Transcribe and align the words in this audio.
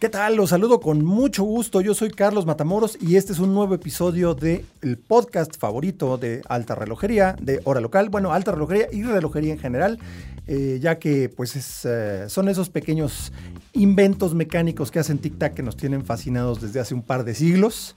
¿Qué 0.00 0.08
tal? 0.08 0.34
Los 0.34 0.48
saludo 0.48 0.80
con 0.80 1.04
mucho 1.04 1.44
gusto. 1.44 1.82
Yo 1.82 1.92
soy 1.92 2.08
Carlos 2.08 2.46
Matamoros 2.46 2.96
y 3.02 3.16
este 3.16 3.34
es 3.34 3.38
un 3.38 3.52
nuevo 3.52 3.74
episodio 3.74 4.32
del 4.32 4.64
podcast 4.96 5.58
favorito 5.58 6.16
de 6.16 6.40
alta 6.48 6.74
relojería, 6.74 7.36
de 7.38 7.60
hora 7.64 7.82
local. 7.82 8.08
Bueno, 8.08 8.32
alta 8.32 8.52
relojería 8.52 8.86
y 8.90 9.02
relojería 9.02 9.52
en 9.52 9.58
general, 9.58 9.98
eh, 10.46 10.78
ya 10.80 10.98
que 10.98 11.28
pues 11.28 11.54
es, 11.54 11.84
eh, 11.84 12.30
son 12.30 12.48
esos 12.48 12.70
pequeños 12.70 13.30
inventos 13.74 14.34
mecánicos 14.34 14.90
que 14.90 15.00
hacen 15.00 15.20
tic-tac 15.20 15.52
que 15.52 15.62
nos 15.62 15.76
tienen 15.76 16.02
fascinados 16.02 16.62
desde 16.62 16.80
hace 16.80 16.94
un 16.94 17.02
par 17.02 17.24
de 17.24 17.34
siglos 17.34 17.94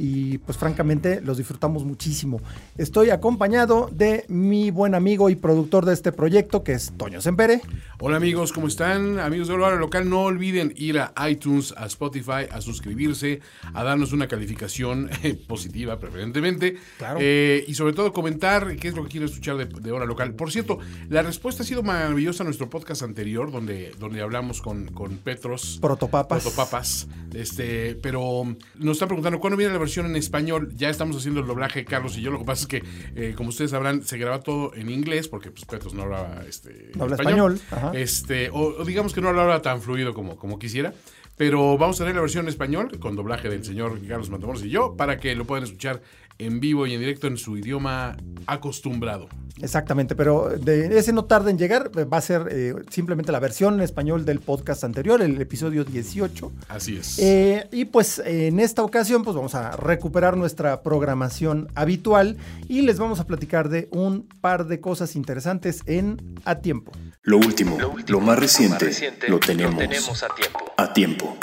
y 0.00 0.38
pues 0.38 0.56
francamente 0.56 1.20
los 1.20 1.36
disfrutamos 1.36 1.84
muchísimo. 1.84 2.40
Estoy 2.78 3.10
acompañado 3.10 3.90
de 3.92 4.24
mi 4.28 4.70
buen 4.70 4.94
amigo 4.94 5.28
y 5.28 5.36
productor 5.36 5.84
de 5.84 5.92
este 5.92 6.10
proyecto 6.10 6.64
que 6.64 6.72
es 6.72 6.92
Toño 6.96 7.20
Sempere. 7.20 7.60
Hola 7.98 8.16
amigos, 8.16 8.52
¿cómo 8.52 8.66
están? 8.66 9.18
Amigos 9.18 9.48
de 9.48 9.54
Hora 9.54 9.76
Local, 9.76 10.08
no 10.08 10.22
olviden 10.22 10.72
ir 10.76 10.98
a 10.98 11.12
iTunes, 11.28 11.74
a 11.76 11.84
Spotify, 11.84 12.48
a 12.50 12.62
suscribirse, 12.62 13.40
a 13.74 13.84
darnos 13.84 14.14
una 14.14 14.26
calificación 14.26 15.10
eh, 15.22 15.34
positiva 15.34 15.98
preferentemente. 15.98 16.78
Claro. 16.96 17.18
Eh, 17.20 17.64
y 17.68 17.74
sobre 17.74 17.92
todo 17.92 18.14
comentar 18.14 18.76
qué 18.76 18.88
es 18.88 18.96
lo 18.96 19.02
que 19.02 19.10
quieren 19.10 19.28
escuchar 19.28 19.58
de, 19.58 19.66
de, 19.66 19.92
Hora 19.92 20.06
Local. 20.06 20.32
Por 20.32 20.50
cierto, 20.50 20.78
la 21.10 21.20
respuesta 21.20 21.62
ha 21.62 21.66
sido 21.66 21.82
maravillosa 21.82 22.42
a 22.42 22.46
nuestro 22.46 22.70
podcast 22.70 23.02
anterior, 23.02 23.52
donde, 23.52 23.92
donde 23.98 24.22
hablamos 24.22 24.62
con, 24.62 24.86
con 24.92 25.18
Petros. 25.18 25.78
Protopapas. 25.82 26.42
Protopapas. 26.42 27.06
Este, 27.34 27.96
pero 27.96 28.44
nos 28.76 28.92
están 28.92 29.08
preguntando, 29.08 29.38
¿cuándo 29.40 29.58
viene 29.58 29.74
la 29.74 29.78
versión 29.78 29.89
en 29.98 30.16
español? 30.16 30.72
Ya 30.76 30.88
estamos 30.90 31.16
haciendo 31.16 31.40
el 31.40 31.46
doblaje, 31.46 31.84
Carlos 31.84 32.16
y 32.16 32.22
yo. 32.22 32.30
Lo 32.30 32.38
que 32.38 32.44
pasa 32.44 32.62
es 32.62 32.66
que, 32.68 32.82
eh, 33.16 33.34
como 33.36 33.48
ustedes 33.50 33.72
sabrán, 33.72 34.02
se 34.02 34.18
graba 34.18 34.40
todo 34.40 34.74
en 34.74 34.90
inglés, 34.90 35.28
porque 35.28 35.50
pues, 35.50 35.64
Petros 35.64 35.94
no 35.94 36.02
hablaba 36.02 36.44
este, 36.48 36.92
no 36.94 37.04
habla 37.04 37.16
español. 37.16 37.54
español. 37.54 37.96
Este, 37.96 38.50
o, 38.50 38.76
o, 38.78 38.84
digamos 38.84 39.12
que 39.12 39.20
no 39.20 39.32
lo 39.32 39.40
habla 39.40 39.62
tan 39.62 39.80
fluido 39.82 40.14
como, 40.14 40.36
como 40.36 40.58
quisiera. 40.58 40.94
Pero 41.36 41.78
vamos 41.78 41.98
a 41.98 42.04
tener 42.04 42.16
la 42.16 42.20
versión 42.20 42.44
en 42.44 42.50
español 42.50 42.98
con 42.98 43.16
doblaje 43.16 43.48
del 43.48 43.64
señor 43.64 43.98
Carlos 44.06 44.28
Matamoros 44.28 44.62
y 44.62 44.68
yo 44.68 44.94
para 44.94 45.16
que 45.16 45.34
lo 45.34 45.46
puedan 45.46 45.64
escuchar 45.64 46.02
en 46.40 46.60
vivo 46.60 46.86
y 46.86 46.94
en 46.94 47.00
directo 47.00 47.26
en 47.26 47.36
su 47.36 47.56
idioma 47.56 48.16
acostumbrado. 48.46 49.28
Exactamente, 49.62 50.14
pero 50.14 50.48
de 50.48 50.98
ese 50.98 51.12
no 51.12 51.26
tarda 51.26 51.50
en 51.50 51.58
llegar, 51.58 51.90
va 51.94 52.16
a 52.16 52.20
ser 52.20 52.48
eh, 52.50 52.74
simplemente 52.88 53.30
la 53.30 53.40
versión 53.40 53.74
en 53.74 53.80
español 53.82 54.24
del 54.24 54.40
podcast 54.40 54.84
anterior, 54.84 55.20
el 55.20 55.40
episodio 55.40 55.84
18. 55.84 56.52
Así 56.68 56.96
es. 56.96 57.18
Eh, 57.18 57.68
y 57.70 57.84
pues 57.84 58.22
en 58.24 58.58
esta 58.58 58.82
ocasión 58.82 59.22
pues 59.22 59.36
vamos 59.36 59.54
a 59.54 59.76
recuperar 59.76 60.36
nuestra 60.36 60.82
programación 60.82 61.68
habitual 61.74 62.38
y 62.68 62.82
les 62.82 62.98
vamos 62.98 63.20
a 63.20 63.26
platicar 63.26 63.68
de 63.68 63.88
un 63.90 64.26
par 64.40 64.66
de 64.66 64.80
cosas 64.80 65.14
interesantes 65.14 65.82
en 65.86 66.38
A 66.44 66.60
Tiempo. 66.60 66.92
Lo 67.22 67.36
último, 67.36 67.78
lo, 67.78 67.90
último, 67.90 68.18
lo 68.18 68.24
más, 68.24 68.38
reciente, 68.38 68.72
lo, 68.72 68.74
más 68.76 68.82
reciente, 68.82 69.28
lo, 69.28 69.40
tenemos, 69.40 69.74
lo 69.74 69.78
tenemos 69.78 70.22
a 70.22 70.28
tiempo. 70.34 70.58
A 70.78 70.92
tiempo. 70.92 71.36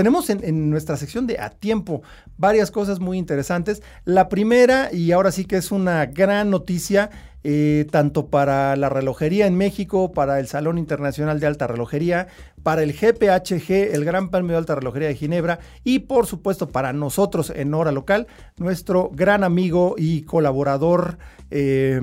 Tenemos 0.00 0.30
en, 0.30 0.70
nuestra 0.70 0.96
sección 0.96 1.26
de 1.26 1.38
A 1.38 1.50
Tiempo 1.50 2.00
varias 2.38 2.70
cosas 2.70 3.00
muy 3.00 3.18
interesantes. 3.18 3.82
La 4.06 4.30
primera, 4.30 4.88
y 4.90 5.12
ahora 5.12 5.30
sí 5.30 5.44
que 5.44 5.58
es 5.58 5.72
una 5.72 6.06
gran 6.06 6.48
noticia, 6.48 7.10
eh, 7.42 7.86
tanto 7.90 8.26
para 8.26 8.76
la 8.76 8.88
relojería 8.88 9.46
en 9.46 9.56
México, 9.56 10.12
para 10.12 10.40
el 10.40 10.46
Salón 10.46 10.76
Internacional 10.76 11.40
de 11.40 11.46
Alta 11.46 11.66
Relojería, 11.66 12.28
para 12.62 12.82
el 12.82 12.92
GPHG, 12.92 13.94
el 13.94 14.04
Gran 14.04 14.28
Premio 14.28 14.52
de 14.52 14.58
Alta 14.58 14.74
Relojería 14.74 15.08
de 15.08 15.14
Ginebra, 15.14 15.60
y 15.82 16.00
por 16.00 16.26
supuesto 16.26 16.68
para 16.68 16.92
nosotros 16.92 17.50
en 17.54 17.72
Hora 17.72 17.92
Local, 17.92 18.26
nuestro 18.58 19.10
gran 19.14 19.44
amigo 19.44 19.94
y 19.96 20.22
colaborador, 20.22 21.18
eh, 21.50 21.98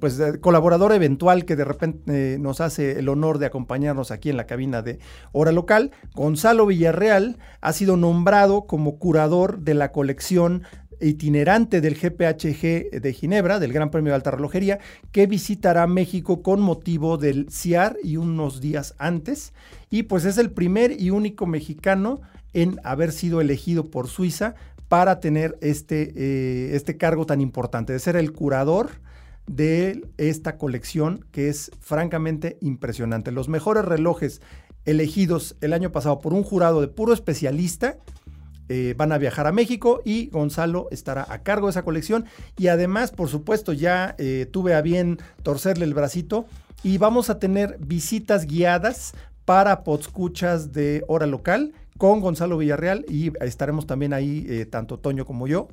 pues 0.00 0.20
colaborador 0.40 0.92
eventual 0.92 1.44
que 1.44 1.56
de 1.56 1.64
repente 1.64 2.34
eh, 2.34 2.38
nos 2.38 2.60
hace 2.60 2.98
el 2.98 3.08
honor 3.08 3.38
de 3.38 3.46
acompañarnos 3.46 4.10
aquí 4.10 4.30
en 4.30 4.36
la 4.36 4.46
cabina 4.46 4.82
de 4.82 4.98
Hora 5.32 5.52
Local, 5.52 5.92
Gonzalo 6.14 6.66
Villarreal, 6.66 7.38
ha 7.60 7.72
sido 7.72 7.96
nombrado 7.96 8.66
como 8.66 8.98
curador 8.98 9.60
de 9.60 9.74
la 9.74 9.92
colección 9.92 10.64
itinerante 11.00 11.80
del 11.80 11.94
GPHG 11.94 13.00
de 13.00 13.12
Ginebra, 13.12 13.58
del 13.58 13.72
Gran 13.72 13.90
Premio 13.90 14.12
de 14.12 14.16
Alta 14.16 14.30
Relojería, 14.30 14.78
que 15.12 15.26
visitará 15.26 15.86
México 15.86 16.42
con 16.42 16.60
motivo 16.60 17.18
del 17.18 17.48
CIAR 17.50 17.96
y 18.02 18.16
unos 18.16 18.60
días 18.60 18.94
antes. 18.98 19.52
Y 19.90 20.04
pues 20.04 20.24
es 20.24 20.38
el 20.38 20.50
primer 20.50 21.00
y 21.00 21.10
único 21.10 21.46
mexicano 21.46 22.20
en 22.52 22.80
haber 22.84 23.12
sido 23.12 23.40
elegido 23.40 23.90
por 23.90 24.08
Suiza 24.08 24.54
para 24.88 25.20
tener 25.20 25.58
este, 25.60 26.12
eh, 26.14 26.76
este 26.76 26.96
cargo 26.96 27.26
tan 27.26 27.40
importante, 27.40 27.92
de 27.92 27.98
ser 27.98 28.16
el 28.16 28.32
curador 28.32 28.90
de 29.46 30.06
esta 30.16 30.56
colección 30.56 31.24
que 31.30 31.48
es 31.48 31.70
francamente 31.80 32.56
impresionante. 32.60 33.30
Los 33.30 33.48
mejores 33.48 33.84
relojes 33.84 34.40
elegidos 34.84 35.56
el 35.60 35.72
año 35.72 35.92
pasado 35.92 36.20
por 36.20 36.32
un 36.32 36.42
jurado 36.42 36.80
de 36.80 36.88
puro 36.88 37.12
especialista 37.12 37.98
eh, 38.68 38.94
van 38.96 39.12
a 39.12 39.18
viajar 39.18 39.46
a 39.46 39.52
México 39.52 40.00
y 40.04 40.28
Gonzalo 40.30 40.88
estará 40.90 41.26
a 41.28 41.42
cargo 41.42 41.66
de 41.66 41.72
esa 41.72 41.84
colección. 41.84 42.24
Y 42.56 42.68
además, 42.68 43.10
por 43.10 43.28
supuesto, 43.28 43.72
ya 43.72 44.14
eh, 44.18 44.46
tuve 44.50 44.74
a 44.74 44.82
bien 44.82 45.18
torcerle 45.42 45.84
el 45.84 45.94
bracito 45.94 46.46
y 46.82 46.98
vamos 46.98 47.30
a 47.30 47.38
tener 47.38 47.78
visitas 47.80 48.46
guiadas 48.46 49.14
para 49.44 49.84
podscuchas 49.84 50.72
de 50.72 51.04
hora 51.08 51.26
local 51.26 51.72
con 51.98 52.20
Gonzalo 52.20 52.58
Villarreal 52.58 53.04
y 53.08 53.32
estaremos 53.40 53.86
también 53.86 54.12
ahí, 54.12 54.46
eh, 54.48 54.66
tanto 54.66 54.98
Toño 54.98 55.24
como 55.24 55.46
yo, 55.46 55.68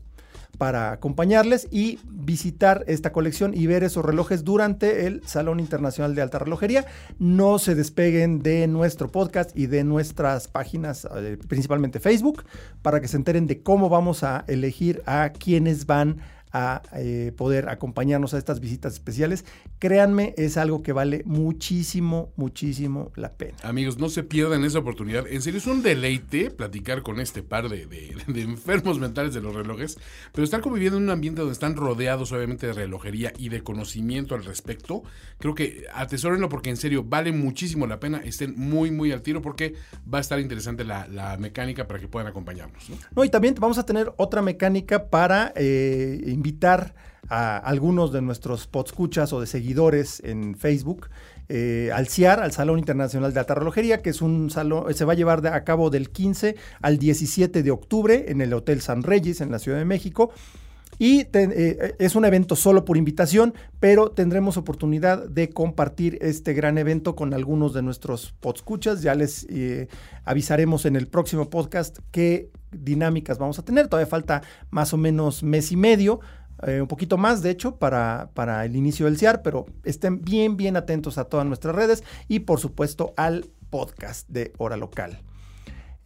para 0.57 0.91
acompañarles 0.91 1.67
y 1.71 1.99
visitar 2.05 2.83
esta 2.87 3.11
colección 3.11 3.53
y 3.55 3.67
ver 3.67 3.83
esos 3.83 4.05
relojes 4.05 4.43
durante 4.43 5.07
el 5.07 5.21
Salón 5.25 5.59
Internacional 5.59 6.15
de 6.15 6.21
Alta 6.21 6.39
Relojería. 6.39 6.85
No 7.19 7.59
se 7.59 7.75
despeguen 7.75 8.39
de 8.39 8.67
nuestro 8.67 9.11
podcast 9.11 9.57
y 9.57 9.67
de 9.67 9.83
nuestras 9.83 10.47
páginas, 10.47 11.07
eh, 11.15 11.37
principalmente 11.47 11.99
Facebook, 11.99 12.43
para 12.81 13.01
que 13.01 13.07
se 13.07 13.17
enteren 13.17 13.47
de 13.47 13.61
cómo 13.61 13.89
vamos 13.89 14.23
a 14.23 14.45
elegir 14.47 15.01
a 15.05 15.31
quienes 15.31 15.85
van 15.85 16.17
a 16.19 16.40
eh, 16.53 17.31
poder 17.37 17.69
acompañarnos 17.69 18.33
a 18.33 18.37
estas 18.37 18.59
visitas 18.59 18.93
especiales. 18.93 19.45
Créanme, 19.79 20.33
es 20.37 20.57
algo 20.57 20.83
que 20.83 20.91
vale 20.91 21.23
muchísimo, 21.25 22.33
muchísimo 22.35 23.11
la 23.15 23.33
pena. 23.33 23.57
Amigos, 23.63 23.97
no 23.97 24.09
se 24.09 24.23
pierdan 24.23 24.65
esa 24.65 24.79
oportunidad. 24.79 25.27
En 25.27 25.41
serio, 25.41 25.59
es 25.59 25.67
un 25.67 25.81
deleite 25.81 26.51
platicar 26.51 27.03
con 27.03 27.19
este 27.19 27.41
par 27.41 27.69
de, 27.69 27.85
de, 27.85 28.15
de 28.27 28.41
enfermos 28.41 28.99
mentales 28.99 29.33
de 29.33 29.41
los 29.41 29.55
relojes, 29.55 29.97
pero 30.33 30.43
estar 30.43 30.61
conviviendo 30.61 30.97
en 30.97 31.03
un 31.03 31.09
ambiente 31.09 31.39
donde 31.39 31.53
están 31.53 31.75
rodeados 31.75 32.31
obviamente 32.31 32.67
de 32.67 32.73
relojería 32.73 33.31
y 33.37 33.49
de 33.49 33.63
conocimiento 33.63 34.35
al 34.35 34.43
respecto, 34.43 35.03
creo 35.39 35.55
que 35.55 35.85
atesórenlo 35.93 36.49
porque 36.49 36.69
en 36.69 36.77
serio 36.77 37.03
vale 37.03 37.31
muchísimo 37.31 37.87
la 37.87 37.99
pena. 37.99 38.21
Estén 38.23 38.55
muy, 38.57 38.91
muy 38.91 39.11
al 39.11 39.21
tiro 39.21 39.41
porque 39.41 39.75
va 40.11 40.17
a 40.17 40.21
estar 40.21 40.39
interesante 40.39 40.83
la, 40.83 41.07
la 41.07 41.37
mecánica 41.37 41.87
para 41.87 41.99
que 41.99 42.07
puedan 42.07 42.27
acompañarnos. 42.27 42.89
¿no? 42.89 42.97
no, 43.15 43.23
y 43.23 43.29
también 43.29 43.55
vamos 43.57 43.77
a 43.77 43.85
tener 43.85 44.11
otra 44.17 44.41
mecánica 44.41 45.09
para... 45.09 45.53
Eh, 45.55 46.40
invitar 46.41 46.95
a 47.29 47.57
algunos 47.57 48.11
de 48.11 48.21
nuestros 48.21 48.65
podscuchas 48.65 49.31
o 49.31 49.39
de 49.39 49.45
seguidores 49.45 50.21
en 50.25 50.55
Facebook 50.55 51.07
eh, 51.49 51.91
al 51.93 52.07
CIAR, 52.07 52.39
al 52.41 52.51
Salón 52.51 52.79
Internacional 52.79 53.31
de 53.31 53.39
Alta 53.39 53.53
Relojería, 53.53 54.01
que 54.01 54.09
es 54.09 54.21
un 54.21 54.49
salón, 54.49 54.91
se 54.93 55.05
va 55.05 55.13
a 55.13 55.15
llevar 55.15 55.45
a 55.45 55.63
cabo 55.63 55.89
del 55.89 56.09
15 56.09 56.55
al 56.81 56.97
17 56.97 57.61
de 57.61 57.71
octubre 57.71 58.25
en 58.29 58.41
el 58.41 58.53
Hotel 58.53 58.81
San 58.81 59.03
Reyes 59.03 59.39
en 59.39 59.51
la 59.51 59.59
Ciudad 59.59 59.77
de 59.77 59.85
México. 59.85 60.31
Y 60.97 61.25
te, 61.25 61.43
eh, 61.43 61.95
es 61.99 62.15
un 62.15 62.25
evento 62.25 62.55
solo 62.55 62.85
por 62.85 62.97
invitación, 62.97 63.53
pero 63.79 64.11
tendremos 64.11 64.57
oportunidad 64.57 65.27
de 65.27 65.49
compartir 65.49 66.17
este 66.21 66.53
gran 66.53 66.77
evento 66.77 67.15
con 67.15 67.33
algunos 67.33 67.73
de 67.73 67.81
nuestros 67.81 68.33
podscuchas. 68.39 69.01
Ya 69.01 69.15
les 69.15 69.45
eh, 69.49 69.87
avisaremos 70.25 70.85
en 70.85 70.95
el 70.95 71.07
próximo 71.07 71.49
podcast 71.49 71.99
qué 72.11 72.49
dinámicas 72.71 73.37
vamos 73.37 73.59
a 73.59 73.63
tener. 73.63 73.87
Todavía 73.87 74.09
falta 74.09 74.41
más 74.69 74.93
o 74.93 74.97
menos 74.97 75.43
mes 75.43 75.71
y 75.71 75.77
medio. 75.77 76.19
Eh, 76.67 76.81
un 76.81 76.87
poquito 76.87 77.17
más, 77.17 77.41
de 77.41 77.49
hecho, 77.49 77.77
para, 77.77 78.29
para 78.33 78.63
el 78.65 78.75
inicio 78.75 79.07
del 79.07 79.17
CIAR, 79.17 79.41
pero 79.41 79.65
estén 79.83 80.21
bien, 80.21 80.57
bien 80.57 80.77
atentos 80.77 81.17
a 81.17 81.25
todas 81.25 81.45
nuestras 81.45 81.75
redes 81.75 82.03
y, 82.27 82.39
por 82.39 82.59
supuesto, 82.59 83.13
al 83.17 83.49
podcast 83.69 84.29
de 84.29 84.53
Hora 84.57 84.77
Local. 84.77 85.21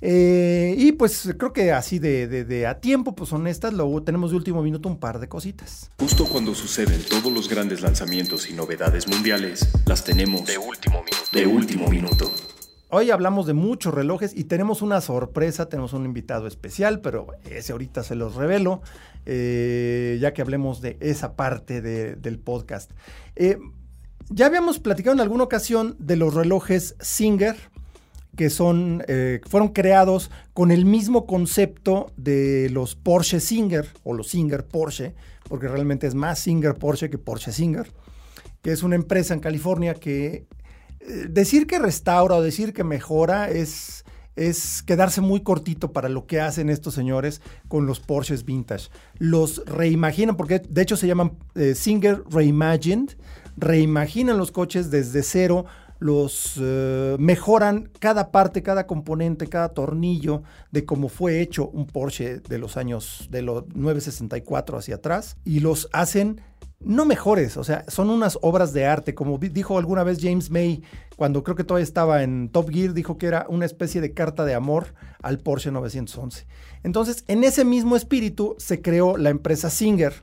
Eh, 0.01 0.75
y 0.77 0.91
pues 0.91 1.33
creo 1.37 1.53
que 1.53 1.71
así 1.71 1.99
de, 1.99 2.27
de, 2.27 2.43
de, 2.43 2.67
a 2.67 2.79
tiempo, 2.79 3.15
pues 3.15 3.31
honestas, 3.33 3.73
luego 3.73 4.03
tenemos 4.03 4.31
de 4.31 4.37
último 4.37 4.61
minuto 4.61 4.89
un 4.89 4.99
par 4.99 5.19
de 5.19 5.27
cositas. 5.27 5.89
Justo 5.99 6.25
cuando 6.25 6.53
suceden 6.53 7.01
todos 7.09 7.31
los 7.31 7.49
grandes 7.49 7.81
lanzamientos 7.81 8.49
y 8.49 8.53
novedades 8.53 9.07
mundiales, 9.07 9.67
las 9.85 10.03
tenemos 10.03 10.45
de 10.45 10.57
último 10.57 11.01
minuto. 11.03 11.29
de 11.31 11.47
último 11.47 11.87
minuto. 11.87 12.31
Hoy 12.97 13.11
hablamos 13.11 13.45
de 13.45 13.51
muchos 13.51 13.93
relojes 13.93 14.31
y 14.33 14.45
tenemos 14.45 14.81
una 14.81 15.01
sorpresa, 15.01 15.67
tenemos 15.67 15.91
un 15.91 16.05
invitado 16.05 16.47
especial, 16.47 17.01
pero 17.01 17.27
ese 17.43 17.73
ahorita 17.73 18.03
se 18.03 18.15
los 18.15 18.35
revelo, 18.35 18.83
eh, 19.25 20.17
ya 20.21 20.33
que 20.33 20.41
hablemos 20.41 20.79
de 20.79 20.95
esa 21.01 21.35
parte 21.35 21.81
del 21.81 22.39
podcast. 22.39 22.89
Eh, 23.35 23.57
ya 24.29 24.45
habíamos 24.45 24.79
platicado 24.79 25.13
en 25.13 25.19
alguna 25.19 25.43
ocasión 25.43 25.97
de 25.99 26.15
los 26.15 26.35
relojes 26.35 26.95
Singer, 27.01 27.57
que 28.37 28.49
son, 28.49 29.03
eh, 29.09 29.41
fueron 29.45 29.73
creados 29.73 30.31
con 30.53 30.71
el 30.71 30.85
mismo 30.85 31.25
concepto 31.25 32.13
de 32.15 32.69
los 32.71 32.95
Porsche 32.95 33.41
Singer 33.41 33.89
o 34.05 34.13
los 34.13 34.29
Singer 34.29 34.65
Porsche, 34.65 35.15
porque 35.49 35.67
realmente 35.67 36.07
es 36.07 36.15
más 36.15 36.39
Singer 36.39 36.75
Porsche 36.75 37.09
que 37.09 37.17
Porsche 37.17 37.51
Singer, 37.51 37.91
que 38.61 38.71
es 38.71 38.83
una 38.83 38.95
empresa 38.95 39.33
en 39.33 39.41
California 39.41 39.95
que 39.95 40.47
decir 41.29 41.67
que 41.67 41.79
restaura 41.79 42.35
o 42.35 42.41
decir 42.41 42.73
que 42.73 42.83
mejora 42.83 43.49
es, 43.49 44.05
es 44.35 44.83
quedarse 44.83 45.21
muy 45.21 45.41
cortito 45.41 45.91
para 45.91 46.09
lo 46.09 46.25
que 46.25 46.41
hacen 46.41 46.69
estos 46.69 46.93
señores 46.93 47.41
con 47.67 47.85
los 47.85 47.99
Porsches 47.99 48.45
vintage. 48.45 48.89
Los 49.17 49.63
reimaginan, 49.65 50.35
porque 50.37 50.59
de 50.59 50.81
hecho 50.81 50.97
se 50.97 51.07
llaman 51.07 51.37
eh, 51.55 51.75
Singer 51.75 52.23
Reimagined, 52.29 53.11
reimaginan 53.57 54.37
los 54.37 54.51
coches 54.51 54.91
desde 54.91 55.23
cero 55.23 55.65
los 55.99 56.59
eh, 56.61 57.15
mejoran 57.19 57.89
cada 57.99 58.31
parte, 58.31 58.61
cada 58.61 58.85
componente, 58.85 59.47
cada 59.47 59.69
tornillo 59.69 60.43
de 60.71 60.85
cómo 60.85 61.09
fue 61.09 61.41
hecho 61.41 61.69
un 61.69 61.87
Porsche 61.87 62.39
de 62.39 62.57
los 62.57 62.77
años 62.77 63.27
de 63.31 63.41
los 63.41 63.63
964 63.73 64.77
hacia 64.77 64.95
atrás 64.95 65.37
y 65.45 65.61
los 65.61 65.89
hacen 65.93 66.41
no 66.79 67.05
mejores, 67.05 67.57
o 67.57 67.63
sea, 67.63 67.85
son 67.87 68.09
unas 68.09 68.37
obras 68.41 68.73
de 68.73 68.85
arte, 68.85 69.15
como 69.15 69.37
dijo 69.37 69.77
alguna 69.77 70.03
vez 70.03 70.19
James 70.21 70.51
May, 70.51 70.83
cuando 71.15 71.43
creo 71.43 71.55
que 71.55 71.63
todavía 71.63 71.83
estaba 71.83 72.23
en 72.23 72.49
Top 72.49 72.69
Gear, 72.69 72.93
dijo 72.93 73.17
que 73.17 73.27
era 73.27 73.45
una 73.49 73.65
especie 73.65 74.01
de 74.01 74.13
carta 74.13 74.45
de 74.45 74.53
amor 74.53 74.93
al 75.21 75.39
Porsche 75.39 75.71
911. 75.71 76.45
Entonces, 76.83 77.23
en 77.27 77.43
ese 77.43 77.65
mismo 77.65 77.95
espíritu 77.95 78.55
se 78.59 78.81
creó 78.81 79.17
la 79.17 79.29
empresa 79.29 79.69
Singer, 79.69 80.13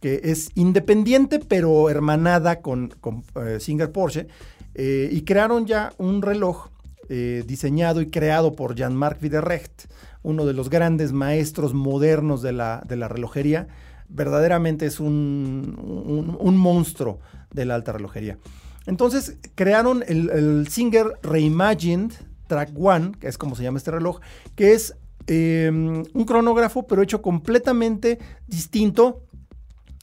que 0.00 0.20
es 0.24 0.50
independiente 0.54 1.38
pero 1.38 1.88
hermanada 1.88 2.60
con, 2.60 2.94
eh, 3.36 3.58
Singer 3.60 3.92
Porsche, 3.92 4.26
eh, 4.74 5.08
y 5.10 5.22
crearon 5.22 5.66
ya 5.66 5.92
un 5.98 6.22
reloj 6.22 6.68
eh, 7.08 7.44
diseñado 7.46 8.00
y 8.00 8.10
creado 8.10 8.54
por 8.54 8.74
Jean-Marc 8.74 9.22
Widerrecht, 9.22 9.86
uno 10.22 10.44
de 10.44 10.54
los 10.54 10.70
grandes 10.70 11.12
maestros 11.12 11.74
modernos 11.74 12.42
de 12.42 12.52
la, 12.52 12.82
de 12.86 12.96
la 12.96 13.08
relojería. 13.08 13.68
Verdaderamente 14.14 14.86
es 14.86 15.00
un, 15.00 16.36
un, 16.38 16.56
monstruo 16.56 17.20
de 17.50 17.64
la 17.64 17.74
alta 17.74 17.92
relojería. 17.92 18.38
Entonces 18.86 19.38
crearon 19.54 20.04
el, 20.06 20.66
Singer 20.68 21.18
Reimagined 21.22 22.12
Track 22.46 22.70
One, 22.76 23.12
que 23.18 23.28
es 23.28 23.38
como 23.38 23.56
se 23.56 23.62
llama 23.62 23.78
este 23.78 23.90
reloj, 23.90 24.20
que 24.54 24.74
es 24.74 24.96
em, 25.26 26.04
un 26.12 26.24
cronógrafo, 26.24 26.86
pero 26.86 27.02
hecho 27.02 27.22
completamente 27.22 28.18
distinto. 28.46 29.22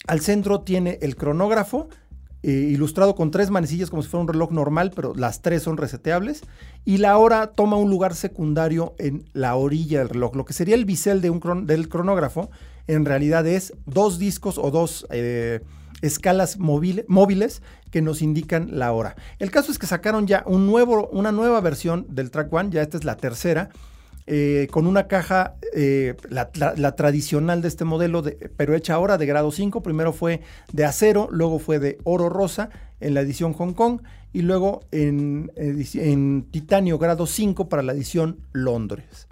Al 0.07 0.21
centro 0.21 0.61
tiene 0.61 0.97
el 1.01 1.15
cronógrafo 1.15 1.89
eh, 2.41 2.51
ilustrado 2.51 3.15
con 3.15 3.31
tres 3.31 3.49
manecillas 3.49 3.89
como 3.89 4.01
si 4.01 4.07
fuera 4.07 4.21
un 4.21 4.29
reloj 4.29 4.51
normal, 4.51 4.93
pero 4.95 5.13
las 5.13 5.41
tres 5.41 5.63
son 5.63 5.75
reseteables. 5.75 6.43
Y 6.85 6.97
la 6.97 7.17
hora 7.17 7.47
toma 7.47 7.75
un 7.75 7.89
lugar 7.89 8.15
secundario 8.15 8.95
en 8.97 9.25
la 9.33 9.55
orilla 9.55 9.99
del 9.99 10.09
reloj. 10.09 10.35
Lo 10.35 10.45
que 10.45 10.53
sería 10.53 10.75
el 10.75 10.85
bisel 10.85 11.19
de 11.21 11.29
un 11.29 11.65
del 11.65 11.89
cronógrafo, 11.89 12.49
en 12.89 13.05
realidad 13.05 13.45
es 13.45 13.73
dos 13.85 14.17
discos 14.17 14.57
o 14.57 14.71
dos 14.71 15.05
eh, 15.11 15.61
escalas 16.01 16.57
móviles 16.57 17.61
que 17.91 18.01
nos 18.01 18.23
indican 18.23 18.79
la 18.79 18.91
hora. 18.93 19.15
El 19.37 19.51
caso 19.51 19.71
es 19.71 19.77
que 19.77 19.85
sacaron 19.85 20.25
ya 20.25 20.43
un 20.47 20.65
nuevo, 20.65 21.07
una 21.09 21.31
nueva 21.31 21.61
versión 21.61 22.07
del 22.09 22.31
Track 22.31 22.51
One, 22.51 22.71
ya 22.71 22.81
esta 22.81 22.97
es 22.97 23.03
la 23.03 23.15
tercera, 23.15 23.69
eh, 24.25 24.67
con 24.71 24.87
una 24.87 25.07
caja, 25.07 25.53
eh, 25.75 26.15
la, 26.29 26.95
tradicional 26.95 27.61
de 27.61 27.67
este 27.67 27.85
modelo, 27.85 28.23
pero 28.57 28.73
hecha 28.73 28.95
ahora 28.95 29.19
de 29.19 29.27
grado 29.27 29.51
5. 29.51 29.83
Primero 29.83 30.11
fue 30.11 30.41
de 30.73 30.85
acero, 30.85 31.27
luego 31.31 31.59
fue 31.59 31.77
de 31.77 31.99
oro 32.05 32.27
rosa 32.27 32.71
en 33.01 33.13
la 33.13 33.21
edición 33.21 33.53
Hong 33.53 33.73
Kong 33.73 34.01
y 34.33 34.41
luego 34.41 34.81
en, 34.91 35.51
en 35.55 36.47
titanio 36.49 36.97
grado 36.97 37.27
5 37.27 37.69
para 37.69 37.83
la 37.83 37.93
edición 37.93 38.39
Londres. 38.51 39.27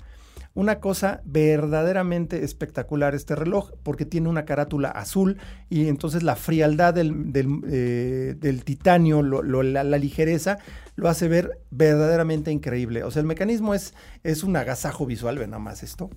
Una 0.58 0.80
cosa 0.80 1.22
verdaderamente 1.24 2.44
espectacular 2.44 3.14
este 3.14 3.36
reloj 3.36 3.74
porque 3.84 4.06
tiene 4.06 4.28
una 4.28 4.44
carátula 4.44 4.90
azul 4.90 5.38
y 5.70 5.88
entonces 5.88 6.24
la 6.24 6.36
frialdad 6.36 6.96
del, 6.96 7.32
del, 7.32 7.62
eh, 7.70 8.62
titanio, 8.66 9.22
la, 9.22 9.84
ligereza, 9.84 10.58
lo 10.96 11.10
hace 11.10 11.28
ver 11.28 11.60
verdaderamente 11.70 12.52
increíble. 12.52 13.04
O 13.04 13.12
sea, 13.12 13.20
el 13.20 13.28
mecanismo 13.28 13.76
es, 13.76 13.94
es 14.24 14.44
un 14.44 14.56
agasajo 14.56 15.06
visual, 15.06 15.38
ve 15.38 15.46
nada 15.46 15.60
más 15.60 15.84
esto. 15.84 16.10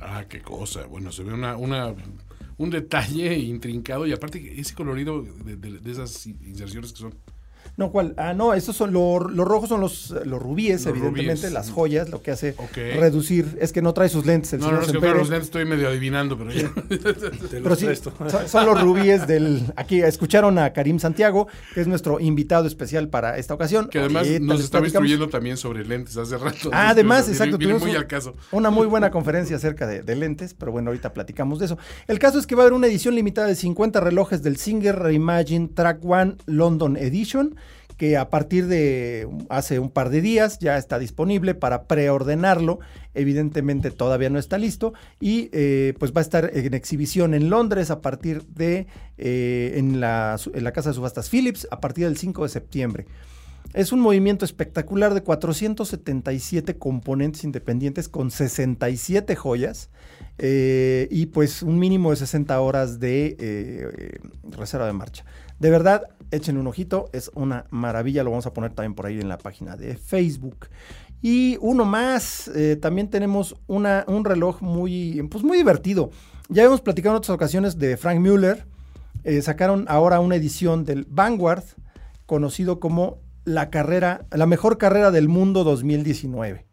Ah, 0.00 0.24
qué 0.28 0.42
cosa. 0.42 0.84
Bueno, 0.86 1.12
se 1.12 1.22
ve 1.22 1.32
una, 1.32 1.56
un 1.56 2.70
detalle 2.70 3.38
intrincado 3.38 4.04
y 4.04 4.12
aparte 4.12 4.60
ese 4.60 4.74
colorido 4.74 5.22
de 5.22 5.92
esas 5.92 6.26
inserciones 6.26 6.92
que 6.92 6.98
son 6.98 7.14
no, 7.76 7.90
¿cuál? 7.90 8.14
Ah, 8.16 8.32
no, 8.32 8.54
esos 8.54 8.74
son 8.74 8.92
los 8.92 9.20
rojos 9.36 9.68
son 9.68 9.82
los, 9.82 10.14
los 10.24 10.40
rubíes, 10.40 10.86
evidentemente, 10.86 11.50
las 11.50 11.70
joyas, 11.70 12.08
lo 12.08 12.22
que 12.22 12.30
hace 12.30 12.56
reducir. 12.74 13.58
Es 13.60 13.72
que 13.72 13.82
no 13.82 13.92
trae 13.92 14.08
sus 14.08 14.24
lentes. 14.24 14.54
El 14.54 14.60
no, 14.60 14.72
no, 14.72 14.80
es 14.80 14.90
que 14.90 14.98
los 14.98 15.28
lentes 15.28 15.48
estoy 15.48 15.66
medio 15.66 15.88
adivinando, 15.88 16.38
pero 16.38 16.50
ya. 16.52 16.72
pero 17.50 17.76
sí, 17.76 17.86
son, 18.46 18.64
los 18.66 18.80
rubíes 18.80 19.26
del. 19.26 19.62
Aquí 19.76 20.00
escucharon 20.00 20.58
a 20.58 20.72
Karim 20.72 20.98
Santiago, 20.98 21.48
que 21.74 21.82
es 21.82 21.86
nuestro 21.86 22.18
invitado 22.18 22.66
especial 22.66 23.08
para 23.10 23.36
esta 23.36 23.52
ocasión. 23.52 23.88
Que 23.88 23.98
además 23.98 24.26
nos 24.40 24.60
estaba 24.60 24.86
instruyendo 24.86 25.28
también 25.28 25.58
sobre 25.58 25.84
lentes 25.84 26.16
hace 26.16 26.38
rato. 26.38 26.70
Ah, 26.72 26.88
además, 26.88 27.28
exacto. 27.28 27.58
Viene 27.58 27.74
muy 27.74 27.94
al 27.94 28.06
caso. 28.06 28.34
Una 28.52 28.70
muy 28.70 28.86
buena 28.86 29.10
conferencia 29.10 29.56
acerca 29.56 29.86
de, 29.86 30.02
de, 30.02 30.16
lentes, 30.16 30.54
pero 30.54 30.72
bueno, 30.72 30.88
ahorita 30.88 31.12
platicamos 31.12 31.58
de 31.58 31.66
eso. 31.66 31.78
El 32.06 32.18
caso 32.18 32.38
es 32.38 32.46
que 32.46 32.54
va 32.54 32.62
a 32.62 32.64
haber 32.64 32.72
una 32.72 32.86
edición 32.86 33.14
limitada 33.14 33.48
de 33.48 33.54
50 33.54 34.00
relojes 34.00 34.42
del 34.42 34.56
Singer 34.56 34.98
Reimagine 34.98 35.68
Track 35.68 36.02
One 36.02 36.36
London 36.46 36.96
Edition 36.96 37.54
que 37.96 38.16
a 38.16 38.28
partir 38.28 38.66
de 38.66 39.28
hace 39.48 39.78
un 39.78 39.90
par 39.90 40.10
de 40.10 40.20
días 40.20 40.58
ya 40.58 40.76
está 40.76 40.98
disponible 40.98 41.54
para 41.54 41.84
preordenarlo. 41.84 42.78
Evidentemente 43.14 43.90
todavía 43.90 44.28
no 44.28 44.38
está 44.38 44.58
listo 44.58 44.92
y 45.20 45.48
eh, 45.52 45.94
pues 45.98 46.12
va 46.12 46.20
a 46.20 46.22
estar 46.22 46.50
en 46.52 46.74
exhibición 46.74 47.32
en 47.32 47.48
Londres 47.48 47.90
a 47.90 48.02
partir 48.02 48.44
de 48.46 48.86
eh, 49.16 49.74
en, 49.76 50.00
la, 50.00 50.38
casa 50.74 50.90
de 50.90 50.94
subastas 50.94 51.30
Philips 51.30 51.66
a 51.70 51.80
partir 51.80 52.04
del 52.04 52.18
5 52.18 52.42
de 52.42 52.48
septiembre. 52.48 53.06
Es 53.72 53.92
un 53.92 54.00
movimiento 54.00 54.44
espectacular 54.44 55.12
de 55.12 55.22
477 55.22 56.78
componentes 56.78 57.44
independientes 57.44 58.08
con 58.08 58.30
67 58.30 59.34
joyas 59.34 59.90
eh, 60.38 61.08
y 61.10 61.26
pues 61.26 61.62
un 61.62 61.78
mínimo 61.78 62.10
de 62.10 62.16
60 62.16 62.60
horas 62.60 63.00
de 63.00 64.20
reserva 64.56 64.86
de 64.86 64.92
marcha. 64.92 65.24
De 65.58 65.70
verdad, 65.70 66.02
echen 66.30 66.56
un 66.56 66.66
ojito, 66.66 67.08
es 67.12 67.30
una 67.34 67.66
maravilla, 67.70 68.22
lo 68.22 68.30
vamos 68.30 68.46
a 68.46 68.52
poner 68.52 68.72
también 68.72 68.94
por 68.94 69.06
ahí 69.06 69.20
en 69.20 69.28
la 69.28 69.38
página 69.38 69.76
de 69.76 69.96
Facebook. 69.96 70.68
Y 71.22 71.58
uno 71.60 71.84
más, 71.84 72.48
eh, 72.48 72.76
también 72.76 73.08
tenemos 73.08 73.56
una, 73.66 74.04
un 74.06 74.24
reloj 74.24 74.60
muy, 74.62 75.26
pues 75.30 75.44
muy 75.44 75.58
divertido. 75.58 76.10
Ya 76.48 76.64
hemos 76.64 76.80
platicado 76.80 77.14
en 77.14 77.18
otras 77.18 77.34
ocasiones 77.34 77.78
de 77.78 77.96
Frank 77.96 78.20
Mueller, 78.20 78.66
eh, 79.24 79.42
sacaron 79.42 79.86
ahora 79.88 80.20
una 80.20 80.36
edición 80.36 80.84
del 80.84 81.04
Vanguard, 81.08 81.64
conocido 82.26 82.78
como 82.78 83.18
la 83.44 83.70
carrera, 83.70 84.26
la 84.30 84.46
mejor 84.46 84.78
carrera 84.78 85.10
del 85.10 85.28
mundo 85.28 85.64
2019. 85.64 86.66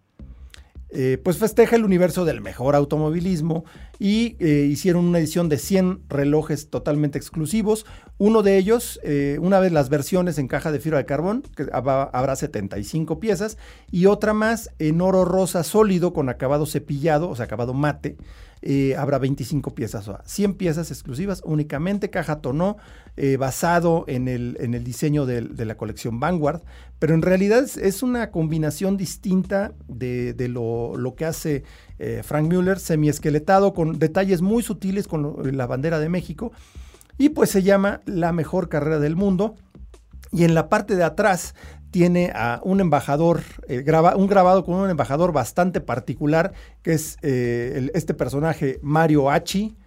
Eh, 0.95 1.17
pues 1.23 1.39
festeja 1.39 1.75
el 1.75 1.85
universo 1.85 2.23
del 2.23 2.39
mejor 2.41 2.75
automovilismo 2.75 3.65
y 3.97 4.35
eh, 4.39 4.67
hicieron 4.69 5.05
una 5.05 5.17
edición 5.17 5.49
de 5.49 5.57
100 5.57 6.03
relojes 6.07 6.69
totalmente 6.69 7.17
exclusivos. 7.17 7.87
Uno 8.19 8.43
de 8.43 8.59
ellos, 8.59 8.99
eh, 9.03 9.39
una 9.41 9.59
vez 9.59 9.71
las 9.71 9.89
versiones 9.89 10.37
en 10.37 10.47
caja 10.47 10.71
de 10.71 10.79
fibra 10.79 10.99
de 10.99 11.07
carbón, 11.07 11.41
que 11.55 11.65
habrá 11.71 12.35
75 12.35 13.19
piezas, 13.19 13.57
y 13.89 14.05
otra 14.05 14.35
más 14.35 14.69
en 14.77 15.01
oro 15.01 15.25
rosa 15.25 15.63
sólido 15.63 16.13
con 16.13 16.29
acabado 16.29 16.67
cepillado, 16.67 17.27
o 17.27 17.35
sea, 17.35 17.45
acabado 17.45 17.73
mate, 17.73 18.15
eh, 18.65 18.95
habrá 18.95 19.17
25 19.17 19.75
piezas, 19.75 20.07
o 20.07 20.17
100 20.23 20.53
piezas 20.53 20.89
exclusivas 20.89 21.41
únicamente, 21.43 22.09
caja 22.09 22.39
tonó, 22.39 22.77
eh, 23.17 23.35
basado 23.35 24.05
en 24.07 24.29
el, 24.29 24.55
en 24.61 24.73
el 24.73 24.85
diseño 24.85 25.25
de, 25.25 25.41
la 25.65 25.75
colección 25.75 26.21
Vanguard, 26.21 26.61
pero 26.97 27.13
en 27.13 27.23
realidad 27.23 27.61
es, 27.61 28.03
una 28.03 28.31
combinación 28.31 28.95
distinta 28.95 29.73
de, 29.89 30.33
lo, 30.47 31.13
que 31.17 31.25
hace 31.25 31.63
eh, 31.99 32.21
Frank 32.23 32.47
Müller, 32.47 32.79
semiesqueletado, 32.79 33.73
con 33.73 33.99
detalles 33.99 34.41
muy 34.41 34.63
sutiles 34.63 35.09
con 35.09 35.57
la 35.57 35.67
bandera 35.67 35.99
de 35.99 36.07
México, 36.07 36.53
y 37.17 37.29
pues 37.29 37.49
se 37.49 37.63
llama 37.63 37.99
La 38.05 38.31
mejor 38.31 38.69
carrera 38.69 38.99
del 38.99 39.17
mundo. 39.17 39.55
Y 40.31 40.45
en 40.45 40.55
la 40.55 40.67
parte 40.67 40.95
de 40.95 41.03
atrás 41.03 41.53
tiene 41.93 42.31
a 42.33 42.59
un 42.63 42.81
embajador, 42.81 43.43
eh, 43.67 43.85
un 44.17 44.27
grabado 44.27 44.65
con 44.65 44.73
un 44.73 44.89
embajador 44.89 45.31
bastante 45.31 45.79
particular, 45.79 46.51
que 46.81 46.93
es 46.93 47.17
eh, 47.21 47.91
este 47.93 48.15
personaje 48.15 48.79
Mario 48.81 49.29
Hachi, 49.29 49.77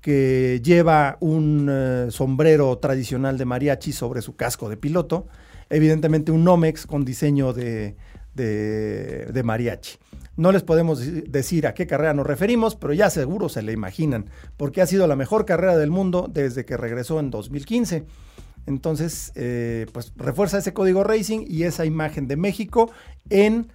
que 0.00 0.60
lleva 0.62 1.16
un 1.18 1.66
eh, 1.68 2.06
sombrero 2.10 2.78
tradicional 2.78 3.38
de 3.38 3.44
mariachi 3.44 3.92
sobre 3.92 4.22
su 4.22 4.36
casco 4.36 4.68
de 4.68 4.76
piloto. 4.76 5.26
evidentemente 5.68 6.30
un 6.30 6.44
Nomex 6.44 6.86
con 6.86 7.04
diseño 7.04 7.52
de, 7.52 7.96
de, 8.34 9.42
mariachi. 9.42 9.98
No 10.36 10.52
les 10.52 10.62
podemos 10.62 11.02
decir 11.28 11.66
a 11.66 11.74
qué 11.74 11.88
carrera 11.88 12.14
nos 12.14 12.24
referimos, 12.24 12.76
pero 12.76 12.92
ya 12.92 13.10
seguro 13.10 13.48
se 13.48 13.62
le 13.62 13.72
imaginan, 13.72 14.30
porque 14.56 14.80
ha 14.80 14.86
sido 14.86 15.08
la 15.08 15.16
mejor 15.16 15.44
carrera 15.44 15.76
del 15.76 15.90
mundo 15.90 16.30
desde 16.32 16.64
que 16.64 16.76
regresó 16.76 17.18
en 17.18 17.32
2015. 17.32 18.06
Entonces, 18.68 19.32
eh, 19.34 19.86
pues 19.94 20.12
refuerza 20.16 20.58
ese 20.58 20.74
código 20.74 21.02
racing 21.02 21.46
y 21.48 21.62
esa 21.62 21.86
imagen 21.86 22.28
de 22.28 22.36
México 22.36 22.90
en 23.30 23.72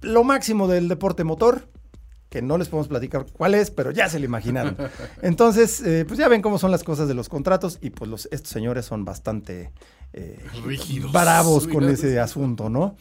lo 0.00 0.24
máximo 0.24 0.66
del 0.66 0.88
deporte 0.88 1.22
motor, 1.22 1.68
que 2.28 2.42
no 2.42 2.58
les 2.58 2.68
podemos 2.68 2.88
platicar 2.88 3.24
cuál 3.32 3.54
es, 3.54 3.70
pero 3.70 3.92
ya 3.92 4.08
se 4.08 4.18
lo 4.18 4.24
imaginaron. 4.24 4.76
Entonces, 5.22 5.80
eh, 5.82 6.04
pues 6.04 6.18
ya 6.18 6.26
ven 6.26 6.42
cómo 6.42 6.58
son 6.58 6.72
las 6.72 6.82
cosas 6.82 7.06
de 7.06 7.14
los 7.14 7.28
contratos 7.28 7.78
y 7.80 7.90
pues 7.90 8.10
los, 8.10 8.28
estos 8.32 8.50
señores 8.50 8.84
son 8.84 9.04
bastante 9.04 9.70
eh, 10.12 10.44
rígidos, 10.64 11.12
bravos 11.12 11.68
con 11.68 11.88
ese 11.88 12.18
asunto, 12.18 12.68
¿no? 12.68 12.96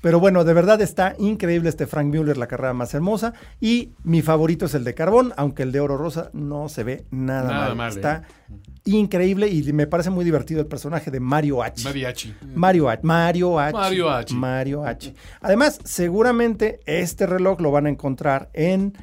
Pero 0.00 0.20
bueno, 0.20 0.44
de 0.44 0.54
verdad 0.54 0.80
está 0.80 1.14
increíble 1.18 1.68
este 1.68 1.86
Frank 1.86 2.06
Mueller, 2.06 2.36
la 2.36 2.46
carrera 2.46 2.72
más 2.72 2.94
hermosa. 2.94 3.34
Y 3.60 3.92
mi 4.02 4.22
favorito 4.22 4.66
es 4.66 4.74
el 4.74 4.84
de 4.84 4.94
carbón, 4.94 5.32
aunque 5.36 5.62
el 5.62 5.72
de 5.72 5.80
oro 5.80 5.96
rosa 5.96 6.30
no 6.32 6.68
se 6.68 6.84
ve 6.84 7.04
nada, 7.10 7.74
mal. 7.74 7.90
Está 7.90 8.22
¿eh? 8.48 8.54
increíble 8.84 9.48
y 9.48 9.72
me 9.72 9.86
parece 9.86 10.10
muy 10.10 10.24
divertido 10.24 10.60
el 10.60 10.66
personaje 10.66 11.10
de 11.10 11.20
Mario 11.20 11.62
H. 11.62 11.84
Mariachi. 11.84 12.34
Mario 12.54 12.88
H. 12.88 13.00
Mario 13.02 13.58
H. 13.58 13.72
Mario 13.72 14.10
H. 14.10 14.34
Mario 14.34 14.84
H. 14.84 15.14
Además, 15.40 15.78
seguramente 15.84 16.80
este 16.86 17.26
reloj 17.26 17.60
lo 17.60 17.70
van 17.70 17.86
a 17.86 17.90
encontrar 17.90 18.50
en 18.54 18.94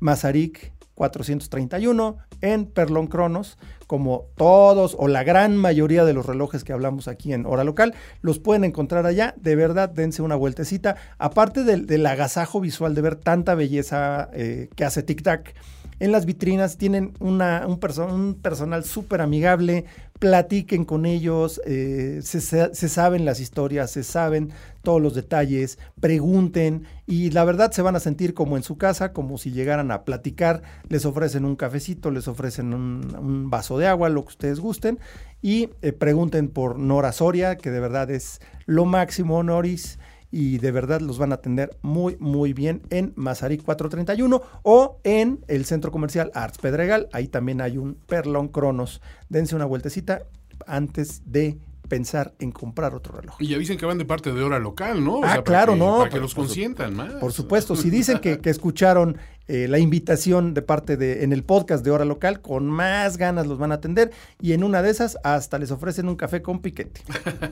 Mazarik 0.00 0.72
431 0.94 2.18
en 2.42 2.66
Perlon 2.66 3.06
Cronos, 3.06 3.56
como 3.92 4.30
todos 4.38 4.96
o 4.98 5.06
la 5.06 5.22
gran 5.22 5.54
mayoría 5.54 6.06
de 6.06 6.14
los 6.14 6.24
relojes 6.24 6.64
que 6.64 6.72
hablamos 6.72 7.08
aquí 7.08 7.34
en 7.34 7.44
hora 7.44 7.62
local, 7.62 7.92
los 8.22 8.38
pueden 8.38 8.64
encontrar 8.64 9.04
allá. 9.04 9.34
De 9.36 9.54
verdad, 9.54 9.90
dense 9.90 10.22
una 10.22 10.34
vueltecita. 10.34 10.96
Aparte 11.18 11.62
del, 11.62 12.06
agasajo 12.06 12.58
visual 12.58 12.94
de 12.94 13.02
ver 13.02 13.16
tanta 13.16 13.54
belleza 13.54 14.30
eh, 14.32 14.70
que 14.76 14.86
hace 14.86 15.02
Tic 15.02 15.22
Tac 15.22 15.54
en 16.00 16.10
las 16.10 16.24
vitrinas 16.24 16.78
tienen 16.78 17.12
una, 17.20 17.66
un, 17.66 17.78
un, 18.10 18.34
personal 18.36 18.82
súper 18.84 19.20
amigable, 19.20 19.84
platiquen 20.22 20.84
con 20.84 21.04
ellos, 21.04 21.60
eh, 21.66 22.20
se, 22.22 22.40
saben 22.88 23.24
las 23.24 23.40
historias, 23.40 23.90
se 23.90 24.04
saben 24.04 24.52
todos 24.82 25.02
los 25.02 25.16
detalles, 25.16 25.80
pregunten 25.98 26.84
y 27.08 27.30
la 27.30 27.44
verdad 27.44 27.72
se 27.72 27.82
van 27.82 27.96
a 27.96 28.00
sentir 28.00 28.32
como 28.32 28.56
en 28.56 28.62
su 28.62 28.78
casa, 28.78 29.12
como 29.12 29.36
si 29.36 29.50
llegaran 29.50 29.90
a 29.90 30.04
platicar, 30.04 30.62
les 30.88 31.06
ofrecen 31.06 31.44
un 31.44 31.56
cafecito, 31.56 32.12
les 32.12 32.28
ofrecen 32.28 32.72
un, 32.72 33.50
vaso 33.50 33.78
de 33.78 33.88
agua, 33.88 34.10
lo 34.10 34.22
que 34.22 34.28
ustedes 34.28 34.60
gusten 34.60 35.00
y 35.42 35.70
eh, 35.82 35.92
pregunten 35.92 36.46
por 36.46 36.78
Nora 36.78 37.10
Soria, 37.10 37.56
que 37.56 37.72
de 37.72 37.80
verdad 37.80 38.08
es 38.08 38.40
lo 38.64 38.84
máximo, 38.84 39.42
Noris 39.42 39.98
y 40.32 40.58
de 40.58 40.72
verdad 40.72 41.00
los 41.02 41.18
van 41.18 41.30
a 41.30 41.36
atender 41.36 41.76
muy, 41.82 42.16
muy 42.18 42.54
bien 42.54 42.82
en 42.90 43.12
Mazarik 43.14 43.62
431 43.62 44.42
o 44.62 44.98
en 45.04 45.44
el 45.46 45.66
centro 45.66 45.92
comercial 45.92 46.32
Arts 46.34 46.58
Pedregal. 46.58 47.08
Ahí 47.12 47.28
también 47.28 47.60
hay 47.60 47.76
un 47.76 47.94
Perlón 47.94 48.48
Cronos. 48.48 49.02
Dense 49.28 49.54
una 49.54 49.66
vueltecita 49.66 50.22
antes 50.66 51.22
de 51.26 51.58
pensar 51.92 52.32
en 52.38 52.52
comprar 52.52 52.94
otro 52.94 53.20
reloj. 53.20 53.36
Y 53.38 53.48
ya 53.48 53.58
dicen 53.58 53.76
que 53.76 53.84
van 53.84 53.98
de 53.98 54.06
parte 54.06 54.32
de 54.32 54.42
hora 54.42 54.58
local, 54.58 55.04
¿no? 55.04 55.20
ah, 55.22 55.44
claro, 55.44 55.76
no. 55.76 55.98
Para 55.98 56.08
que 56.08 56.20
los 56.20 56.34
consientan 56.34 56.96
más. 56.96 57.12
Por 57.16 57.34
supuesto, 57.34 57.76
si 57.76 57.90
dicen 57.90 58.18
que, 58.18 58.40
escucharon 58.44 59.18
eh, 59.46 59.68
la 59.68 59.78
invitación 59.78 60.54
de 60.54 60.62
parte 60.62 60.96
de, 60.96 61.22
en 61.22 61.34
el 61.34 61.44
podcast 61.44 61.84
de 61.84 61.90
hora 61.90 62.06
local, 62.06 62.40
con 62.40 62.66
más 62.66 63.18
ganas 63.18 63.46
los 63.46 63.58
van 63.58 63.72
a 63.72 63.74
atender 63.74 64.10
y 64.40 64.54
en 64.54 64.64
una 64.64 64.80
de 64.80 64.88
esas 64.88 65.18
hasta 65.22 65.58
les 65.58 65.70
ofrecen 65.70 66.08
un 66.08 66.16
café 66.16 66.40
con 66.40 66.62
piquete. 66.62 67.02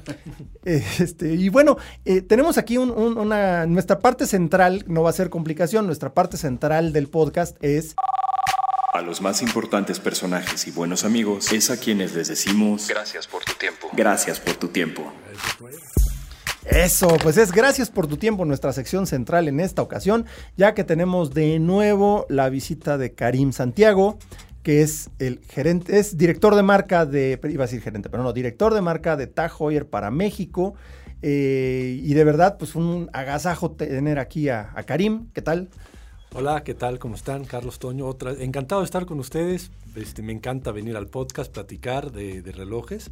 este, 0.65 1.35
y 1.35 1.51
bueno, 1.51 1.77
eh, 2.07 2.23
tenemos 2.23 2.57
aquí 2.57 2.79
una, 2.79 3.67
nuestra 3.67 3.99
parte 3.99 4.25
central, 4.25 4.87
no 4.87 5.03
va 5.03 5.11
a 5.11 5.13
ser 5.13 5.29
complicación, 5.29 5.85
nuestra 5.85 6.15
parte 6.15 6.39
central 6.39 6.95
del 6.95 7.09
podcast 7.09 7.63
es... 7.63 7.95
A 8.93 9.03
los 9.03 9.21
más 9.21 9.41
importantes 9.41 10.01
personajes 10.01 10.67
y 10.67 10.73
buenos 10.73 11.05
amigos 11.05 11.53
es 11.53 11.71
a 11.71 11.77
quienes 11.77 12.13
les 12.13 12.27
decimos 12.27 12.89
gracias 12.89 13.29
por 13.29 13.45
tu 13.45 13.53
tiempo. 13.53 13.89
Gracias 13.93 14.41
por 14.41 14.55
tu 14.55 14.67
tiempo. 14.67 15.13
Eso, 16.65 17.07
pues 17.23 17.37
es 17.37 17.53
gracias 17.53 17.89
por 17.89 18.09
tu 18.09 18.17
tiempo 18.17 18.45
nuestra 18.45 18.73
sección 18.73 19.07
central 19.07 19.47
en 19.47 19.61
esta 19.61 19.81
ocasión, 19.81 20.27
ya 20.57 20.75
que 20.75 20.83
tenemos 20.83 21.33
de 21.35 21.61
nuevo 21.61 22.27
la 22.29 22.49
visita 22.49 22.99
de 22.99 23.15
Karim 23.15 23.53
Santiago, 23.53 24.19
que 24.65 24.83
es 24.83 25.11
el 25.21 25.41
gerente, 25.49 25.97
es 26.01 26.17
director 26.17 26.57
de 26.57 26.65
marca 26.65 27.07
de, 27.07 27.39
iba 27.45 27.63
a 27.63 27.69
decir 27.69 27.83
gerente, 27.83 28.11
pero 28.11 28.25
no, 28.25 28.33
director 28.33 28.75
de 28.75 28.81
marca 28.81 29.15
de 29.17 29.29
Tag 29.29 29.53
Heuer 29.61 29.87
para 29.87 30.11
México. 30.11 30.75
Eh, 31.23 32.01
y 32.03 32.13
de 32.15 32.25
verdad, 32.25 32.57
pues 32.59 32.75
un 32.75 33.09
agasajo 33.13 33.71
tener 33.71 34.19
aquí 34.19 34.49
a, 34.49 34.73
a 34.75 34.83
Karim. 34.83 35.29
¿Qué 35.33 35.43
tal? 35.43 35.69
Hola, 36.33 36.63
¿qué 36.63 36.75
tal? 36.75 37.01
¿Cómo 37.01 37.17
están? 37.17 37.45
Carlos 37.45 37.81
Toño, 37.81 38.07
otra. 38.07 38.31
Encantado 38.31 38.83
de 38.83 38.85
estar 38.85 39.05
con 39.05 39.19
ustedes. 39.19 39.73
Este, 39.97 40.23
me 40.23 40.33
encanta 40.33 40.71
venir 40.71 40.97
al 40.97 41.09
podcast, 41.09 41.53
platicar 41.53 42.13
de, 42.13 42.41
relojes. 42.55 43.11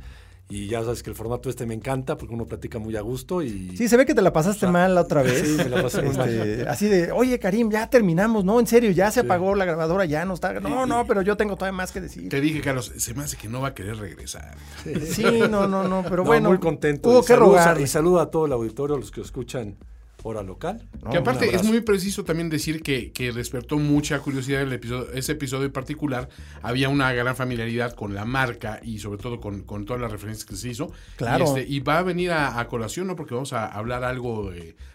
Y 0.48 0.68
ya 0.68 0.84
sabes 0.84 1.02
que 1.02 1.10
el 1.10 1.16
formato 1.16 1.50
este 1.50 1.66
me 1.66 1.74
encanta 1.74 2.16
porque 2.16 2.32
uno 2.32 2.46
platica 2.46 2.78
muy 2.78 2.96
a 2.96 3.00
gusto 3.00 3.42
y... 3.42 3.76
Sí, 3.76 3.88
se 3.88 3.96
ve 3.96 4.06
que 4.06 4.14
te 4.14 4.22
la 4.22 4.32
pasaste 4.32 4.68
mal 4.68 4.94
la 4.94 5.00
otra 5.00 5.22
vez. 5.22 5.46
Sí, 5.46 5.56
me 5.56 5.68
la 5.68 5.82
pasé 5.82 6.02
mal. 6.02 6.28
Este, 6.28 6.68
así 6.68 6.86
de, 6.86 7.10
oye 7.10 7.38
Karim, 7.40 7.70
ya 7.70 7.90
terminamos, 7.90 8.44
¿no? 8.44 8.60
En 8.60 8.68
serio, 8.68 8.92
ya 8.92 9.10
se 9.10 9.20
apagó 9.20 9.54
la 9.56 9.64
grabadora, 9.64 10.04
ya 10.04 10.24
no 10.24 10.34
está... 10.34 10.54
No, 10.60 10.86
no, 10.86 11.04
pero 11.04 11.20
yo 11.20 11.36
tengo 11.36 11.56
todavía 11.56 11.76
más 11.76 11.90
que 11.90 12.00
decir. 12.00 12.30
Te 12.30 12.40
dije, 12.40 12.60
Carlos, 12.60 12.92
se 12.96 13.14
me 13.14 13.24
hace 13.24 13.36
que 13.36 13.48
no 13.48 13.60
va 13.60 13.68
a 13.68 13.74
querer 13.74 13.96
regresar. 13.96 14.56
Sí, 15.04 15.24
no, 15.50 15.66
no, 15.66 15.86
no, 15.86 16.04
pero 16.08 16.24
bueno. 16.24 16.48
Muy 16.48 16.58
contento. 16.58 17.10
Hubo 17.10 17.24
que 17.24 17.34
rogar. 17.34 17.80
Y 17.80 17.88
saludo 17.88 18.20
a 18.20 18.30
todo 18.30 18.46
el 18.46 18.52
auditorio, 18.52 18.94
a 18.96 18.98
los 18.98 19.10
que 19.10 19.20
escuchan 19.20 19.76
hora 20.22 20.42
local. 20.42 20.82
que 21.10 21.16
aparte 21.16 21.54
es 21.54 21.64
muy 21.64 21.80
preciso 21.80 22.24
también 22.24 22.48
decir 22.48 22.82
que, 22.82 23.12
que 23.12 23.32
despertó 23.32 23.78
mucha 23.78 24.18
curiosidad 24.20 24.62
el 24.62 24.72
episodio, 24.72 25.12
ese 25.12 25.32
episodio 25.32 25.66
en 25.66 25.72
particular. 25.72 26.28
Había 26.62 26.88
una 26.88 27.12
gran 27.12 27.36
familiaridad 27.36 27.92
con 27.92 28.14
la 28.14 28.24
marca 28.24 28.80
y 28.82 28.98
sobre 28.98 29.18
todo 29.18 29.40
con, 29.40 29.64
todas 29.84 30.00
las 30.00 30.10
referencias 30.10 30.44
que 30.44 30.56
se 30.56 30.68
hizo. 30.68 30.90
Claro. 31.16 31.44
Y, 31.44 31.48
este, 31.48 31.72
y 31.72 31.80
va 31.80 31.98
a 31.98 32.02
venir 32.02 32.32
a, 32.32 32.66
colación, 32.68 33.06
¿no? 33.06 33.16
Porque 33.16 33.34
vamos 33.34 33.52
a 33.52 33.66
hablar 33.66 34.04
algo 34.04 34.50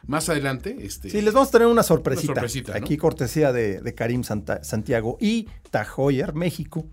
más 0.06 0.30
adelante. 0.30 0.78
Este, 0.82 1.10
sí, 1.10 1.22
les 1.22 1.34
vamos 1.34 1.50
a 1.50 1.52
tener 1.54 1.68
una 1.68 1.84
sorpresita. 1.84 2.76
Aquí 2.76 2.98
cortesía 2.98 3.52
de, 3.52 3.82
de 3.82 3.96
Karim 3.96 4.24
Santiago 4.24 5.18
y 5.20 5.48
Tajoyer, 5.72 6.34
México 6.34 6.86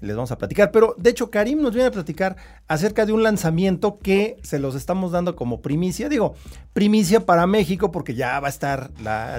les 0.00 0.16
vamos 0.16 0.30
a 0.30 0.38
platicar. 0.38 0.70
Pero 0.70 0.94
de 0.98 1.10
hecho, 1.10 1.30
Karim 1.30 1.60
nos 1.60 1.72
viene 1.72 1.88
a 1.88 1.92
platicar 1.92 2.36
acerca 2.66 3.06
de 3.06 3.12
un 3.12 3.22
lanzamiento 3.22 3.98
que 3.98 4.36
se 4.42 4.58
los 4.58 4.74
estamos 4.74 5.12
dando 5.12 5.36
como 5.36 5.60
primicia. 5.60 6.08
Digo, 6.08 6.34
primicia 6.72 7.26
para 7.26 7.46
México 7.46 7.90
porque 7.90 8.14
ya 8.14 8.38
va 8.40 8.48
a 8.48 8.50
estar 8.50 8.90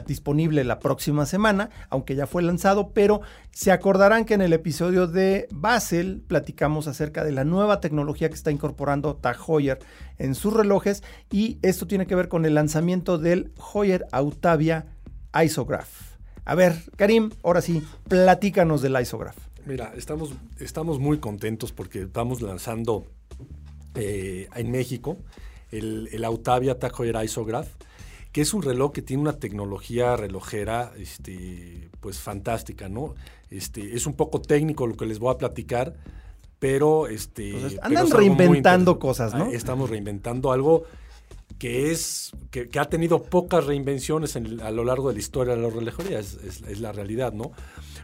disponible 0.05 0.63
la 0.63 0.79
próxima 0.79 1.25
semana, 1.25 1.69
aunque 1.89 2.15
ya 2.15 2.27
fue 2.27 2.41
lanzado, 2.41 2.91
pero 2.91 3.21
se 3.51 3.71
acordarán 3.71 4.25
que 4.25 4.33
en 4.33 4.41
el 4.41 4.53
episodio 4.53 5.07
de 5.07 5.47
Basel 5.51 6.21
platicamos 6.27 6.87
acerca 6.87 7.23
de 7.23 7.31
la 7.31 7.43
nueva 7.43 7.79
tecnología 7.79 8.29
que 8.29 8.35
está 8.35 8.51
incorporando 8.51 9.15
Tag 9.15 9.37
Heuer 9.47 9.79
en 10.17 10.35
sus 10.35 10.53
relojes 10.53 11.03
y 11.31 11.59
esto 11.61 11.87
tiene 11.87 12.05
que 12.05 12.15
ver 12.15 12.27
con 12.27 12.45
el 12.45 12.55
lanzamiento 12.55 13.17
del 13.17 13.51
Heuer 13.73 14.05
Autavia 14.11 14.87
Isograph. 15.43 15.89
A 16.45 16.55
ver, 16.55 16.75
Karim, 16.95 17.29
ahora 17.43 17.61
sí, 17.61 17.83
platícanos 18.07 18.81
del 18.81 18.99
Isograph. 18.99 19.48
Mira, 19.69 19.93
estamos, 19.95 20.31
estamos 20.59 20.97
muy 20.97 21.19
contentos 21.19 21.71
porque 21.71 22.01
estamos 22.01 22.41
lanzando 22.41 23.05
eh, 23.93 24.47
en 24.55 24.71
México 24.71 25.17
el, 25.69 26.09
el 26.11 26.25
Autavia 26.25 26.79
Taco 26.79 27.05
Isograph, 27.05 27.67
que 28.31 28.41
es 28.41 28.55
un 28.55 28.63
reloj 28.63 28.93
que 28.93 29.03
tiene 29.03 29.21
una 29.21 29.33
tecnología 29.33 30.15
relojera 30.15 30.91
este, 30.97 31.91
pues 31.99 32.17
fantástica, 32.17 32.89
¿no? 32.89 33.13
Este, 33.51 33.95
es 33.95 34.07
un 34.07 34.13
poco 34.13 34.41
técnico 34.41 34.87
lo 34.87 34.97
que 34.97 35.05
les 35.05 35.19
voy 35.19 35.31
a 35.31 35.37
platicar, 35.37 35.93
pero 36.57 37.05
este 37.05 37.51
pues 37.51 37.77
andan 37.83 38.09
reinventando 38.09 38.97
cosas, 38.97 39.35
¿no? 39.35 39.51
Estamos 39.51 39.91
reinventando 39.91 40.51
algo 40.51 40.85
que 41.59 41.91
es 41.91 42.31
que, 42.51 42.69
ha 42.79 42.85
tenido 42.85 43.21
pocas 43.21 43.65
reinvenciones 43.65 44.35
a 44.35 44.71
lo 44.71 44.83
largo 44.85 45.09
de 45.09 45.15
la 45.15 45.19
historia 45.19 45.55
de 45.55 45.61
la 45.61 45.69
relojería, 45.69 46.17
es, 46.17 46.35
es, 46.35 46.79
la 46.79 46.93
realidad, 46.93 47.33
¿no? 47.33 47.51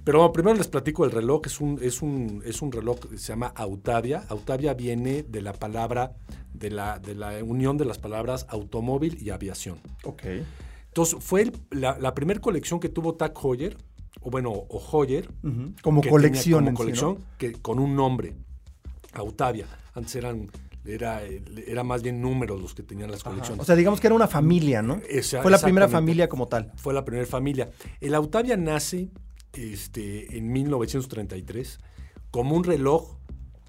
Pero 0.03 0.31
primero 0.33 0.57
les 0.57 0.67
platico 0.67 1.05
el 1.05 1.11
reloj, 1.11 1.41
es 1.45 1.61
un, 1.61 1.79
es 1.81 2.01
un, 2.01 2.43
es 2.45 2.61
un 2.61 2.71
reloj 2.71 2.99
que 2.99 3.17
se 3.17 3.29
llama 3.29 3.47
Autavia. 3.55 4.25
Autavia 4.27 4.73
viene 4.73 5.23
de 5.23 5.41
la 5.41 5.53
palabra, 5.53 6.13
de 6.53 6.69
la, 6.69 6.99
de 6.99 7.15
la 7.15 7.43
unión 7.43 7.77
de 7.77 7.85
las 7.85 7.97
palabras 7.97 8.45
automóvil 8.49 9.17
y 9.21 9.29
aviación. 9.29 9.79
Ok. 10.03 10.23
Entonces, 10.87 11.17
fue 11.21 11.51
la, 11.71 12.13
primera 12.13 12.39
colección 12.41 12.79
que 12.79 12.89
tuvo 12.89 13.15
Tag 13.15 13.33
Heuer, 13.41 13.77
o 14.21 14.29
bueno, 14.29 14.51
o 14.51 15.03
Heuer. 15.03 15.29
Como 15.81 16.01
colección. 16.01 16.65
Como 16.65 16.77
colección, 16.77 17.17
que, 17.37 17.53
con 17.53 17.79
un 17.79 17.95
nombre, 17.95 18.35
Autavia. 19.13 19.65
Antes 19.93 20.15
eran 20.15 20.49
era, 20.85 21.21
era 21.23 21.83
más 21.83 22.01
bien 22.03 22.21
números 22.21 22.61
los 22.61 22.73
que 22.73 22.83
tenían 22.83 23.11
las 23.11 23.23
colecciones. 23.23 23.61
O 23.61 23.65
sea, 23.65 23.75
digamos 23.75 23.99
que 23.99 24.07
era 24.07 24.15
una 24.15 24.27
familia, 24.27 24.81
¿no? 24.81 25.01
fue 25.41 25.51
la 25.51 25.59
primera 25.59 25.87
familia 25.87 26.29
como 26.29 26.47
tal. 26.47 26.71
Fue 26.75 26.93
la 26.93 27.03
primera 27.03 27.25
familia. 27.25 27.69
El 28.01 28.13
Autavia 28.15 28.57
nace 28.57 29.09
este, 29.53 30.37
en 30.37 30.51
1933 30.51 31.79
como 32.31 32.55
un 32.55 32.63
reloj 32.63 33.17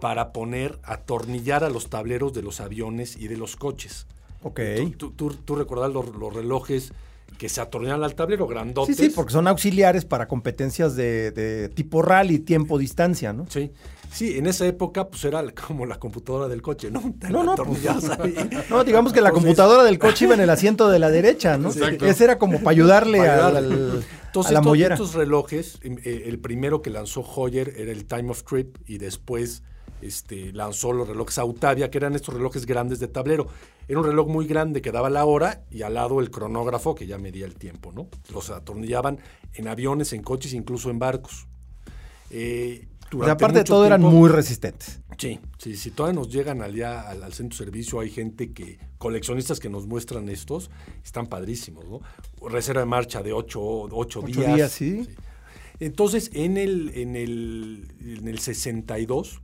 para 0.00 0.32
poner, 0.32 0.78
atornillar 0.82 1.64
a 1.64 1.70
los 1.70 1.88
tableros 1.88 2.34
de 2.34 2.42
los 2.42 2.60
aviones 2.60 3.16
y 3.16 3.28
de 3.28 3.36
los 3.36 3.56
coches. 3.56 4.06
Ok. 4.42 4.60
Tú, 4.98 5.12
tú, 5.12 5.30
tú 5.30 5.56
recordás 5.56 5.92
los, 5.92 6.14
los 6.14 6.34
relojes 6.34 6.92
que 7.38 7.48
se 7.48 7.60
atornillan 7.60 8.02
al 8.02 8.14
tablero, 8.14 8.46
grandotes. 8.46 8.96
Sí, 8.96 9.04
sí, 9.04 9.10
porque 9.14 9.32
son 9.32 9.46
auxiliares 9.48 10.04
para 10.04 10.26
competencias 10.26 10.96
de, 10.96 11.30
de 11.32 11.68
tipo 11.68 12.00
rally, 12.02 12.38
tiempo, 12.38 12.78
distancia, 12.78 13.32
¿no? 13.32 13.46
Sí. 13.48 13.72
Sí, 14.10 14.38
en 14.38 14.46
esa 14.46 14.64
época 14.66 15.08
pues 15.08 15.24
era 15.24 15.44
como 15.50 15.84
la 15.84 15.98
computadora 15.98 16.48
del 16.48 16.62
coche, 16.62 16.90
¿no? 16.90 17.02
Te 17.20 17.28
No, 17.28 17.42
no, 17.44 17.52
ahí. 17.52 18.34
No, 18.70 18.84
digamos 18.84 19.12
que 19.12 19.20
la 19.20 19.28
Entonces- 19.28 19.32
computadora 19.32 19.82
del 19.84 19.98
coche 19.98 20.24
iba 20.24 20.34
en 20.34 20.40
el 20.40 20.48
asiento 20.48 20.88
de 20.88 20.98
la 20.98 21.10
derecha, 21.10 21.58
¿no? 21.58 21.68
Exacto. 21.70 22.06
Ese 22.06 22.24
era 22.24 22.38
como 22.38 22.58
para 22.60 22.70
ayudarle, 22.70 23.18
Para 23.18 23.48
al- 23.48 23.56
al- 23.56 24.04
Entonces, 24.26 24.50
a 24.50 24.52
la 24.54 24.60
estos, 24.60 24.64
mollera. 24.64 24.94
estos 24.94 25.14
relojes, 25.14 25.78
eh, 25.82 26.22
el 26.26 26.38
primero 26.38 26.80
que 26.80 26.88
lanzó 26.90 27.20
Hoyer 27.20 27.74
era 27.76 27.92
el 27.92 28.06
Time 28.06 28.30
of 28.30 28.44
Trip 28.44 28.76
y 28.86 28.96
después 28.98 29.62
este, 30.02 30.52
lanzó 30.52 30.92
los 30.92 31.08
relojes 31.08 31.38
Autavia, 31.38 31.90
que 31.90 31.98
eran 31.98 32.14
estos 32.14 32.34
relojes 32.34 32.66
grandes 32.66 32.98
de 32.98 33.08
tablero. 33.08 33.46
Era 33.88 34.00
un 34.00 34.06
reloj 34.06 34.28
muy 34.28 34.46
grande 34.46 34.82
que 34.82 34.92
daba 34.92 35.10
la 35.10 35.24
hora 35.24 35.64
y 35.70 35.82
al 35.82 35.94
lado 35.94 36.20
el 36.20 36.30
cronógrafo 36.30 36.94
que 36.94 37.06
ya 37.06 37.18
medía 37.18 37.46
el 37.46 37.54
tiempo, 37.54 37.92
¿no? 37.92 38.08
Los 38.32 38.50
atornillaban 38.50 39.18
en 39.54 39.68
aviones, 39.68 40.12
en 40.12 40.22
coches, 40.22 40.52
incluso 40.52 40.90
en 40.90 40.98
barcos. 40.98 41.46
Eh, 42.30 42.88
sea, 43.06 43.08
durante 43.10 43.44
aparte 43.44 43.58
de 43.58 43.64
todo, 43.64 43.86
eran 43.86 44.00
muy 44.00 44.28
resistentes. 44.28 45.00
Sí, 45.18 45.38
sí, 45.58 45.76
si 45.76 45.92
todavía 45.92 46.18
nos 46.20 46.28
llegan 46.28 46.60
al, 46.60 46.82
al 46.82 47.32
centro 47.32 47.56
de 47.58 47.64
servicio, 47.64 48.00
hay 48.00 48.10
gente 48.10 48.52
que, 48.52 48.78
coleccionistas 48.98 49.60
que 49.60 49.70
nos 49.70 49.86
muestran 49.86 50.28
estos, 50.28 50.70
están 51.04 51.26
padrísimos, 51.26 51.86
¿no? 51.88 52.00
Reserva 52.48 52.80
de 52.80 52.86
marcha 52.86 53.22
de 53.22 53.32
ocho, 53.32 53.62
ocho 53.62 54.20
Ocho 54.20 54.26
días. 54.26 54.54
días, 54.54 54.72
sí. 54.72 55.08
Entonces, 55.78 56.30
en 56.34 56.56
el, 56.56 56.90
en, 56.94 57.16
el, 57.16 57.88
en 58.00 58.28
el 58.28 58.38
62, 58.38 59.42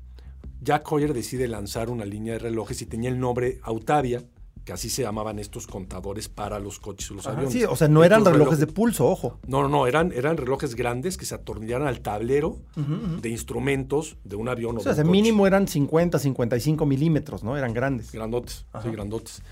Jack 0.63 0.91
Hoyer 0.93 1.13
decide 1.13 1.49
lanzar 1.49 1.91
una 1.91 2.05
línea 2.05 2.35
de 2.35 2.39
relojes 2.39 2.81
y 2.83 2.87
tenía 2.87 3.11
el 3.11 3.19
nombre 3.19 3.59
Autavia, 3.63 4.23
que 4.65 4.73
así 4.73 4.89
se 4.91 5.03
llamaban 5.03 5.41
estos 5.41 5.67
contadores 5.67 6.29
para 6.29 6.61
los 6.61 6.79
coches 6.79 7.11
y 7.11 7.15
los 7.15 7.27
Ajá, 7.27 7.35
aviones. 7.37 7.53
sí, 7.53 7.65
o 7.65 7.75
sea, 7.75 7.89
no 7.89 8.05
eran 8.05 8.25
relojes 8.25 8.61
de 8.61 8.69
pulso, 8.69 9.09
ojo. 9.09 9.41
no, 9.49 9.63
no, 9.63 9.69
no, 9.69 9.87
eran, 9.89 10.13
eran 10.13 10.37
relojes 10.37 10.77
grandes 10.77 11.17
que 11.17 11.25
se 11.25 11.35
atornillaban 11.35 11.89
al 11.89 11.99
tablero 12.01 12.59
de 12.77 13.29
instrumentos 13.29 14.19
de 14.23 14.37
un 14.37 14.49
avión 14.49 14.77
o, 14.77 14.81
sea, 14.81 14.93
de 14.93 14.97
de 14.99 15.03
un 15.03 15.09
coche. 15.09 15.21
mínimo 15.23 15.47
eran 15.49 15.67
50, 15.67 16.21
55 16.21 16.87
milímetros, 16.87 17.43
¿no? 17.43 17.57
Eran 17.57 17.75
grandes. 17.75 18.13
Grandotes, 18.13 18.67
Ajá. 18.73 18.85
sí, 18.89 18.95
grandotes. 18.95 19.43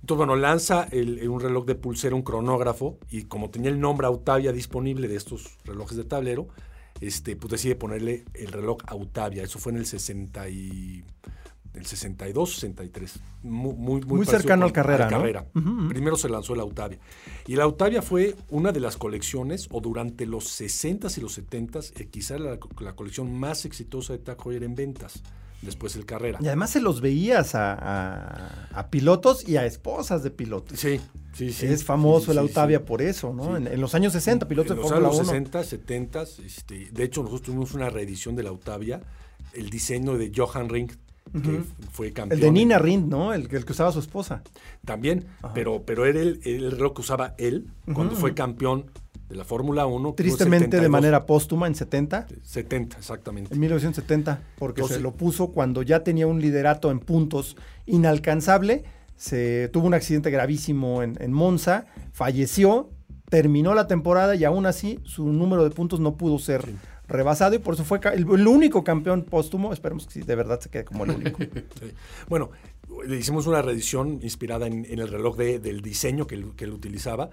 Entonces, 0.00 0.18
bueno, 0.26 0.36
lanza 0.36 0.86
el- 0.92 1.28
un 1.28 1.40
reloj 1.40 1.64
de 1.64 1.74
pulsera, 1.74 2.14
un 2.14 2.22
cronógrafo, 2.22 2.98
y 3.10 3.22
como 3.24 3.50
tenía 3.50 3.70
el 3.70 3.80
nombre 3.80 4.06
Autavia 4.06 4.52
disponible 4.52 5.08
de 5.08 5.16
estos 5.16 5.58
relojes 5.64 5.96
de 5.96 6.04
tablero, 6.04 6.46
este, 7.02 7.34
pues 7.34 7.50
decide 7.50 7.74
ponerle 7.74 8.24
el 8.34 8.52
reloj 8.52 8.78
Autavia. 8.86 9.42
Eso 9.42 9.58
fue 9.58 9.72
en 9.72 9.78
el 9.78 9.86
60 9.86 10.48
y, 10.48 11.04
el 11.74 11.86
62, 11.86 12.54
63. 12.54 13.18
Muy, 13.42 13.74
muy, 13.74 14.00
muy, 14.02 14.16
Muy 14.18 14.26
cercano 14.26 14.64
al 14.66 14.72
Carrera, 14.72 15.04
¿no? 15.06 15.10
Carrera. 15.18 15.46
Primero 15.88 16.16
se 16.16 16.28
lanzó 16.28 16.54
el 16.54 16.60
Autavia. 16.60 16.98
Y 17.46 17.56
la 17.56 17.64
Autavia 17.64 18.02
fue 18.02 18.34
una 18.50 18.72
de 18.72 18.80
las 18.80 18.96
colecciones, 18.96 19.68
o 19.70 19.80
durante 19.80 20.26
los 20.26 20.44
60s 20.60 21.16
y 21.18 21.20
los 21.22 21.38
70s, 21.38 21.92
eh, 22.00 22.08
quizá 22.10 22.38
la, 22.38 22.58
la 22.80 22.92
colección 22.94 23.32
más 23.38 23.64
exitosa 23.64 24.12
de 24.12 24.18
Tag 24.18 24.36
Heuer 24.44 24.62
en 24.64 24.74
ventas. 24.74 25.22
Después 25.62 25.94
el 25.94 26.04
Carrera. 26.04 26.40
Y 26.42 26.48
además 26.48 26.70
se 26.70 26.80
los 26.80 27.00
veías 27.00 27.54
a, 27.54 27.74
a- 27.74 28.68
a 28.72 28.90
pilotos 28.90 29.48
y 29.48 29.56
a 29.56 29.64
esposas 29.64 30.24
de 30.24 30.32
pilotos. 30.32 30.78
Sí, 30.80 31.00
sí, 31.34 31.52
sí. 31.52 31.66
es 31.66 31.84
famoso 31.84 32.32
Sí, 32.32 32.38
el 32.38 32.48
sí. 32.48 32.78
por 32.84 33.00
eso, 33.00 33.32
¿no? 33.32 33.56
En, 33.56 33.68
en 33.68 33.80
los 33.80 33.94
años 33.94 34.12
60, 34.12 34.48
pilotos 34.48 34.72
En 34.72 34.76
de 34.78 34.82
los 34.82 34.90
Fórmula 34.90 35.08
años 35.10 35.20
1. 35.20 35.28
60, 35.30 35.62
70, 35.64 36.22
este, 36.44 36.88
de 36.90 37.04
hecho 37.04 37.20
nosotros 37.22 37.42
tuvimos 37.42 37.74
una 37.74 37.90
reedición 37.90 38.34
de 38.34 38.42
la 38.42 38.48
Autavia, 38.50 39.02
el 39.54 39.70
diseño 39.70 40.18
de 40.18 40.32
Johan 40.34 40.68
Ring, 40.68 40.90
que 41.32 41.62
fue 41.90 42.12
campeón. 42.12 42.38
El 42.38 42.44
de 42.44 42.50
Nina 42.50 42.78
Rind, 42.78 43.08
¿no? 43.08 43.32
El, 43.32 43.48
que- 43.48 43.56
el 43.56 43.64
que 43.64 43.72
usaba 43.72 43.90
su 43.92 43.98
esposa. 44.00 44.42
También, 44.84 45.24
pero, 45.54 45.82
pero 45.86 46.04
era 46.06 46.20
el, 46.20 46.40
el 46.44 46.70
reloj 46.72 46.94
que 46.94 47.00
usaba 47.00 47.34
él 47.38 47.66
cuando 47.94 48.14
fue 48.16 48.34
campeón 48.34 48.86
de 49.28 49.36
la 49.36 49.44
Fórmula 49.44 49.86
1. 49.86 50.14
que 50.14 50.22
fue 50.24 50.28
Tristemente 50.28 50.64
de 50.76 50.82
72, 50.82 50.90
manera 50.90 51.24
póstuma 51.24 51.66
en 51.66 51.74
70. 51.74 52.26
70, 52.42 52.98
exactamente. 52.98 53.54
En 53.54 53.60
1970, 53.60 54.40
porque 54.58 54.80
Entonces- 54.82 54.98
se 54.98 55.02
lo 55.02 55.12
puso 55.12 55.48
cuando 55.52 55.82
ya 55.82 56.02
tenía 56.04 56.26
un 56.26 56.40
liderato 56.40 56.90
en 56.90 56.98
puntos 56.98 57.56
inalcanzable. 58.06 58.84
Se 59.16 59.68
tuvo 59.72 59.86
un 59.86 59.94
accidente 59.94 60.30
gravísimo 60.30 61.02
en, 61.02 61.16
en 61.20 61.32
Monza, 61.32 61.86
falleció, 62.12 62.90
terminó 63.30 63.72
la 63.74 63.86
temporada 63.86 64.34
y 64.34 64.44
aún 64.44 64.66
así 64.66 64.98
su 65.04 65.26
número 65.32 65.64
de 65.64 65.70
puntos 65.70 66.00
no 66.00 66.16
pudo 66.16 66.38
ser 66.38 66.68
rebasado 67.12 67.54
y 67.54 67.58
por 67.58 67.74
eso 67.74 67.84
fue 67.84 68.00
el, 68.14 68.20
el 68.30 68.46
único 68.48 68.82
campeón 68.82 69.22
póstumo. 69.22 69.72
Esperemos 69.72 70.06
que 70.06 70.12
sí, 70.14 70.20
de 70.22 70.34
verdad 70.34 70.60
se 70.60 70.68
quede 70.70 70.84
como 70.84 71.04
el 71.04 71.10
único. 71.16 71.38
Sí. 71.42 71.92
Bueno, 72.28 72.50
le 73.06 73.16
hicimos 73.16 73.46
una 73.46 73.62
reedición 73.62 74.18
inspirada 74.22 74.66
en, 74.66 74.84
en 74.88 74.98
el 74.98 75.08
reloj 75.08 75.36
de- 75.36 75.58
del 75.58 75.80
diseño 75.82 76.26
que 76.26 76.34
él, 76.34 76.52
que 76.56 76.64
él 76.64 76.72
utilizaba. 76.72 77.30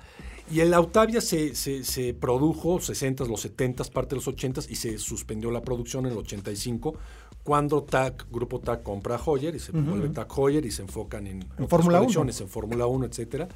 Y 0.51 0.61
el 0.61 0.73
Autavia 0.73 1.21
se, 1.21 1.53
se, 1.55 1.83
se 1.83 2.13
produjo 2.13 2.79
60, 2.79 3.25
los 3.25 3.41
70, 3.41 3.83
parte 3.85 4.09
de 4.11 4.15
los 4.15 4.27
80 4.27 4.61
y 4.69 4.75
se 4.75 4.97
suspendió 4.97 5.51
la 5.51 5.61
producción 5.61 6.05
en 6.05 6.13
el 6.13 6.17
85 6.19 6.95
cuando 7.43 7.83
TAC, 7.83 8.27
Grupo 8.31 8.59
TAC 8.59 8.83
compra 8.83 9.15
a 9.15 9.21
Hoyer 9.23 9.55
y 9.55 9.59
se 9.59 9.71
vuelve 9.71 10.09
TAC 10.09 10.37
Hoyer 10.37 10.65
y 10.65 10.71
se 10.71 10.81
enfocan 10.83 11.25
en, 11.27 11.43
otras 11.53 11.69
Fórmula 11.69 11.97
1. 11.99 12.05
colecciones, 12.05 12.41
en 12.41 12.47
Fórmula 12.49 12.85
1, 12.85 13.05
etcétera. 13.05 13.47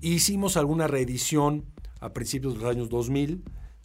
Hicimos 0.00 0.56
alguna 0.56 0.86
reedición 0.86 1.64
a 2.00 2.12
principios 2.12 2.54
de 2.54 2.60
los 2.60 2.70
años 2.70 2.88
2000 2.88 3.42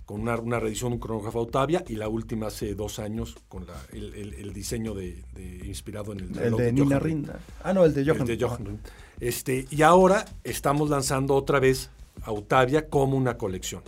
con 0.08 0.22
una, 0.22 0.36
una 0.38 0.60
reedición 0.60 0.89
de 0.91 0.96
un 0.96 1.00
cronógrafo 1.02 1.38
Autavia 1.39 1.84
y 1.88 1.96
la 1.98 2.08
última 2.08 2.48
hace 2.48 2.74
dos 2.74 2.98
años 2.98 3.36
con 3.50 3.67
la- 3.67 3.74
el, 3.91 4.15
el- 4.15 4.34
el 4.36 4.54
diseño 4.54 4.96
de, 4.96 5.22
de- 5.36 5.62
inspirado 5.67 6.13
en 6.13 6.22
el, 6.22 6.38
el 6.39 6.56
de 6.56 6.72
Nina 6.74 6.86
Johan. 6.96 7.02
Rinda. 7.04 7.39
Ah, 7.62 7.74
no, 7.74 7.84
el 7.86 7.93
de 7.93 8.06
Johan. 8.06 8.22
El 8.22 8.28
de 8.38 8.43
Johan. 8.46 8.80
Este, 9.20 9.67
y 9.70 9.82
ahora 9.82 10.24
estamos 10.46 10.89
lanzando 10.89 11.36
otra 11.36 11.60
vez 11.60 11.89
Autavia 12.24 12.88
como 12.89 13.17
una 13.17 13.38
colección 13.38 13.82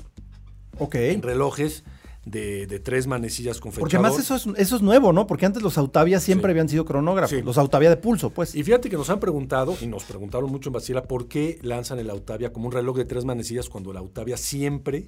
Ok. 0.78 0.96
en 0.96 1.22
relojes 1.22 1.84
de, 2.26 2.68
de 2.68 2.80
tres 2.80 3.08
manecillas 3.08 3.60
con 3.62 3.72
Porque 3.72 3.96
además 3.96 4.20
eso 4.20 4.36
es, 4.36 4.46
eso 4.58 4.76
es 4.76 4.82
nuevo, 4.82 5.14
¿no? 5.14 5.26
Porque 5.26 5.46
antes 5.46 5.64
los 5.64 5.78
Autavia 5.78 6.20
siempre 6.20 6.50
Sí. 6.50 6.52
habían 6.52 6.68
sido 6.70 6.84
cronógrafos. 6.86 7.38
Sí. 7.38 7.42
Los 7.44 7.58
Autavia 7.58 7.90
de 7.90 7.96
pulso, 7.98 8.30
pues. 8.30 8.54
Y 8.56 8.64
fíjate 8.64 8.90
que 8.90 8.98
nos 8.98 9.10
han 9.10 9.20
preguntado, 9.22 9.76
y 9.82 9.88
nos 9.88 10.04
preguntaron 10.04 10.52
mucho 10.52 10.70
en 10.70 10.74
Basila, 10.74 11.04
¿por 11.04 11.28
qué 11.30 11.60
lanzan 11.62 11.98
el 11.98 12.10
Autavia 12.10 12.52
como 12.52 12.68
un 12.68 12.74
reloj 12.74 12.98
de 12.98 13.06
tres 13.06 13.24
manecillas 13.24 13.70
cuando 13.70 13.92
el 13.92 13.98
Autavia 13.98 14.36
siempre 14.36 15.08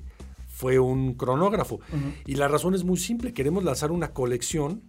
fue 0.62 0.78
un 0.78 1.15
cronógrafo? 1.15 1.80
Y 2.28 2.36
la 2.36 2.47
razón 2.47 2.76
es 2.76 2.84
muy 2.84 2.97
simple, 2.97 3.34
queremos 3.34 3.63
lanzar 3.63 3.91
una 3.91 4.13
colección 4.13 4.84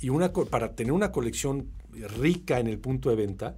y 0.00 0.10
una 0.10 0.32
co- 0.32 0.46
para 0.46 0.76
tener 0.76 0.92
una 0.92 1.10
colección 1.10 1.72
rica 2.20 2.60
en 2.60 2.68
el 2.68 2.78
punto 2.78 3.10
de 3.10 3.16
venta, 3.16 3.56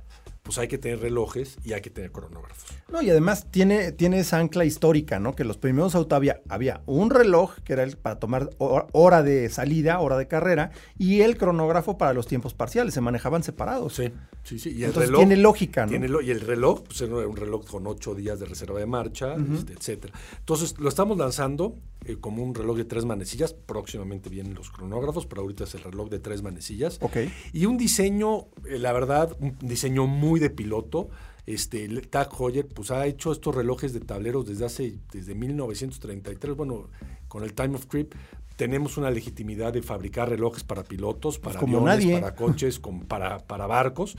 pues 0.48 0.56
hay 0.56 0.66
que 0.66 0.78
tener 0.78 1.00
relojes 1.00 1.58
y 1.62 1.74
hay 1.74 1.82
que 1.82 1.90
tener 1.90 2.10
cronógrafos. 2.10 2.70
No, 2.90 3.02
y 3.02 3.10
además 3.10 3.46
tiene, 3.50 3.92
tiene 3.92 4.20
esa 4.20 4.38
ancla 4.38 4.64
histórica, 4.64 5.18
¿no? 5.18 5.34
Que 5.36 5.44
los 5.44 5.58
primeros 5.58 5.94
Autavia 5.94 6.40
había 6.48 6.80
un 6.86 7.10
reloj, 7.10 7.56
que 7.64 7.74
era 7.74 7.82
el 7.82 7.98
para 7.98 8.18
tomar 8.18 8.48
ho- 8.56 8.86
hora 8.92 9.22
de 9.22 9.50
salida, 9.50 10.00
hora 10.00 10.16
de 10.16 10.26
carrera, 10.26 10.70
y 10.96 11.20
el 11.20 11.36
cronógrafo 11.36 11.98
para 11.98 12.14
los 12.14 12.26
tiempos 12.26 12.54
parciales, 12.54 12.94
se 12.94 13.02
manejaban 13.02 13.42
separados. 13.42 13.94
Sí, 13.94 14.10
sí, 14.42 14.58
sí. 14.58 14.70
Y 14.70 14.78
el 14.78 14.84
Entonces 14.84 15.10
reloj, 15.10 15.20
tiene 15.20 15.36
lógica, 15.36 15.84
¿no? 15.84 15.90
tiene 15.90 16.08
lo- 16.08 16.22
y 16.22 16.30
el 16.30 16.40
reloj, 16.40 16.84
pues 16.84 16.98
era 17.02 17.14
un 17.28 17.36
reloj 17.36 17.66
con 17.66 17.86
ocho 17.86 18.14
días 18.14 18.40
de 18.40 18.46
reserva 18.46 18.80
de 18.80 18.86
marcha, 18.86 19.34
este, 19.54 19.74
etcétera. 19.74 20.14
Entonces, 20.38 20.74
lo 20.78 20.88
estamos 20.88 21.18
lanzando 21.18 21.74
eh, 22.06 22.16
como 22.18 22.42
un 22.44 22.54
reloj 22.54 22.76
de 22.78 22.84
tres 22.84 23.04
manecillas. 23.04 23.52
Próximamente 23.52 24.30
vienen 24.30 24.54
los 24.54 24.70
cronógrafos, 24.70 25.26
pero 25.26 25.42
ahorita 25.42 25.64
es 25.64 25.74
el 25.74 25.82
reloj 25.82 26.08
de 26.08 26.20
tres 26.20 26.42
manecillas. 26.42 26.98
Ok. 27.02 27.16
Y 27.52 27.66
un 27.66 27.76
diseño, 27.76 28.46
eh, 28.68 28.78
la 28.78 28.92
verdad, 28.92 29.36
un 29.40 29.56
diseño 29.60 30.06
muy 30.06 30.37
de 30.38 30.50
piloto. 30.50 31.08
Este, 31.46 31.84
el 31.84 32.08
Tag 32.08 32.28
Heuer, 32.38 32.66
pues 32.68 32.90
ha 32.90 33.06
hecho 33.06 33.32
estos 33.32 33.54
relojes 33.54 33.92
de 33.94 34.00
tableros 34.00 34.46
desde 34.46 34.66
hace, 34.66 34.98
desde 35.12 35.34
1933. 35.34 36.54
Bueno, 36.56 36.88
con 37.26 37.42
el 37.42 37.54
Time 37.54 37.74
of 37.76 37.86
Trip 37.86 38.12
tenemos 38.56 38.96
una 38.98 39.10
legitimidad 39.10 39.72
de 39.72 39.80
fabricar 39.82 40.28
relojes 40.28 40.64
para 40.64 40.82
pilotos, 40.84 41.38
para 41.38 41.58
como 41.58 41.78
aviones, 41.78 42.04
nadie. 42.06 42.20
para 42.20 42.34
coches, 42.34 42.78
con- 42.78 43.00
para, 43.06 43.38
para 43.38 43.66
barcos. 43.66 44.16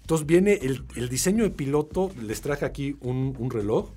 Entonces 0.00 0.26
viene 0.26 0.54
el, 0.54 0.84
el 0.96 1.08
diseño 1.08 1.44
de 1.44 1.50
piloto, 1.50 2.10
les 2.20 2.40
traje 2.40 2.64
aquí 2.64 2.96
un, 3.00 3.36
un 3.38 3.50
reloj. 3.50 3.90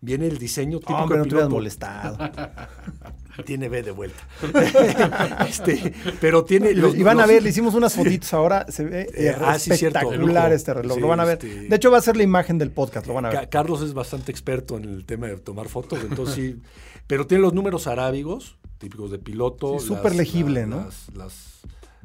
Viene 0.00 0.26
el 0.26 0.38
diseño 0.38 0.78
típico 0.80 0.98
Hombre, 0.98 1.18
no 1.18 1.24
de 1.24 1.28
te 1.30 1.34
hubieras 1.36 1.48
piloto. 1.48 1.54
molestado. 1.56 2.18
Tiene 3.44 3.68
B 3.68 3.82
de 3.82 3.90
vuelta. 3.90 4.20
Este, 5.48 5.92
pero 6.20 6.44
tiene. 6.44 6.74
los- 6.74 6.94
y 6.94 7.02
van 7.02 7.20
a 7.20 7.26
ver, 7.26 7.42
le 7.42 7.50
hicimos 7.50 7.74
unas 7.74 7.94
fotitos 7.94 8.32
ahora, 8.34 8.66
se 8.68 8.84
ve 8.84 9.02
eh, 9.02 9.08
Eh, 9.14 9.36
ah, 9.40 9.56
espectacular 9.56 10.52
este 10.52 10.74
reloj, 10.74 10.94
Sí, 10.96 11.00
lo 11.00 11.08
van 11.08 11.20
a 11.20 11.24
ver. 11.24 11.34
este- 11.42 11.68
De 11.68 11.76
hecho 11.76 11.90
va 11.90 11.98
a 11.98 12.02
ser 12.02 12.16
la 12.16 12.22
imagen 12.22 12.58
del 12.58 12.70
podcast, 12.70 13.06
lo 13.06 13.14
van 13.14 13.26
a 13.26 13.30
ver. 13.30 13.48
Carlos 13.48 13.82
es 13.82 13.94
bastante 13.94 14.30
experto 14.32 14.76
en 14.76 14.84
el 14.84 15.04
tema 15.04 15.26
de 15.28 15.36
tomar 15.36 15.68
fotos, 15.68 16.00
entonces 16.02 16.34
sí. 16.34 16.56
Pero 17.06 17.26
tiene 17.26 17.42
los 17.42 17.52
números 17.52 17.86
arábigos, 17.86 18.56
típicos 18.78 19.10
de 19.10 19.18
piloto. 19.18 19.78
Sí, 19.80 19.86
súper 19.86 20.14
legible, 20.14 20.66
¿no? 20.66 20.76
Las, 20.84 21.08
las, 21.14 21.60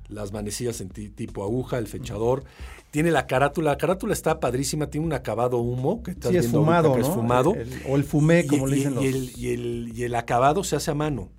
las 0.10 0.32
manecillas 0.34 0.82
en 0.82 0.90
ti- 0.90 1.10
tipo 1.10 1.44
aguja, 1.44 1.78
el 1.78 1.88
fechador. 1.88 2.44
Tiene 2.98 3.12
la 3.12 3.28
carátula. 3.28 3.70
La 3.74 3.78
carátula 3.78 4.12
está 4.14 4.40
padrísima, 4.40 4.88
tiene 4.90 5.06
un 5.06 5.14
acabado 5.14 5.60
humo 5.60 6.02
que 6.02 6.10
estás 6.10 6.32
Sí, 6.32 6.38
es 6.38 6.48
fumado, 6.48 6.96
¿no? 6.96 6.98
es 6.98 7.08
fumado. 7.08 7.54
El- 7.54 7.70
o 7.88 7.96
el 7.96 8.04
fumé, 8.04 8.48
como 8.48 8.68
y, 8.68 8.72
le 8.72 8.76
dicen 8.78 8.94
y- 8.94 8.96
los... 8.96 9.38
y 9.38 9.54
el, 9.54 9.94
y, 9.96 10.16
acabado 10.16 10.64
se 10.64 10.78
hace 10.78 10.90
a 10.90 10.96
mano. 10.96 11.30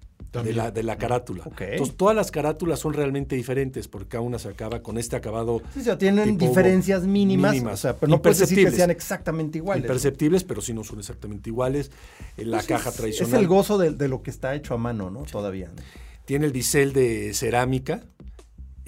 de 0.45 0.53
la, 0.53 0.71
de 0.71 0.85
la 0.85 0.97
carátula. 0.99 1.43
Entonces, 1.59 1.97
todas 1.97 2.15
las 2.15 2.31
carátulas 2.31 2.79
son 2.79 2.93
realmente 2.93 3.35
diferentes 3.35 3.89
porque 3.89 4.07
cada 4.11 4.21
una 4.23 4.39
se 4.39 4.49
acaba 4.49 4.83
con 4.85 4.99
este 4.99 5.17
acabado 5.17 5.61
Sí, 5.75 5.81
o 5.81 5.83
sea, 5.83 5.99
tienen 5.99 6.39
diferencias 6.39 7.05
mínimas, 7.09 7.51
mínimas, 7.55 7.75
o 7.75 7.77
sea, 7.79 7.97
pero 7.97 8.09
no 8.11 8.23
puedes 8.23 8.39
decir 8.39 8.65
que 8.65 8.71
sean 8.71 8.91
exactamente 8.93 9.59
iguales. 9.59 9.83
imperceptibles, 9.83 10.45
pero 10.45 10.61
sí 10.61 10.73
no 10.73 10.85
son 10.85 11.01
exactamente 11.01 11.51
iguales. 11.51 11.91
Eh, 12.37 12.45
La 12.45 12.59
Pues 12.59 12.67
caja 12.69 12.91
es, 12.91 12.95
tradicional 12.95 13.35
Es 13.35 13.41
el 13.41 13.49
gozo 13.49 13.79
de, 13.79 13.91
de 13.91 14.07
lo 14.07 14.23
que 14.23 14.31
está 14.31 14.55
hecho 14.55 14.75
a 14.75 14.79
mano, 14.79 15.11
¿no? 15.11 15.23
Todavía. 15.23 15.73
¿no? 15.75 15.83
tiene 16.25 16.45
el 16.45 16.53
bisel 16.53 16.93
de 16.93 17.33
cerámica, 17.33 18.03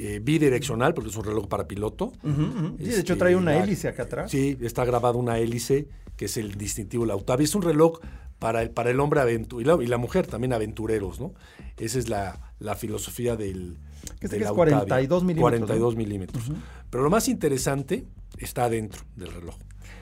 eh, 0.00 0.20
bidireccional, 0.22 0.94
porque 0.94 1.10
es 1.10 1.16
un 1.16 1.24
reloj 1.24 1.46
para 1.48 1.68
piloto. 1.68 2.12
Sí, 2.22 2.28
de 2.78 2.88
Este, 2.88 3.00
hecho 3.02 3.16
trae 3.18 3.36
una 3.36 3.52
la- 3.52 3.62
hélice 3.64 3.88
acá 3.88 4.04
atrás. 4.04 4.30
Sí, 4.30 4.56
está 4.60 4.84
grabada 4.84 5.14
una 5.16 5.38
hélice, 5.38 5.88
que 6.16 6.24
es 6.24 6.36
el 6.36 6.56
distintivo 6.56 7.04
de 7.04 7.08
la 7.08 7.16
Octavia. 7.16 7.44
Es 7.44 7.54
un 7.54 7.62
reloj 7.62 8.00
para 8.38 8.62
el, 8.62 8.70
para 8.70 8.90
el 8.90 8.98
hombre 9.00 9.20
aventurero 9.20 9.82
y, 9.82 9.86
la 9.86 9.98
mujer 9.98 10.26
también 10.26 10.52
aventureros, 10.54 11.20
¿no? 11.20 11.34
Esa 11.78 11.98
es 11.98 12.08
la, 12.08 12.52
la 12.58 12.74
filosofía 12.74 13.36
del. 13.36 13.76
Que 14.18 14.28
de 14.28 14.38
que 14.38 14.44
la 14.44 14.46
es 14.46 14.50
Octavia. 14.52 14.78
42 14.78 15.24
milímetros, 15.24 15.42
42 15.60 15.96
milímetros. 15.96 16.44
Pero 16.88 17.04
lo 17.04 17.10
más 17.10 17.28
interesante 17.28 18.06
está 18.38 18.64
adentro 18.64 19.02
del 19.16 19.32
reloj. 19.32 19.56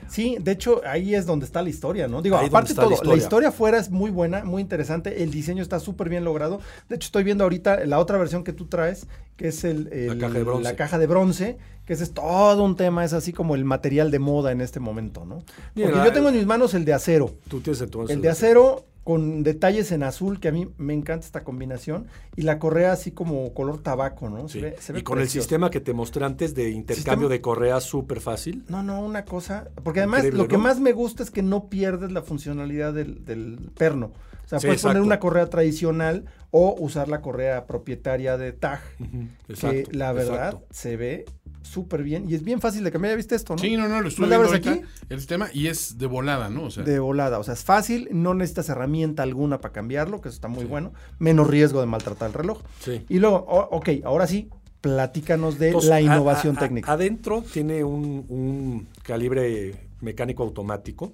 Sí, 0.09 0.37
de 0.39 0.51
hecho, 0.51 0.81
ahí 0.85 1.15
es 1.15 1.25
donde 1.25 1.45
está 1.45 1.61
la 1.61 1.69
historia, 1.69 2.07
¿no? 2.07 2.21
Digo, 2.21 2.37
Ahí 2.37 2.47
aparte 2.47 2.73
la 2.73 2.81
todo, 2.81 2.89
la 2.89 2.95
historia. 2.95 3.17
historia. 3.17 3.49
afuera 3.49 3.77
es 3.77 3.89
muy 3.89 4.09
buena, 4.11 4.43
muy 4.43 4.61
interesante, 4.61 5.23
el 5.23 5.31
diseño 5.31 5.61
está 5.63 5.79
súper 5.79 6.09
bien 6.09 6.23
logrado. 6.23 6.59
De 6.89 6.95
hecho, 6.95 7.05
estoy 7.07 7.23
viendo 7.23 7.43
ahorita 7.43 7.85
la 7.85 7.99
otra 7.99 8.17
versión 8.17 8.43
que 8.43 8.53
tú 8.53 8.65
traes, 8.65 9.07
que 9.37 9.47
es 9.49 9.63
el, 9.63 9.87
el- 9.93 10.17
caja 10.17 10.33
de 10.33 10.43
bronce. 10.43 10.63
la 10.63 10.75
caja 10.75 10.97
de 10.97 11.07
bronce, 11.07 11.57
que 11.85 11.93
ese 11.93 12.03
es 12.03 12.11
todo 12.13 12.63
un 12.63 12.75
tema, 12.75 13.05
es 13.05 13.13
así 13.13 13.33
como 13.33 13.55
el 13.55 13.65
material 13.65 14.11
de 14.11 14.19
moda 14.19 14.51
en 14.51 14.61
este 14.61 14.79
momento, 14.79 15.25
¿no? 15.25 15.43
Mira, 15.75 15.89
Porque 15.91 16.05
yo 16.05 16.13
tengo 16.13 16.29
en 16.29 16.35
mis 16.35 16.45
manos 16.45 16.73
el 16.73 16.85
de 16.85 16.93
acero. 16.93 17.31
Tú 17.47 17.61
tienes 17.61 17.81
entonces. 17.81 18.15
El 18.15 18.21
de 18.21 18.29
acero 18.29 18.85
con 19.09 19.41
detalles 19.41 19.91
en 19.91 20.03
azul, 20.03 20.39
que 20.39 20.49
a 20.49 20.51
mí 20.51 20.69
me 20.77 20.93
encanta 20.93 21.25
esta 21.25 21.43
combinación, 21.43 22.05
y 22.35 22.43
la 22.43 22.59
correa 22.59 22.91
así 22.91 23.09
como 23.09 23.51
color 23.55 23.81
tabaco, 23.81 24.29
¿no? 24.29 24.47
Se 24.47 24.61
ve- 24.61 24.75
se 24.79 24.93
ve 24.93 24.99
y 24.99 25.01
con 25.01 25.19
el 25.19 25.27
sistema 25.27 25.71
que 25.71 25.79
te 25.79 25.93
mostré 25.93 26.23
antes 26.25 26.53
de 26.53 26.69
intercambio 26.69 27.25
Sistema- 27.25 27.29
de 27.29 27.41
correas 27.41 27.83
súper 27.85 28.21
fácil. 28.21 28.63
No, 28.69 28.83
no, 28.83 29.01
una 29.03 29.25
cosa. 29.25 29.69
Porque 29.83 30.01
además 30.01 30.19
Increíble, 30.19 30.43
lo 30.43 30.47
que 30.47 30.59
más 30.59 30.79
me 30.79 30.91
gusta 30.91 31.23
es 31.23 31.31
que 31.31 31.41
no 31.41 31.69
pierdes 31.69 32.11
la 32.11 32.21
funcionalidad 32.21 32.93
del, 32.93 33.25
del 33.25 33.71
perno. 33.75 34.11
O 34.49 34.51
sea, 34.51 34.59
Sí, 34.59 34.65
puedes 34.65 34.81
poner 34.81 34.97
exacto. 34.97 35.05
una 35.05 35.19
correa 35.19 35.47
tradicional 35.47 36.25
o 36.49 36.75
usar 36.79 37.07
la 37.07 37.21
correa 37.21 37.67
propietaria 37.67 38.35
de 38.35 38.51
TAG, 38.51 38.81
Ujú, 38.99 39.27
que 39.45 39.53
exacto, 39.53 39.89
la 39.91 40.11
verdad 40.11 40.47
exacto. 40.47 40.67
se 40.71 40.97
ve 40.97 41.25
súper 41.61 42.01
bien 42.01 42.27
y 42.27 42.33
es 42.33 42.43
bien 42.43 42.59
fácil 42.59 42.83
de 42.83 42.91
cambiar. 42.91 43.11
¿Ya 43.13 43.17
viste 43.17 43.35
esto, 43.35 43.53
no? 43.55 43.59
Sí, 43.61 43.77
no, 43.77 43.87
no, 43.87 44.01
lo 44.01 44.07
estuve 44.07 44.25
¿No 44.25 44.31
le 44.31 44.37
viendo 44.39 44.55
abres 44.57 44.67
ahorita, 44.67 44.87
aquí? 44.87 45.03
el 45.09 45.19
sistema 45.19 45.49
y 45.53 45.67
es 45.67 45.99
de 45.99 46.07
volada, 46.07 46.49
¿no? 46.49 46.63
O 46.63 46.71
sea, 46.71 46.83
De 46.83 46.97
volada. 46.97 47.37
O 47.37 47.43
sea, 47.43 47.53
es 47.53 47.63
fácil, 47.63 48.09
no 48.11 48.33
necesitas 48.33 48.69
herramienta 48.69 49.21
alguna 49.21 49.61
para 49.61 49.71
cambiarlo, 49.71 50.19
que 50.19 50.29
eso 50.29 50.35
está 50.35 50.47
muy 50.47 50.65
bueno. 50.65 50.93
Menos 51.19 51.47
riesgo 51.47 51.79
de 51.81 51.85
maltratar 51.85 52.29
el 52.29 52.33
reloj. 52.33 52.59
Sí. 52.79 53.05
Y 53.07 53.19
luego, 53.19 53.45
o- 53.47 53.77
ok, 53.77 53.89
ahora 54.03 54.25
sí, 54.25 54.49
platícanos 54.81 55.59
de 55.59 55.67
Entonces, 55.67 55.89
la 55.91 56.01
innovación 56.01 56.55
a- 56.55 56.59
a- 56.59 56.63
técnica. 56.63 56.91
Adentro 56.91 57.43
tiene 57.53 57.83
un, 57.83 58.25
un 58.29 58.87
calibre 59.03 59.75
mecánico 60.01 60.41
automático, 60.41 61.13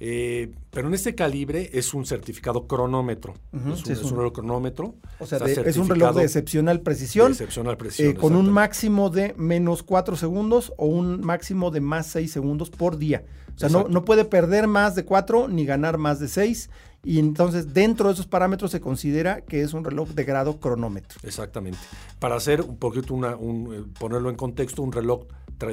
eh, 0.00 0.52
pero 0.70 0.88
en 0.88 0.94
este 0.94 1.14
calibre 1.14 1.70
es 1.72 1.92
un 1.94 2.06
certificado 2.06 2.66
cronómetro. 2.66 3.34
Es, 3.52 3.84
un, 3.86 3.92
es 3.92 4.10
reloj 4.10 4.32
cronómetro. 4.32 4.94
o 5.18 5.26
sea, 5.26 5.38
de- 5.40 5.52
es 5.68 5.76
un 5.76 5.88
reloj 5.88 6.14
de 6.16 6.22
excepcional 6.24 6.80
precisión. 6.80 7.28
de 7.28 7.32
excepcional. 7.32 7.76
Eh, 7.98 8.14
con 8.14 8.36
un 8.36 8.50
máximo 8.50 9.10
de 9.10 9.34
menos 9.36 9.82
4 9.82 10.16
segundos 10.16 10.72
o 10.76 10.86
un 10.86 11.20
máximo 11.20 11.70
de 11.70 11.80
más 11.80 12.06
6 12.08 12.30
segundos 12.30 12.70
por 12.70 12.98
día. 12.98 13.24
O 13.56 13.58
sea, 13.58 13.68
no, 13.70 13.88
no 13.88 14.04
puede 14.04 14.24
perder 14.24 14.68
más 14.68 14.94
de 14.94 15.04
4 15.04 15.48
ni 15.48 15.64
ganar 15.66 15.98
más 15.98 16.20
de 16.20 16.28
6. 16.28 16.70
Y 17.04 17.18
entonces 17.20 17.72
dentro 17.72 18.08
de 18.08 18.14
esos 18.14 18.26
parámetros 18.26 18.70
se 18.70 18.80
considera 18.80 19.40
que 19.42 19.62
es 19.62 19.72
un 19.72 19.84
reloj 19.84 20.10
de 20.10 20.24
grado 20.24 20.58
cronómetro. 20.58 21.18
Exactamente. 21.22 21.78
Para 22.18 22.36
hacer 22.36 22.60
un 22.62 22.76
poquito 22.76 23.14
una, 23.14 23.36
un, 23.36 23.74
eh, 23.74 23.84
ponerlo 23.98 24.30
en 24.30 24.36
contexto, 24.36 24.82
un 24.82 24.92
reloj 24.92 25.26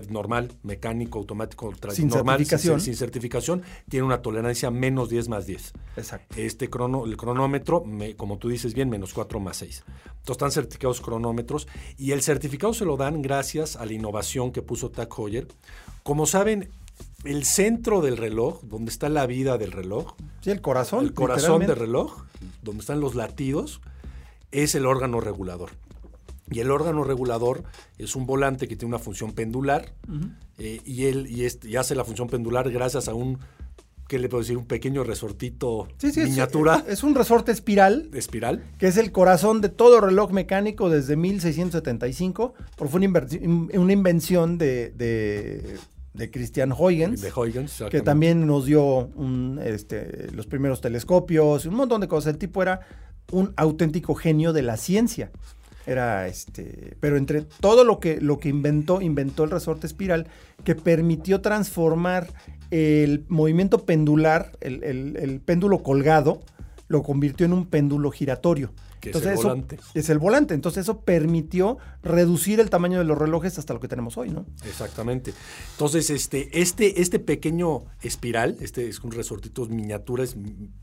normal, 0.09 0.51
mecánico, 0.63 1.19
automático, 1.19 1.71
Sin 1.91 2.07
normal, 2.07 2.37
certificación. 2.37 2.79
Sin, 2.79 2.85
sin 2.93 2.95
certificación, 2.95 3.61
tiene 3.87 4.05
una 4.05 4.21
tolerancia 4.21 4.71
menos 4.71 5.09
10 5.09 5.29
más 5.29 5.45
10. 5.45 5.73
Exacto. 5.97 6.35
Este 6.39 6.69
crono, 6.71 7.05
el 7.05 7.17
cronómetro, 7.17 7.83
me- 7.85 8.15
como 8.15 8.37
tú 8.39 8.49
dices 8.49 8.73
bien, 8.73 8.89
menos 8.89 9.13
4 9.13 9.39
más 9.39 9.57
6. 9.57 9.83
Entonces 10.07 10.31
están 10.31 10.51
certificados 10.51 11.01
cronómetros 11.01 11.67
y 11.97 12.11
el 12.13 12.23
certificado 12.23 12.73
se 12.73 12.85
lo 12.85 12.97
dan 12.97 13.21
gracias 13.21 13.75
a 13.75 13.85
la 13.85 13.93
innovación 13.93 14.51
que 14.51 14.63
puso 14.63 14.89
Tag 14.89 15.09
Heuer. 15.15 15.47
Como 16.01 16.25
saben, 16.25 16.71
el 17.23 17.43
centro 17.43 18.01
del 18.01 18.17
reloj, 18.17 18.61
donde 18.63 18.91
está 18.91 19.09
la 19.09 19.25
vida 19.25 19.57
del 19.57 19.71
reloj, 19.71 20.13
Sí, 20.41 20.51
el 20.51 20.61
corazón. 20.61 21.03
el 21.05 21.13
corazón 21.13 21.61
del 21.65 21.75
reloj, 21.75 22.23
donde 22.61 22.81
están 22.81 22.99
los 22.99 23.15
latidos, 23.15 23.81
es 24.51 24.75
el 24.75 24.85
órgano 24.85 25.19
regulador. 25.19 25.71
Y 26.51 26.59
el 26.59 26.69
órgano 26.69 27.03
regulador 27.03 27.63
es 27.97 28.15
un 28.15 28.27
volante 28.27 28.67
que 28.67 28.75
tiene 28.75 28.93
una 28.93 28.99
función 29.03 29.31
pendular 29.33 29.93
eh, 30.59 30.79
y, 30.85 31.05
él, 31.05 31.25
y, 31.27 31.45
este- 31.45 31.67
y 31.67 31.75
hace 31.75 31.95
la 31.95 32.05
función 32.05 32.27
pendular 32.29 32.69
gracias 32.71 33.07
a 33.07 33.15
un, 33.15 33.39
¿qué 34.07 34.19
le 34.19 34.29
puedo 34.29 34.43
decir? 34.43 34.55
Un 34.55 34.67
pequeño 34.67 35.03
resortito 35.03 35.87
Sí, 35.97 36.11
sí, 36.11 36.21
es- 36.21 36.29
miniatura 36.29 36.85
Es, 36.87 37.03
un 37.03 37.15
resorte 37.15 37.51
espiral 37.51 38.11
espiral. 38.13 38.63
que 38.77 38.85
es 38.87 38.97
el 38.97 39.11
corazón 39.11 39.59
de 39.61 39.69
todo 39.69 39.99
reloj 39.99 40.31
mecánico 40.31 40.91
desde 40.91 41.15
1675, 41.15 42.53
porque 42.77 42.91
fue 42.91 42.99
una, 43.07 43.91
invención 43.93 44.59
de, 44.59 44.91
de, 44.91 45.77
de 46.15 46.31
Christian 46.31 46.71
Huygens. 46.77 47.21
de 47.21 47.31
Huygens. 47.35 47.83
que 47.89 48.01
también 48.01 48.45
nos 48.47 48.65
dio 48.65 48.83
un, 49.15 49.59
este, 49.63 50.31
los 50.31 50.47
primeros 50.47 50.81
telescopios, 50.81 51.65
un 51.65 51.75
montón 51.75 52.01
de 52.01 52.07
cosas. 52.07 52.33
El 52.33 52.37
tipo 52.39 52.61
era 52.61 52.81
un 53.31 53.53
auténtico 53.57 54.15
genio 54.15 54.53
de 54.53 54.61
la 54.61 54.77
ciencia. 54.77 55.31
Era 55.87 56.27
este, 56.27 56.97
pero 56.99 57.15
entre 57.17 57.43
todo 57.59 57.83
lo 57.83 57.99
que, 57.99 58.19
lo 58.19 58.39
que 58.39 58.49
inventó, 58.49 59.01
inventó 59.01 59.43
el 59.43 59.51
resorte 59.51 59.85
espiral 59.85 60.27
que 60.63 60.73
permitió 60.73 61.41
transformar 61.41 62.27
el 62.71 63.25
movimiento 63.29 63.85
pendular, 63.85 64.51
el, 64.61 64.83
el- 64.83 65.17
el 65.17 65.39
péndulo 65.41 65.83
colgado, 65.83 66.41
lo 66.87 67.03
convirtió 67.03 67.45
en 67.45 67.53
un 67.53 67.65
péndulo 67.67 68.09
giratorio. 68.09 68.71
Que 69.11 69.17
es 69.19 69.25
el 69.25 69.31
eso 69.33 69.41
volante. 69.43 69.79
es 69.93 70.09
el 70.09 70.19
volante. 70.19 70.53
Entonces 70.53 70.83
eso 70.83 71.01
permitió 71.01 71.77
reducir 72.03 72.59
el 72.59 72.69
tamaño 72.69 72.99
de 72.99 73.05
los 73.05 73.17
relojes 73.17 73.57
hasta 73.59 73.73
lo 73.73 73.79
que 73.79 73.87
tenemos 73.87 74.17
hoy, 74.17 74.29
¿no? 74.29 74.45
Exactamente. 74.65 75.33
Entonces, 75.71 76.09
este, 76.09 76.61
este, 76.61 77.01
este 77.01 77.19
pequeño 77.19 77.85
espiral, 78.01 78.57
este 78.61 78.87
es 78.89 78.99
un 79.01 79.11
resortito 79.11 79.65
miniatura, 79.67 80.23
es 80.23 80.35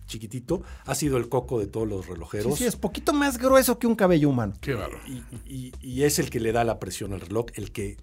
chiquitito, 0.06 0.62
ha 0.84 0.94
sido 0.94 1.16
el 1.16 1.28
coco 1.28 1.58
de 1.58 1.66
todos 1.66 1.88
los 1.88 2.04
Sí, 2.04 2.12
relojeros. 2.12 2.58
sí, 2.58 2.64
es 2.64 2.76
poquito 2.76 3.12
más 3.12 3.38
grueso 3.38 3.78
que 3.78 3.86
un 3.86 3.94
cabello 3.94 4.28
humano. 4.28 4.54
qué 4.60 4.74
bárbaro. 4.74 5.00
y, 5.06 5.22
y- 5.46 5.72
y 5.80 6.02
es 6.04 6.18
el 6.18 6.30
que 6.30 6.40
le 6.40 6.52
da 6.52 6.64
la 6.64 6.78
presión 6.78 7.12
al 7.12 7.20
reloj, 7.20 7.46
el 7.54 7.72
que 7.72 7.96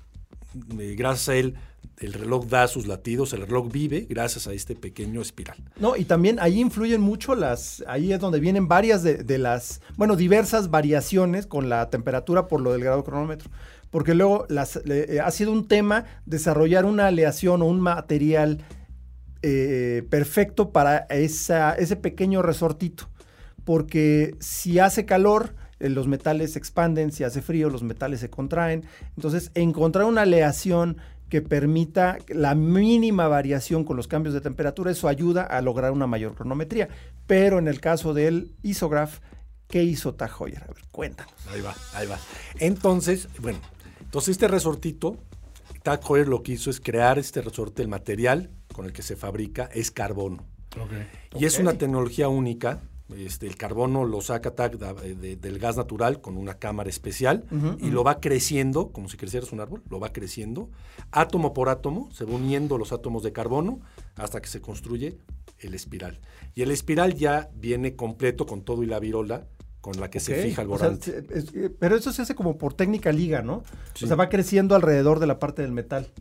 gracias 0.54 1.30
a 1.30 1.36
él 1.36 1.56
el 2.00 2.14
reloj 2.14 2.46
da 2.48 2.68
sus 2.68 2.88
latidos, 2.88 3.34
el 3.34 3.42
reloj 3.42 3.72
vive 3.72 4.06
gracias 4.10 4.48
a 4.48 4.54
este 4.54 4.76
pequeño 4.76 5.22
espiral. 5.22 5.58
No, 5.80 5.96
y 5.96 6.06
también 6.06 6.38
ahí 6.40 6.60
influyen 6.60 7.02
mucho 7.02 7.36
las, 7.36 7.84
ahí 7.88 8.14
es 8.14 8.20
donde 8.20 8.40
vienen 8.40 8.68
varias 8.68 9.04
de, 9.04 9.38
las, 9.38 9.82
bueno, 9.98 10.16
diversas 10.16 10.70
variaciones 10.70 11.46
con 11.46 11.70
la 11.70 11.90
temperatura 11.90 12.48
por 12.48 12.62
lo 12.62 12.72
del 12.72 12.84
grado 12.84 13.04
cronómetro. 13.04 13.50
Porque 13.90 14.14
luego 14.14 14.46
las, 14.50 14.80
eh, 14.86 15.20
ha 15.24 15.32
sido 15.32 15.52
un 15.52 15.68
tema 15.68 16.06
desarrollar 16.26 16.86
una 16.86 17.08
aleación 17.08 17.62
o 17.62 17.66
un 17.66 17.82
material 17.82 18.64
eh, 19.42 20.04
perfecto 20.10 20.72
para 20.72 21.00
esa, 21.10 21.74
ese 21.74 21.96
pequeño 21.96 22.42
resortito. 22.42 23.10
Porque 23.66 24.36
si 24.40 24.80
hace 24.80 25.06
calor, 25.06 25.56
eh, 25.56 25.69
los 25.80 26.08
metales 26.08 26.54
se 26.54 26.60
expanden, 26.60 27.12
si 27.12 27.24
hace 27.24 27.42
frío, 27.42 27.70
los 27.70 27.84
metales 27.84 28.20
se 28.20 28.30
contraen. 28.30 28.86
Entonces, 29.16 29.52
encontrar 29.54 30.06
una 30.06 30.22
aleación 30.24 30.98
que 31.30 31.42
permita 31.42 32.18
la 32.28 32.56
mínima 32.56 33.28
variación 33.28 33.84
con 33.84 33.96
los 33.96 34.08
cambios 34.08 34.34
de 34.34 34.42
temperatura, 34.42 34.92
eso 34.92 35.08
ayuda 35.08 35.44
a 35.44 35.62
lograr 35.62 35.92
una 35.92 36.08
mayor 36.08 36.36
cronometría. 36.36 36.90
Pero 37.28 37.60
en 37.60 37.68
el 37.68 37.80
caso 37.80 38.14
del 38.14 38.56
isograph, 38.64 39.20
¿qué 39.68 39.84
hizo 39.84 40.16
Tag 40.16 40.32
Heuer? 40.40 40.64
A 40.64 40.68
ver, 40.68 40.84
cuéntanos. 40.92 41.34
Ahí 41.48 41.62
va, 41.62 41.76
ahí 41.94 42.08
va. 42.08 42.18
Entonces, 42.58 43.30
bueno, 43.40 43.60
entonces 44.02 44.32
este 44.32 44.48
resortito, 44.48 45.18
Tag 45.84 46.02
Heuer 46.10 46.28
lo 46.28 46.42
que 46.42 46.54
hizo 46.54 46.72
es 46.72 46.80
crear 46.80 47.20
este 47.20 47.42
resorte, 47.42 47.84
el 47.84 47.88
material 47.88 48.50
con 48.74 48.86
el 48.86 48.92
que 48.92 49.04
se 49.04 49.16
fabrica 49.16 49.70
es 49.74 49.92
carbono. 49.92 50.46
Y 51.38 51.46
es 51.46 51.60
una 51.60 51.74
tecnología 51.74 52.28
única. 52.28 52.80
Este, 53.18 53.48
el 53.48 53.56
carbono 53.56 54.06
lo 54.06 54.22
saca 54.22 54.52
TAC 54.56 54.78
de- 54.78 55.36
del 55.36 55.58
gas 55.60 55.78
natural 55.78 56.22
con 56.22 56.38
una 56.38 56.56
cámara 56.60 56.90
especial 56.90 57.44
y 57.82 57.90
lo 57.90 58.04
va 58.04 58.20
creciendo, 58.20 58.92
como 58.92 59.10
si 59.10 59.18
crecieras 59.18 59.52
un 59.52 59.60
árbol, 59.62 59.82
lo 59.90 60.00
va 60.00 60.14
creciendo, 60.14 60.70
átomo 61.12 61.54
por 61.54 61.70
átomo, 61.70 62.10
se 62.12 62.24
va 62.26 62.36
uniendo 62.36 62.78
los 62.78 62.92
átomos 62.92 63.24
de 63.24 63.32
carbono 63.32 63.80
hasta 64.16 64.42
que 64.42 64.48
se 64.48 64.62
construye 64.62 65.18
el 65.58 65.74
espiral. 65.74 66.20
Y 66.54 66.62
el 66.62 66.72
espiral 66.72 67.16
ya 67.16 67.50
viene 67.56 67.96
completo 67.96 68.46
con 68.46 68.62
todo 68.62 68.84
y 68.84 68.86
la 68.86 69.00
virola 69.00 69.48
con 69.82 70.00
la 70.00 70.10
que 70.10 70.20
se 70.20 70.36
fija 70.44 70.62
el 70.62 70.70
o 70.72 70.78
sea, 70.78 70.90
es- 71.36 71.54
eh, 71.56 71.70
pero 71.80 71.96
eso 71.96 72.12
se 72.14 72.22
hace 72.22 72.36
como 72.36 72.58
por 72.58 72.74
técnica 72.74 73.12
liga, 73.12 73.42
¿no? 73.42 73.64
Sí. 73.96 74.06
O 74.06 74.08
sea, 74.08 74.18
va 74.18 74.30
creciendo 74.30 74.76
alrededor 74.76 75.20
de 75.20 75.28
la 75.28 75.40
parte 75.40 75.62
del 75.62 75.72
metal. 75.72 76.12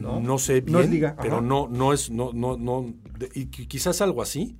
No, 0.00 0.38
sé 0.38 0.60
bien, 0.60 0.72
No 0.72 0.82
liga, 0.82 1.16
pero 1.20 1.40
no, 1.40 1.68
no 1.68 1.92
es, 1.92 2.10
no, 2.10 2.32
no, 2.32 2.56
no, 2.56 2.92
de- 3.18 3.30
y 3.34 3.46
qui- 3.46 3.66
quizás 3.66 4.00
algo 4.00 4.22
así. 4.22 4.56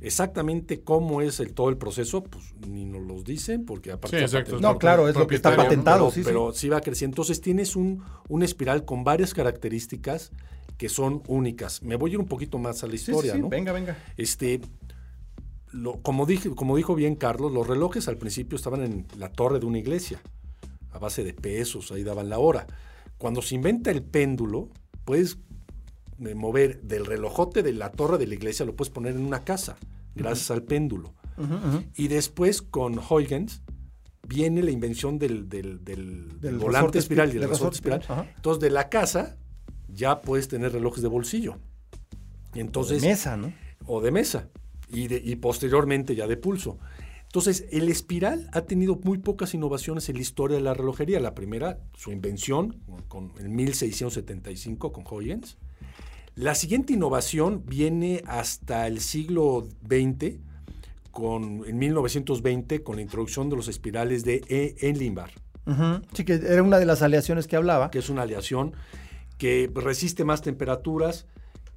Exactamente 0.00 0.82
cómo 0.82 1.22
es 1.22 1.40
el, 1.40 1.54
todo 1.54 1.68
el 1.70 1.76
proceso, 1.78 2.22
pues 2.24 2.44
ni 2.68 2.84
nos 2.84 3.02
los 3.02 3.24
dicen, 3.24 3.64
porque 3.64 3.92
aparte 3.92 4.18
Sí, 4.18 4.22
exacto. 4.24 4.58
No, 4.60 4.78
claro, 4.78 5.08
es 5.08 5.16
lo 5.16 5.26
que 5.26 5.36
está 5.36 5.56
patentado, 5.56 6.00
pero, 6.08 6.10
sí, 6.14 6.20
pero 6.24 6.52
sí 6.52 6.68
va 6.68 6.80
creciendo. 6.80 7.14
Entonces 7.14 7.40
tienes 7.40 7.74
un, 7.76 8.02
una 8.28 8.44
espiral 8.44 8.84
con 8.84 9.04
varias 9.04 9.32
características 9.32 10.32
que 10.76 10.88
son 10.88 11.22
únicas. 11.28 11.82
Me 11.82 11.96
voy 11.96 12.10
a 12.10 12.14
ir 12.14 12.20
un 12.20 12.26
poquito 12.26 12.58
más 12.58 12.82
a 12.82 12.86
la 12.86 12.92
Sí, 12.92 12.98
sí, 12.98 13.10
historia, 13.10 13.34
sí, 13.34 13.40
¿no? 13.40 13.48
Venga, 13.48 13.72
venga. 13.72 13.96
Este, 14.16 14.60
lo- 15.72 16.00
como, 16.02 16.26
dije, 16.26 16.50
como 16.54 16.76
dijo 16.76 16.94
bien 16.94 17.14
Carlos, 17.16 17.52
los 17.52 17.66
relojes 17.66 18.08
al 18.08 18.18
principio 18.18 18.56
estaban 18.56 18.82
en 18.82 19.06
la 19.18 19.30
torre 19.30 19.58
de 19.60 19.66
una 19.66 19.78
iglesia, 19.78 20.20
a 20.92 20.98
base 20.98 21.24
de 21.24 21.32
pesos, 21.32 21.90
ahí 21.92 22.02
daban 22.04 22.28
la 22.28 22.38
hora. 22.38 22.66
Cuando 23.18 23.42
se 23.42 23.54
inventa 23.54 23.90
el 23.90 24.02
péndulo, 24.02 24.68
puedes 25.04 25.38
eh, 26.20 26.34
mover 26.34 26.82
del 26.82 27.06
relojote 27.06 27.62
de 27.62 27.72
la 27.72 27.90
torre 27.90 28.18
de 28.18 28.26
la 28.26 28.34
iglesia, 28.34 28.64
lo 28.66 28.74
puedes 28.76 28.90
poner 28.92 29.14
en 29.14 29.24
una 29.24 29.44
casa, 29.44 29.76
gracias 30.14 30.50
al 30.50 30.62
péndulo. 30.62 31.14
Y 31.96 32.08
después 32.08 32.62
con 32.62 32.98
Huygens 32.98 33.62
viene 34.26 34.62
la 34.62 34.70
invención 34.70 35.18
del, 35.18 35.48
del- 35.48 35.84
del- 35.84 36.28
del 36.28 36.40
Del 36.40 36.58
volante 36.58 36.98
espiral 36.98 37.30
y 37.30 37.32
del 37.34 37.48
resorte 37.48 37.74
espiral. 37.76 38.00
Entonces, 38.36 38.60
de 38.60 38.70
la 38.70 38.88
casa 38.88 39.36
ya 39.92 40.20
puedes 40.20 40.46
tener 40.48 40.72
relojes 40.72 41.02
de 41.02 41.08
bolsillo. 41.08 41.56
Entonces, 42.54 43.02
Mesa, 43.02 43.36
¿no? 43.36 43.52
o 43.86 44.00
de 44.00 44.10
mesa 44.12 44.48
y, 44.88 45.08
de- 45.08 45.20
y 45.24 45.36
posteriormente 45.36 46.14
ya 46.14 46.26
de 46.26 46.36
pulso. 46.36 46.78
Entonces, 47.34 47.66
el 47.72 47.88
espiral 47.88 48.48
ha 48.52 48.60
tenido 48.60 48.94
muy 49.02 49.18
pocas 49.18 49.54
innovaciones 49.54 50.08
en 50.08 50.14
la 50.14 50.22
historia 50.22 50.56
de 50.56 50.62
la 50.62 50.72
relojería. 50.72 51.18
La 51.18 51.34
primera, 51.34 51.80
su 51.96 52.12
invención 52.12 52.76
con, 53.08 53.32
en 53.40 53.56
1675 53.56 54.92
con 54.92 55.04
Huygens. 55.04 55.58
La 56.36 56.54
siguiente 56.54 56.92
innovación 56.92 57.64
viene 57.66 58.22
hasta 58.28 58.86
el 58.86 59.00
siglo 59.00 59.66
XX, 59.84 60.36
con, 61.10 61.64
en 61.66 61.76
1920, 61.76 62.84
con 62.84 62.94
la 62.94 63.02
introducción 63.02 63.50
de 63.50 63.56
los 63.56 63.66
espirales 63.66 64.24
de 64.24 64.40
E. 64.48 64.76
Enlimbar, 64.88 65.32
Ujú. 65.66 66.02
Sí, 66.12 66.24
que 66.24 66.34
era 66.34 66.62
una 66.62 66.78
de 66.78 66.86
las 66.86 67.02
aleaciones 67.02 67.48
que 67.48 67.56
hablaba. 67.56 67.90
que 67.90 67.98
es 67.98 68.10
una 68.10 68.22
aleación 68.22 68.74
que 69.38 69.68
resiste 69.74 70.24
más 70.24 70.40
temperaturas, 70.40 71.26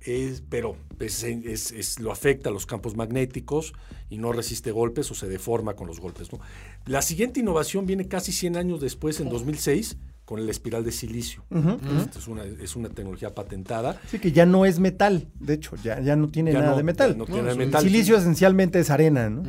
es- 0.02 0.42
pero 0.50 0.76
es- 1.00 1.24
es- 1.24 1.72
es- 1.72 2.00
lo 2.00 2.12
afecta 2.12 2.50
a 2.50 2.54
los 2.54 2.66
campos 2.66 2.96
magnéticos 2.96 3.74
y 4.10 4.18
no 4.18 4.32
resiste 4.32 4.72
golpes 4.72 5.10
o 5.12 5.16
se 5.16 5.28
deforma 5.28 5.76
con 5.76 5.88
los 5.88 6.00
golpes. 6.00 6.32
¿no? 6.32 6.40
La 6.86 7.02
siguiente 7.02 7.40
innovación 7.40 7.86
viene 7.86 8.08
casi 8.08 8.32
100 8.32 8.58
años 8.58 8.80
después, 8.82 9.20
en 9.20 9.30
2006, 9.30 9.98
con 10.26 10.40
el 10.40 10.50
espiral 10.50 10.84
de 10.84 10.92
silicio. 10.92 11.46
Esta 11.50 12.20
es, 12.20 12.28
una, 12.28 12.44
es 12.44 12.76
una 12.76 12.90
tecnología 12.90 13.34
patentada. 13.34 13.98
Sí, 14.12 14.20
que 14.20 14.34
ya 14.34 14.46
no 14.46 14.66
es 14.66 14.78
metal, 14.78 15.30
de 15.40 15.54
hecho, 15.54 15.78
ya, 15.82 16.02
ya 16.02 16.18
no 16.18 16.28
tiene 16.28 16.52
Ya 16.52 16.60
nada 16.60 16.72
no- 16.72 16.78
de 16.78 16.84
metal. 16.84 17.18
no 17.18 17.26
tiene 17.26 17.44
No, 17.44 17.56
metal. 17.56 17.82
Silicio 17.82 18.18
esencialmente 18.18 18.78
es 18.80 18.90
arena, 18.90 19.30
¿no? 19.30 19.44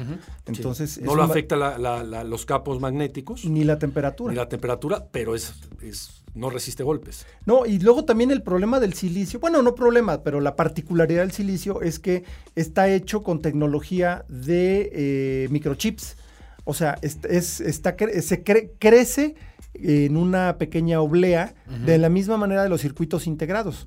Entonces, 0.47 0.93
Sí. 0.93 1.01
no 1.03 1.17
lo 1.17 1.25
un- 1.25 1.31
afecta 1.31 1.57
la- 1.57 1.79
la- 1.79 2.05
la- 2.05 2.23
los 2.23 2.47
campos 2.47 2.81
magnéticos 2.81 3.45
ni 3.45 3.65
la 3.65 3.79
temperatura. 3.81 4.33
ni 4.33 4.37
la 4.37 4.49
temperatura, 4.49 5.09
pero 5.11 5.35
es, 5.35 5.53
es- 5.83 6.18
no 6.35 6.51
resiste 6.51 6.83
golpes. 6.83 7.27
No, 7.47 7.67
y 7.67 7.79
luego 7.79 8.05
también 8.05 8.31
el 8.31 8.43
problema 8.43 8.81
del 8.81 8.95
silicio, 8.95 9.41
bueno, 9.41 9.63
no 9.63 9.75
problema, 9.75 10.23
pero 10.23 10.41
la 10.41 10.55
particularidad 10.57 11.23
del 11.23 11.33
silicio 11.33 11.81
es 11.83 11.99
que 11.99 12.25
está 12.55 12.89
hecho 12.89 13.23
con 13.23 13.41
tecnología 13.43 14.25
de 14.29 14.91
eh, 14.93 15.49
microchips. 15.51 16.17
O 16.65 16.75
sea, 16.75 16.99
es, 17.03 17.19
es- 17.29 17.61
está, 17.61 17.97
se 18.21 18.45
cre- 18.45 18.73
crece 18.79 19.35
en 19.75 20.17
una 20.17 20.59
pequeña 20.59 21.01
oblea 21.01 21.55
de 21.87 21.99
la 21.99 22.09
misma 22.09 22.37
manera 22.37 22.63
de 22.63 22.69
los 22.69 22.81
circuitos 22.81 23.27
integrados. 23.27 23.87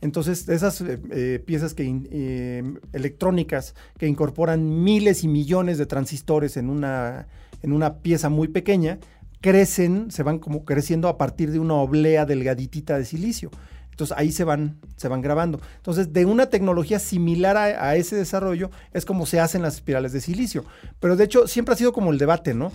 Entonces, 0.00 0.48
esas 0.48 0.80
eh, 0.80 1.00
eh, 1.10 1.42
piezas 1.44 1.74
que 1.74 1.84
in- 1.84 2.08
eh, 2.12 2.62
electrónicas 2.92 3.74
que 3.98 4.06
incorporan 4.06 4.82
miles 4.84 5.22
y 5.24 5.28
millones 5.28 5.76
de 5.78 5.86
transistores 5.86 6.56
en 6.56 6.70
una, 6.70 7.26
en 7.62 7.72
una 7.72 7.98
pieza 7.98 8.28
muy 8.28 8.48
pequeña, 8.48 8.98
crecen, 9.44 10.10
se 10.10 10.22
van 10.22 10.38
como 10.38 10.64
creciendo 10.64 11.06
a 11.06 11.18
partir 11.18 11.50
de 11.50 11.58
una 11.58 11.74
oblea 11.74 12.24
delgaditita 12.24 12.96
de 12.96 13.04
silicio. 13.04 13.50
Entonces 13.90 14.16
ahí 14.16 14.32
se 14.32 14.42
van, 14.44 14.78
se 14.96 15.06
van 15.08 15.20
grabando. 15.20 15.60
Entonces, 15.76 16.14
de 16.14 16.24
una 16.24 16.46
tecnología 16.46 16.98
similar 16.98 17.58
a, 17.58 17.64
a 17.90 17.94
ese 17.96 18.16
desarrollo 18.16 18.70
es 18.94 19.04
como 19.04 19.26
se 19.26 19.40
hacen 19.40 19.60
las 19.60 19.74
espirales 19.74 20.12
de 20.12 20.22
silicio. 20.22 20.64
Pero 20.98 21.14
de 21.14 21.24
hecho, 21.24 21.46
siempre 21.46 21.74
ha 21.74 21.76
sido 21.76 21.92
como 21.92 22.10
el 22.10 22.16
debate, 22.16 22.54
¿no? 22.54 22.72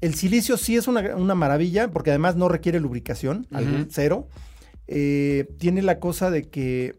El 0.00 0.14
silicio 0.14 0.56
sí 0.56 0.76
es 0.76 0.86
una, 0.86 1.16
una 1.16 1.34
maravilla, 1.34 1.88
porque 1.90 2.10
además 2.10 2.36
no 2.36 2.48
requiere 2.48 2.78
lubricación, 2.78 3.48
algún- 3.52 3.88
cero. 3.90 4.28
Eh, 4.86 5.48
tiene 5.58 5.82
la 5.82 5.98
cosa 5.98 6.30
de 6.30 6.48
que 6.48 6.94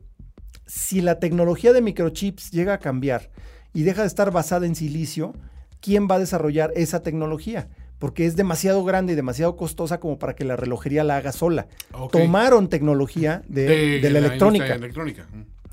si 0.65 0.99
la 1.01 1.19
tecnología 1.19 1.71
de 1.71 1.81
microchips 1.81 2.51
llega 2.51 2.73
a 2.73 2.79
cambiar 2.79 3.29
y 3.73 3.83
deja 3.83 4.01
de 4.01 4.07
estar 4.07 4.31
basada 4.31 4.65
en 4.65 4.75
silicio, 4.75 5.33
¿quién 5.79 6.07
va 6.11 6.15
a 6.15 6.19
desarrollar 6.19 6.73
esa 6.75 7.01
tecnología? 7.03 7.69
Porque 8.03 8.25
es 8.25 8.35
demasiado 8.35 8.83
grande 8.83 9.13
y 9.13 9.15
demasiado 9.15 9.55
costosa 9.55 10.01
como 10.01 10.19
para 10.19 10.35
que 10.35 10.43
la 10.43 10.57
relojería 10.57 11.05
la 11.05 11.15
haga 11.15 11.31
sola. 11.31 11.67
Tomaron 12.11 12.67
tecnología 12.67 13.43
de, 13.47 14.01
de 14.01 14.09
la, 14.09 14.19
electrónica. 14.19 14.75
electrónica. 14.75 15.25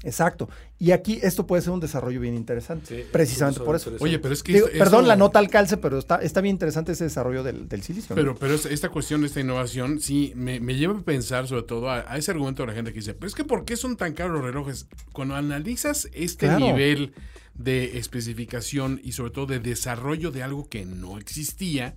Exacto. 0.04 0.48
Y 0.78 0.92
aquí 0.92 1.18
esto 1.24 1.44
puede 1.48 1.60
ser 1.60 1.72
un 1.72 1.80
desarrollo 1.80 2.20
bien 2.20 2.36
interesante. 2.36 2.86
Sí, 3.02 3.04
precisamente 3.10 3.58
por 3.58 3.74
es 3.74 3.84
eso. 3.84 3.96
Oye, 3.98 4.20
pero 4.20 4.32
es 4.32 4.44
que. 4.44 4.52
Digo, 4.52 4.68
perdón 4.78 5.08
la 5.08 5.16
nota 5.16 5.40
al 5.40 5.50
calce, 5.50 5.76
pero 5.76 5.98
está, 5.98 6.18
está 6.22 6.40
bien 6.40 6.54
interesante 6.54 6.92
ese 6.92 7.02
desarrollo 7.02 7.42
del, 7.42 7.68
del 7.68 7.82
silicio. 7.82 8.14
¿no? 8.14 8.22
Pero, 8.22 8.36
pero 8.36 8.54
es- 8.54 8.64
esta 8.66 8.90
cuestión, 8.90 9.24
esta 9.24 9.40
innovación, 9.40 9.98
sí, 9.98 10.32
me, 10.36 10.60
me 10.60 10.76
lleva 10.76 10.96
a 10.96 11.02
pensar 11.02 11.48
sobre 11.48 11.64
todo 11.64 11.90
a, 11.90 12.04
a 12.10 12.16
ese 12.16 12.30
argumento 12.30 12.62
de 12.62 12.68
la 12.68 12.74
gente 12.74 12.92
que 12.92 13.00
dice, 13.00 13.12
pero 13.14 13.26
es 13.26 13.34
que 13.34 13.42
¿por 13.44 13.64
qué 13.64 13.76
son 13.76 13.96
tan 13.96 14.14
caros 14.14 14.34
los 14.34 14.44
relojes? 14.44 14.86
Cuando 15.12 15.34
analizas 15.34 16.08
este 16.14 16.46
Claro. 16.46 16.60
nivel 16.64 17.12
de 17.54 17.98
especificación 17.98 19.00
y 19.02 19.12
sobre 19.12 19.32
todo 19.32 19.46
de 19.46 19.58
desarrollo 19.58 20.30
de 20.30 20.44
algo 20.44 20.68
que 20.68 20.86
no 20.86 21.18
existía, 21.18 21.96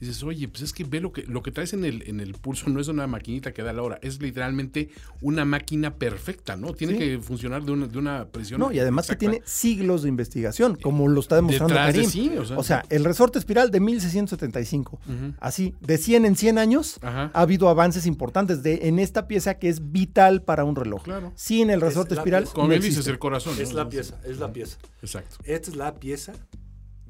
dices, 0.00 0.22
oye, 0.22 0.46
pues 0.48 0.62
es 0.62 0.72
que 0.72 0.84
ve 0.84 1.00
lo 1.00 1.12
que, 1.12 1.22
lo 1.24 1.42
que 1.42 1.50
traes 1.50 1.72
en 1.72 1.84
el, 1.84 2.02
en 2.08 2.20
el 2.20 2.32
pulso 2.34 2.68
no 2.70 2.80
es 2.80 2.88
una 2.88 3.06
maquinita 3.06 3.52
que 3.52 3.62
da 3.62 3.72
la 3.72 3.82
hora, 3.82 3.98
es 4.02 4.20
literalmente 4.22 4.90
una 5.20 5.44
máquina 5.44 5.94
perfecta, 5.96 6.56
¿no? 6.56 6.72
Tiene 6.74 6.94
Sí. 6.94 6.98
que 7.00 7.18
funcionar 7.18 7.64
de 7.64 7.72
una, 7.72 7.86
de 7.86 7.98
una 7.98 8.26
presión. 8.28 8.60
No, 8.60 8.72
y 8.72 8.78
además 8.78 9.06
que 9.08 9.16
tiene 9.16 9.42
siglos 9.44 10.02
de 10.02 10.08
investigación, 10.08 10.76
como 10.76 11.08
lo 11.08 11.20
está 11.20 11.36
demostrando 11.36 11.74
Detrás 11.74 11.94
de 11.94 12.02
Karim. 12.02 12.10
sí, 12.10 12.36
o 12.38 12.44
sea. 12.44 12.58
o 12.58 12.62
sea, 12.62 12.84
el 12.90 13.04
resorte 13.04 13.38
espiral 13.38 13.70
de 13.70 13.80
1675. 13.80 15.00
Así, 15.40 15.74
de 15.80 15.98
100 15.98 16.24
en 16.26 16.36
100 16.36 16.58
años, 16.58 16.98
Ajá. 17.02 17.30
ha 17.34 17.40
habido 17.40 17.68
avances 17.68 18.06
importantes 18.06 18.62
de, 18.62 18.80
en 18.88 18.98
esta 18.98 19.26
pieza 19.28 19.58
que 19.58 19.68
es 19.68 19.90
vital 19.92 20.42
para 20.42 20.64
un 20.64 20.76
reloj. 20.76 21.02
Claro. 21.02 21.32
Sin 21.34 21.70
el 21.70 21.80
resorte 21.80 22.14
la 22.14 22.20
espiral. 22.20 22.44
Como 22.52 22.68
no 22.68 22.74
dices, 22.78 23.06
el 23.06 23.18
corazón. 23.18 23.56
¿no? 23.56 23.62
Es 23.62 23.72
la 23.72 23.88
pieza, 23.88 24.20
es 24.24 24.38
la 24.38 24.52
pieza. 24.52 24.78
Exacto. 25.02 25.36
Esta 25.44 25.70
es 25.70 25.76
la 25.76 25.94
pieza 25.94 26.32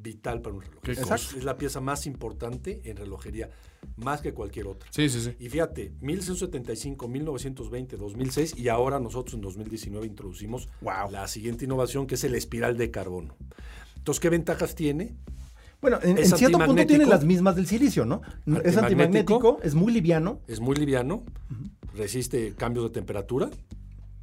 vital 0.01 0.41
para 0.41 0.55
un 0.55 0.61
reloj. 0.61 0.79
Exacto. 0.87 1.37
Es 1.37 1.43
la 1.43 1.57
pieza 1.57 1.81
más 1.81 2.05
importante 2.05 2.81
en 2.83 2.97
relojería, 2.97 3.49
más 3.97 4.21
que 4.21 4.33
cualquier 4.33 4.67
otra. 4.67 4.89
Sí, 4.91 5.09
sí, 5.09 5.21
sí. 5.21 5.35
Y 5.39 5.49
fíjate, 5.49 5.93
1175, 6.01 7.07
1920, 7.07 7.97
2006 7.97 8.53
y 8.57 8.67
ahora 8.69 8.99
nosotros 8.99 9.33
en 9.35 9.41
2019 9.41 10.07
introducimos 10.07 10.69
Wow. 10.81 11.11
la 11.11 11.27
siguiente 11.27 11.65
innovación 11.65 12.07
que 12.07 12.15
es 12.15 12.23
el 12.23 12.35
espiral 12.35 12.77
de 12.77 12.91
carbono. 12.91 13.35
Entonces, 13.97 14.19
¿qué 14.19 14.29
ventajas 14.29 14.75
tiene? 14.75 15.15
Bueno, 15.81 15.99
en, 16.01 16.17
Es 16.17 16.31
en 16.31 16.37
cierto 16.37 16.57
punto 16.59 16.85
tiene 16.85 17.05
las 17.05 17.23
mismas 17.23 17.55
del 17.55 17.65
silicio, 17.67 18.05
¿no? 18.05 18.21
Es 18.45 18.75
Antimagnético. 18.77 18.79
antimagnético, 18.79 19.59
es 19.63 19.75
muy 19.75 19.93
liviano. 19.93 20.41
Es 20.47 20.59
muy 20.59 20.75
liviano, 20.75 21.23
resiste 21.95 22.53
cambios 22.55 22.85
de 22.85 22.91
temperatura, 22.91 23.49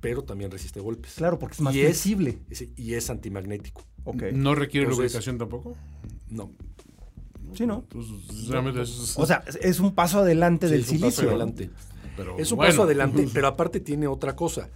pero 0.08 0.22
también 0.22 0.52
resiste 0.52 0.78
golpes. 0.78 1.14
Claro, 1.14 1.36
porque 1.36 1.54
es 1.54 1.60
más 1.60 1.74
Y 1.74 1.80
flexible. 1.80 2.38
es- 2.48 2.68
y 2.76 2.94
es 2.94 3.10
antimagnético. 3.10 3.84
¿No 4.32 4.54
requiere 4.54 4.84
Entonces- 4.84 4.96
lubricación 5.12 5.36
tampoco? 5.36 5.76
No. 6.30 6.52
Sí, 7.54 7.66
¿no? 7.66 7.84
Entonces, 7.92 8.46
realmente 8.48 8.82
es, 8.82 9.18
O 9.18 9.26
sea, 9.26 9.42
es- 9.60 9.80
un 9.80 9.92
paso 9.96 10.20
adelante 10.20 10.66
Sí, 10.68 10.72
del 10.74 10.82
es 10.82 10.90
un 10.90 10.94
paso 11.00 11.04
silicio. 11.10 11.24
¿no? 11.24 11.30
adelante. 11.30 11.70
pero 12.16 12.38
Es 12.38 12.52
un 12.52 12.56
bueno. 12.58 12.70
paso 12.72 12.82
adelante, 12.84 13.26
pero 13.34 13.48
aparte 13.48 13.80
tiene 13.80 14.06
otra 14.06 14.36
cosa. 14.36 14.70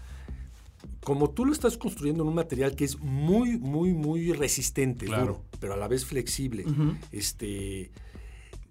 Como 1.05 1.31
tú 1.31 1.45
lo 1.47 1.53
estás 1.53 1.79
construyendo 1.79 2.23
en 2.25 2.29
un 2.29 2.35
material 2.35 2.75
que 2.75 2.85
es 2.85 2.99
muy, 2.99 3.57
muy, 3.57 3.95
muy 3.95 4.33
resistente, 4.33 5.07
Claro. 5.07 5.23
duro, 5.25 5.45
pero 5.61 5.75
a 5.75 5.77
la 5.77 5.87
vez 5.89 6.05
flexible, 6.05 6.65
este, 7.13 7.91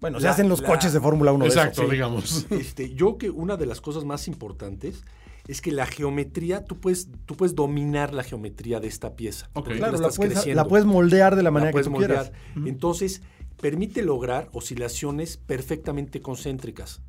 Bueno, 0.00 0.18
se 0.18 0.24
La- 0.24 0.30
hacen 0.32 0.48
los 0.48 0.62
la- 0.62 0.68
coches 0.68 0.92
de 0.94 1.00
Fórmula 1.00 1.30
1 1.32 1.44
de 1.44 1.50
Exacto, 1.50 1.86
digamos. 1.88 2.46
este, 2.50 2.94
yo 2.94 3.18
que 3.18 3.28
una 3.28 3.56
de 3.58 3.66
las 3.66 3.80
cosas 3.82 4.04
más 4.04 4.28
importantes 4.28 5.04
es 5.50 5.60
que 5.60 5.72
la 5.72 5.86
geometría, 5.86 6.64
tú 6.64 6.78
puedes, 6.78 7.08
tú 7.26 7.36
puedes 7.36 7.54
dominar 7.54 8.14
la 8.14 8.22
geometría 8.22 8.78
de 8.78 8.86
esta 8.88 9.16
pieza. 9.16 9.46
Ok. 9.54 9.54
porque 9.54 9.70
tú 9.72 9.76
Claro, 9.78 9.92
la 9.92 9.98
estás 9.98 10.16
puedes, 10.16 10.34
creciendo. 10.34 10.62
la 10.62 10.68
puedes 10.68 10.86
moldear 10.86 11.34
de 11.34 11.42
la 11.42 11.48
La 11.48 11.50
manera 11.50 11.70
que 11.70 11.72
puedes 11.72 11.86
tú 11.86 11.90
moldear. 11.92 12.30
quieras. 12.30 12.66
Entonces, 12.68 13.22
permite 13.60 14.02
lograr 14.02 14.48
oscilaciones 14.52 15.36
perfectamente 15.38 16.20
concéntricas. 16.20 17.02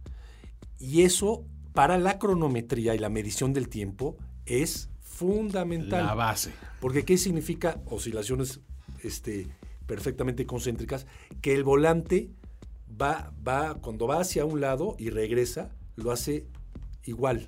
Y 0.80 1.04
eso, 1.04 1.46
para 1.74 1.98
la 2.00 2.18
cronometría 2.18 2.96
y 2.96 2.98
la 3.00 3.10
medición 3.10 3.54
del 3.54 3.70
tiempo, 3.70 4.18
es 4.48 4.90
fundamental. 5.02 6.06
La 6.08 6.16
base. 6.16 6.52
Porque 6.80 7.06
¿qué 7.06 7.18
significa 7.18 7.80
oscilaciones 7.86 8.60
este, 9.04 9.48
perfectamente 9.86 10.48
concéntricas? 10.48 11.06
Que 11.42 11.54
el 11.54 11.64
volante 11.64 12.32
va, 13.00 13.32
va, 13.48 13.76
cuando 13.76 14.08
va 14.08 14.20
hacia 14.22 14.46
un 14.46 14.62
lado 14.62 14.96
y 14.98 15.12
regresa, 15.12 15.70
lo 15.96 16.12
hace 16.12 16.48
igual, 17.04 17.48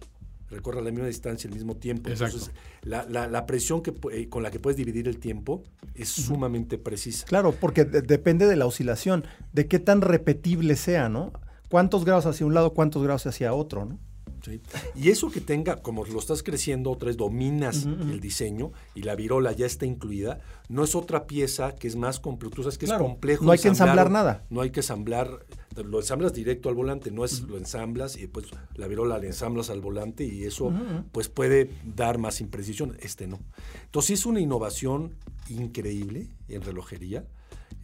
recorre 0.53 0.81
la 0.81 0.91
misma 0.91 1.07
distancia 1.07 1.47
al 1.49 1.53
mismo 1.55 1.75
tiempo. 1.75 2.09
Exacto. 2.09 2.37
Entonces, 2.37 2.55
la, 2.83 3.05
la- 3.09 3.27
la 3.27 3.45
presión 3.45 3.81
que, 3.81 3.93
eh, 4.11 4.29
con 4.29 4.43
la 4.43 4.51
que 4.51 4.59
puedes 4.59 4.77
dividir 4.77 5.07
el 5.07 5.17
tiempo 5.17 5.63
es 5.95 6.09
sumamente 6.09 6.77
precisa. 6.77 7.25
Claro, 7.25 7.53
porque 7.59 7.83
de- 7.85 8.01
depende 8.01 8.45
de 8.47 8.55
la 8.55 8.65
oscilación, 8.65 9.25
de 9.51 9.67
qué 9.67 9.79
tan 9.79 10.01
repetible 10.01 10.75
sea, 10.75 11.09
¿no? 11.09 11.33
¿Cuántos 11.69 12.05
grados 12.05 12.25
hacia 12.27 12.45
un 12.45 12.53
lado, 12.53 12.73
cuántos 12.73 13.03
grados 13.03 13.25
hacia 13.25 13.53
otro, 13.53 13.85
¿no? 13.85 13.99
¿Sí? 14.43 14.61
Y 14.95 15.09
eso 15.09 15.29
que 15.31 15.41
tenga, 15.41 15.81
como 15.81 16.05
lo 16.05 16.19
estás 16.19 16.43
creciendo, 16.43 16.91
otra 16.91 17.07
vez 17.07 17.17
dominas 17.17 17.85
el 17.85 18.19
diseño 18.19 18.71
y 18.95 19.03
la 19.03 19.15
virola 19.15 19.51
ya 19.51 19.65
está 19.65 19.85
incluida, 19.85 20.39
no 20.69 20.83
es 20.83 20.95
otra 20.95 21.25
pieza 21.27 21.75
que 21.75 21.87
es 21.87 21.95
más 21.95 22.19
complejo. 22.19 22.53
Tú 22.55 22.63
sabes 22.63 22.77
que 22.77 22.85
Claro, 22.85 23.05
es 23.05 23.09
complejo. 23.11 23.45
no 23.45 23.51
hay 23.51 23.59
que 23.59 23.67
ensamblar, 23.69 24.11
nada. 24.11 24.45
No 24.49 24.61
hay 24.61 24.69
que 24.71 24.79
ensamblar, 24.81 25.45
lo 25.75 25.99
ensamblas 25.99 26.33
directo 26.33 26.69
al 26.69 26.75
volante, 26.75 27.09
no 27.11 27.25
es 27.25 27.41
lo 27.41 27.57
ensamblas 27.57 28.15
y 28.17 28.21
después 28.21 28.45
la 28.75 28.87
virola 28.87 29.17
la 29.17 29.25
ensamblas 29.25 29.69
al 29.69 29.81
volante 29.81 30.23
y 30.25 30.43
eso 30.43 30.71
pues 31.11 31.29
puede 31.29 31.69
dar 31.95 32.17
más 32.17 32.41
imprecisión. 32.41 32.97
Este 33.01 33.27
no. 33.27 33.39
Entonces 33.85 34.19
es 34.19 34.25
una 34.25 34.39
innovación 34.39 35.15
increíble 35.49 36.27
en 36.49 36.61
relojería. 36.61 37.25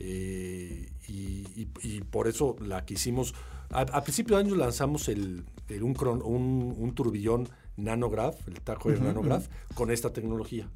eh, 0.01 0.89
y, 1.07 1.43
y- 1.55 1.67
y 1.83 2.01
por 2.01 2.27
eso 2.27 2.55
la 2.61 2.85
que 2.85 2.93
hicimos. 2.93 3.33
A, 3.69 3.81
a 3.81 4.01
principio 4.03 4.37
de 4.37 4.43
año 4.43 4.55
lanzamos 4.55 5.09
el 5.09 5.43
un, 5.81 5.93
cron- 5.95 6.21
un, 6.23 6.75
un 6.77 6.93
turbillón 6.95 7.47
Nanograph, 7.77 8.35
el 8.49 8.59
Taco 8.59 8.89
Heuer 8.89 9.01
Nanograph, 9.01 9.45
con 9.73 9.89
esta 9.89 10.11
tecnología. 10.11 10.67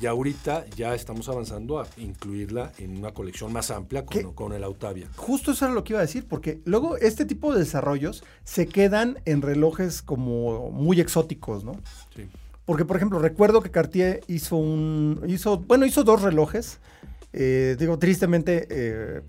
Y 0.00 0.06
ahorita 0.06 0.64
ya 0.74 0.94
estamos 0.94 1.28
avanzando 1.28 1.78
a 1.80 1.86
incluirla 1.98 2.72
en 2.78 2.96
una 2.96 3.12
colección 3.12 3.52
más 3.52 3.70
amplia 3.70 4.06
con 4.06 4.52
el 4.54 4.64
Autavia. 4.64 5.08
Justo 5.16 5.50
eso 5.52 5.66
era 5.66 5.74
lo 5.74 5.84
que 5.84 5.92
iba 5.92 5.98
a 6.00 6.02
decir, 6.06 6.26
porque 6.26 6.60
luego 6.64 6.96
este 6.96 7.26
tipo 7.26 7.52
de 7.52 7.58
desarrollos 7.58 8.24
se 8.44 8.66
quedan 8.68 9.18
en 9.26 9.42
relojes 9.42 10.00
como 10.00 10.70
muy 10.70 10.98
exóticos, 11.00 11.62
¿no? 11.62 11.72
Sí. 12.14 12.26
Porque, 12.64 12.84
por 12.86 12.96
ejemplo, 12.96 13.18
recuerdo 13.18 13.60
que 13.60 13.70
Cartier 13.70 14.22
hizo 14.26 14.56
un. 14.56 15.20
hizo, 15.28 15.58
bueno, 15.58 15.84
hizo 15.86 16.04
dos 16.04 16.22
relojes. 16.22 16.78
Eh, 17.38 17.76
digo, 17.78 17.98
tristemente, 17.98 18.66
eh, 18.70 19.20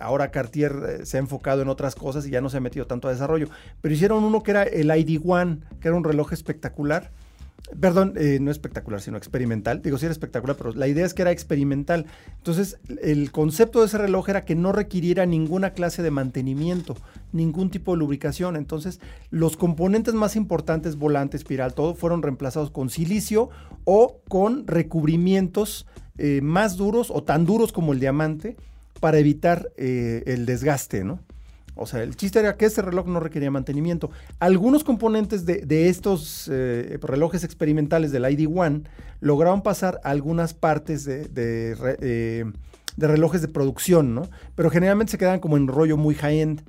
ahora 0.00 0.30
Cartier 0.30 0.72
eh, 1.02 1.06
se 1.06 1.18
ha 1.18 1.20
enfocado 1.20 1.60
en 1.60 1.68
otras 1.68 1.94
cosas 1.94 2.26
y 2.26 2.30
ya 2.30 2.40
no 2.40 2.48
se 2.48 2.56
ha 2.56 2.60
metido 2.60 2.86
tanto 2.86 3.06
a 3.06 3.12
desarrollo. 3.12 3.48
Pero 3.82 3.94
hicieron 3.94 4.24
uno 4.24 4.42
que 4.42 4.52
era 4.52 4.62
el 4.62 4.90
ID 4.90 5.20
One, 5.22 5.58
que 5.78 5.88
era 5.88 5.96
un 5.96 6.02
reloj 6.02 6.32
espectacular. 6.32 7.12
Perdón, 7.78 8.14
no 8.40 8.50
espectacular, 8.50 9.00
sino 9.00 9.16
experimental. 9.16 9.80
Digo, 9.80 9.96
sí 9.96 10.06
era 10.06 10.12
espectacular, 10.12 10.56
pero 10.56 10.72
la 10.72 10.88
idea 10.88 11.06
es 11.06 11.14
que 11.14 11.22
era 11.22 11.30
experimental. 11.30 12.06
Entonces, 12.38 12.78
el 13.00 13.30
concepto 13.30 13.80
de 13.80 13.86
ese 13.86 13.98
reloj 13.98 14.28
era 14.28 14.44
que 14.44 14.56
no 14.56 14.72
requiriera 14.72 15.24
ninguna 15.24 15.72
clase 15.72 16.02
de 16.02 16.10
mantenimiento, 16.10 16.96
ningún 17.32 17.70
tipo 17.70 17.92
de 17.92 17.98
lubricación. 17.98 18.56
Entonces, 18.56 18.98
los 19.30 19.56
componentes 19.56 20.14
más 20.14 20.34
importantes, 20.34 20.96
volante, 20.96 21.36
espiral, 21.36 21.74
todo, 21.74 21.94
fueron 21.94 22.22
reemplazados 22.22 22.72
con 22.72 22.90
silicio 22.90 23.50
o 23.84 24.20
con 24.26 24.66
recubrimientos 24.66 25.86
eh, 26.22 26.42
más 26.42 26.76
duros 26.76 27.10
o 27.10 27.22
tan 27.22 27.46
duros 27.46 27.72
como 27.72 27.94
el 27.94 28.00
diamante 28.00 28.56
para 29.00 29.18
evitar 29.18 29.72
eh, 29.78 30.22
el 30.26 30.44
desgaste, 30.44 31.02
¿no? 31.02 31.20
O 31.76 31.86
sea, 31.86 32.02
el 32.02 32.14
chiste 32.14 32.40
era 32.40 32.58
que 32.58 32.66
este 32.66 32.82
reloj 32.82 33.06
no 33.06 33.20
requería 33.20 33.50
mantenimiento. 33.50 34.10
Algunos 34.38 34.84
componentes 34.84 35.46
de, 35.46 35.88
estos 35.88 36.50
eh, 36.52 36.98
relojes 37.00 37.42
experimentales 37.42 38.12
del 38.12 38.24
ID-1 38.24 38.82
lograron 39.20 39.62
pasar 39.62 39.98
algunas 40.04 40.52
partes 40.52 41.06
de, 41.06 41.24
de 41.28 43.06
relojes 43.06 43.40
de 43.40 43.48
producción, 43.48 44.14
¿no? 44.14 44.28
Pero 44.56 44.68
generalmente 44.68 45.12
se 45.12 45.18
quedan 45.18 45.40
como 45.40 45.56
en 45.56 45.68
rollo 45.68 45.96
muy 45.96 46.14
high-end. 46.14 46.62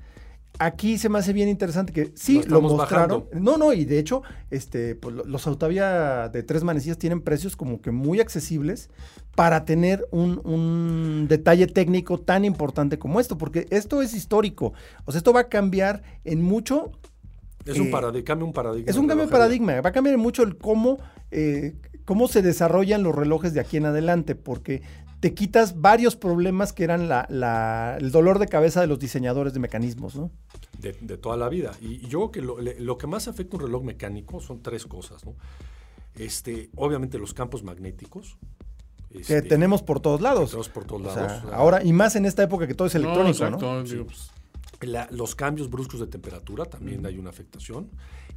Aquí 0.63 0.99
se 0.99 1.09
me 1.09 1.17
hace 1.17 1.33
bien 1.33 1.49
interesante 1.49 1.91
que 1.91 2.11
sí, 2.13 2.43
Lo 2.47 2.61
mostraron. 2.61 3.21
bajando. 3.21 3.29
No, 3.33 3.57
no, 3.57 3.73
y 3.73 3.83
de 3.85 3.97
hecho, 3.97 4.21
este, 4.51 4.93
pues, 4.95 5.15
lo- 5.15 5.25
los 5.25 5.47
Autavia 5.47 6.29
de 6.29 6.43
tres 6.43 6.63
manecillas 6.63 6.99
tienen 6.99 7.21
precios 7.21 7.55
como 7.55 7.81
que 7.81 7.89
muy 7.89 8.19
accesibles 8.19 8.89
para 9.35 9.65
tener 9.65 10.05
un, 10.11 10.39
un 10.45 11.25
detalle 11.27 11.65
técnico 11.65 12.19
tan 12.19 12.45
importante 12.45 12.99
como 12.99 13.19
esto, 13.19 13.37
porque 13.39 13.65
esto 13.71 14.03
es 14.03 14.13
histórico. 14.13 14.73
O 15.05 15.11
sea, 15.11 15.17
esto 15.17 15.33
va 15.33 15.39
a 15.41 15.49
cambiar 15.49 16.03
en 16.25 16.43
mucho. 16.43 16.91
Es 17.65 17.79
un 17.79 17.87
eh, 17.87 17.91
paradigma, 17.91 18.25
cambia 18.25 18.45
un 18.45 18.53
paradigma. 18.53 18.89
Es 18.91 18.97
un 18.97 19.07
cambio 19.07 19.25
de 19.25 19.31
paradigma. 19.31 19.81
Va 19.81 19.89
a 19.89 19.93
cambiar 19.93 20.17
mucho 20.19 20.43
el 20.43 20.57
cómo, 20.57 20.99
eh, 21.31 21.73
cómo 22.05 22.27
se 22.27 22.43
desarrollan 22.43 23.01
los 23.01 23.15
relojes 23.15 23.53
de 23.55 23.61
aquí 23.61 23.77
en 23.77 23.85
adelante, 23.87 24.35
porque 24.35 24.83
te 25.21 25.33
quitas 25.33 25.79
varios 25.79 26.15
problemas 26.17 26.73
que 26.73 26.83
eran 26.83 27.07
la- 27.07 27.25
la- 27.29 27.95
el 27.99 28.11
dolor 28.11 28.39
de 28.39 28.47
cabeza 28.47 28.81
de 28.81 28.87
los 28.87 28.99
diseñadores 28.99 29.53
de 29.53 29.59
mecanismos, 29.59 30.15
¿no? 30.15 30.31
de, 30.79 30.93
de 30.99 31.17
toda 31.17 31.37
la 31.37 31.47
vida. 31.47 31.71
Y, 31.79 32.05
y 32.05 32.07
yo 32.09 32.31
creo 32.31 32.57
que 32.57 32.75
lo, 32.81 32.97
que 32.97 33.07
más 33.07 33.27
afecta 33.27 33.55
a 33.55 33.59
un 33.59 33.65
reloj 33.67 33.83
mecánico 33.83 34.41
son 34.41 34.61
tres 34.63 34.85
cosas, 34.87 35.23
¿no? 35.25 35.35
Este, 36.15 36.69
obviamente 36.75 37.17
los 37.19 37.33
campos 37.33 37.63
magnéticos. 37.63 38.37
Que 39.11 39.19
este, 39.19 39.41
tenemos 39.43 39.83
por 39.83 39.99
todos 39.99 40.21
lados. 40.21 40.49
tenemos 40.49 40.69
por 40.69 40.85
todos 40.85 41.05
O 41.07 41.13
sea, 41.13 41.23
lados. 41.27 41.43
La- 41.45 41.55
ahora, 41.57 41.83
y 41.83 41.93
más 41.93 42.15
en 42.15 42.25
esta 42.25 42.43
época 42.43 42.65
que 42.67 42.73
todo 42.73 42.87
es 42.87 42.95
electrónico, 42.95 43.49
no, 43.49 43.83
pues, 44.05 44.31
la- 44.81 45.07
los 45.11 45.35
cambios 45.35 45.69
bruscos 45.69 45.99
de 45.99 46.07
temperatura 46.07 46.65
también 46.65 47.05
hay 47.05 47.17
una 47.19 47.29
afectación. 47.29 47.89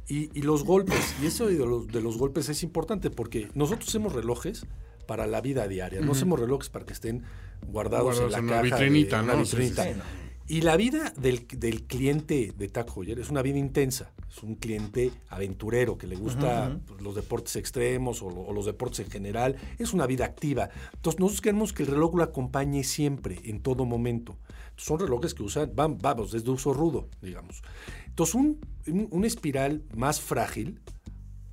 Y, 0.07 0.29
y 0.37 0.43
los 0.43 0.63
golpes, 0.63 1.15
y 1.21 1.25
eso 1.25 1.47
de 1.47 1.55
los, 1.57 1.87
de 1.87 1.99
los 2.01 2.17
golpes 2.19 2.47
es 2.49 2.61
importante 2.61 3.09
porque 3.09 3.49
nosotros 3.55 3.89
hacemos 3.89 4.13
relojes 4.13 4.67
para 5.05 5.27
la 5.27 5.41
vida 5.41 5.67
diaria, 5.67 6.01
no 6.01 6.13
hacemos 6.13 6.39
relojes 6.39 6.69
para 6.69 6.85
que 6.85 6.93
estén 6.93 7.23
guardados, 7.67 8.19
Guardados 8.19 8.33
en 8.33 8.39
en 8.39 8.47
la 8.47 8.53
una 8.61 8.69
caja 8.69 8.83
vitrinita, 8.83 9.21
de, 9.21 9.27
¿no? 9.27 9.45
Sí, 9.45 9.57
vitrinita. 9.57 9.83
sí, 9.83 9.89
sí. 9.93 10.25
Y 10.47 10.61
la 10.61 10.77
vida 10.77 11.11
del, 11.17 11.47
del 11.47 11.83
cliente 11.83 12.53
de 12.55 12.67
Tag 12.67 12.85
Heuer 12.95 13.17
es 13.17 13.31
una 13.31 13.41
vida 13.41 13.57
intensa. 13.57 14.11
Es 14.29 14.43
un 14.43 14.55
cliente 14.55 15.11
aventurero 15.29 15.97
que 15.97 16.05
le 16.05 16.15
gusta 16.15 16.77
pues, 16.85 17.01
los 17.01 17.15
deportes 17.15 17.55
extremos 17.55 18.21
o 18.21 18.53
los 18.53 18.65
deportes 18.67 18.99
en 18.99 19.09
general. 19.09 19.55
Es 19.79 19.93
una 19.93 20.05
vida 20.05 20.23
activa. 20.23 20.69
Entonces 20.93 21.19
nosotros 21.19 21.41
queremos 21.41 21.73
que 21.73 21.81
el 21.81 21.89
reloj 21.89 22.15
lo 22.15 22.23
acompañe 22.23 22.83
siempre, 22.83 23.39
en 23.45 23.59
todo 23.61 23.85
momento. 23.85 24.37
Son 24.75 24.99
relojes 24.99 25.33
que 25.33 25.41
usan, 25.41 25.71
van, 25.73 25.97
vamos, 25.97 26.31
desde 26.31 26.51
uso 26.51 26.73
rudo, 26.73 27.07
digamos. 27.23 27.63
Entonces 28.05 28.35
un, 28.35 28.59
un, 28.87 29.07
un 29.09 29.25
espiral 29.25 29.83
más 29.95 30.21
frágil, 30.21 30.79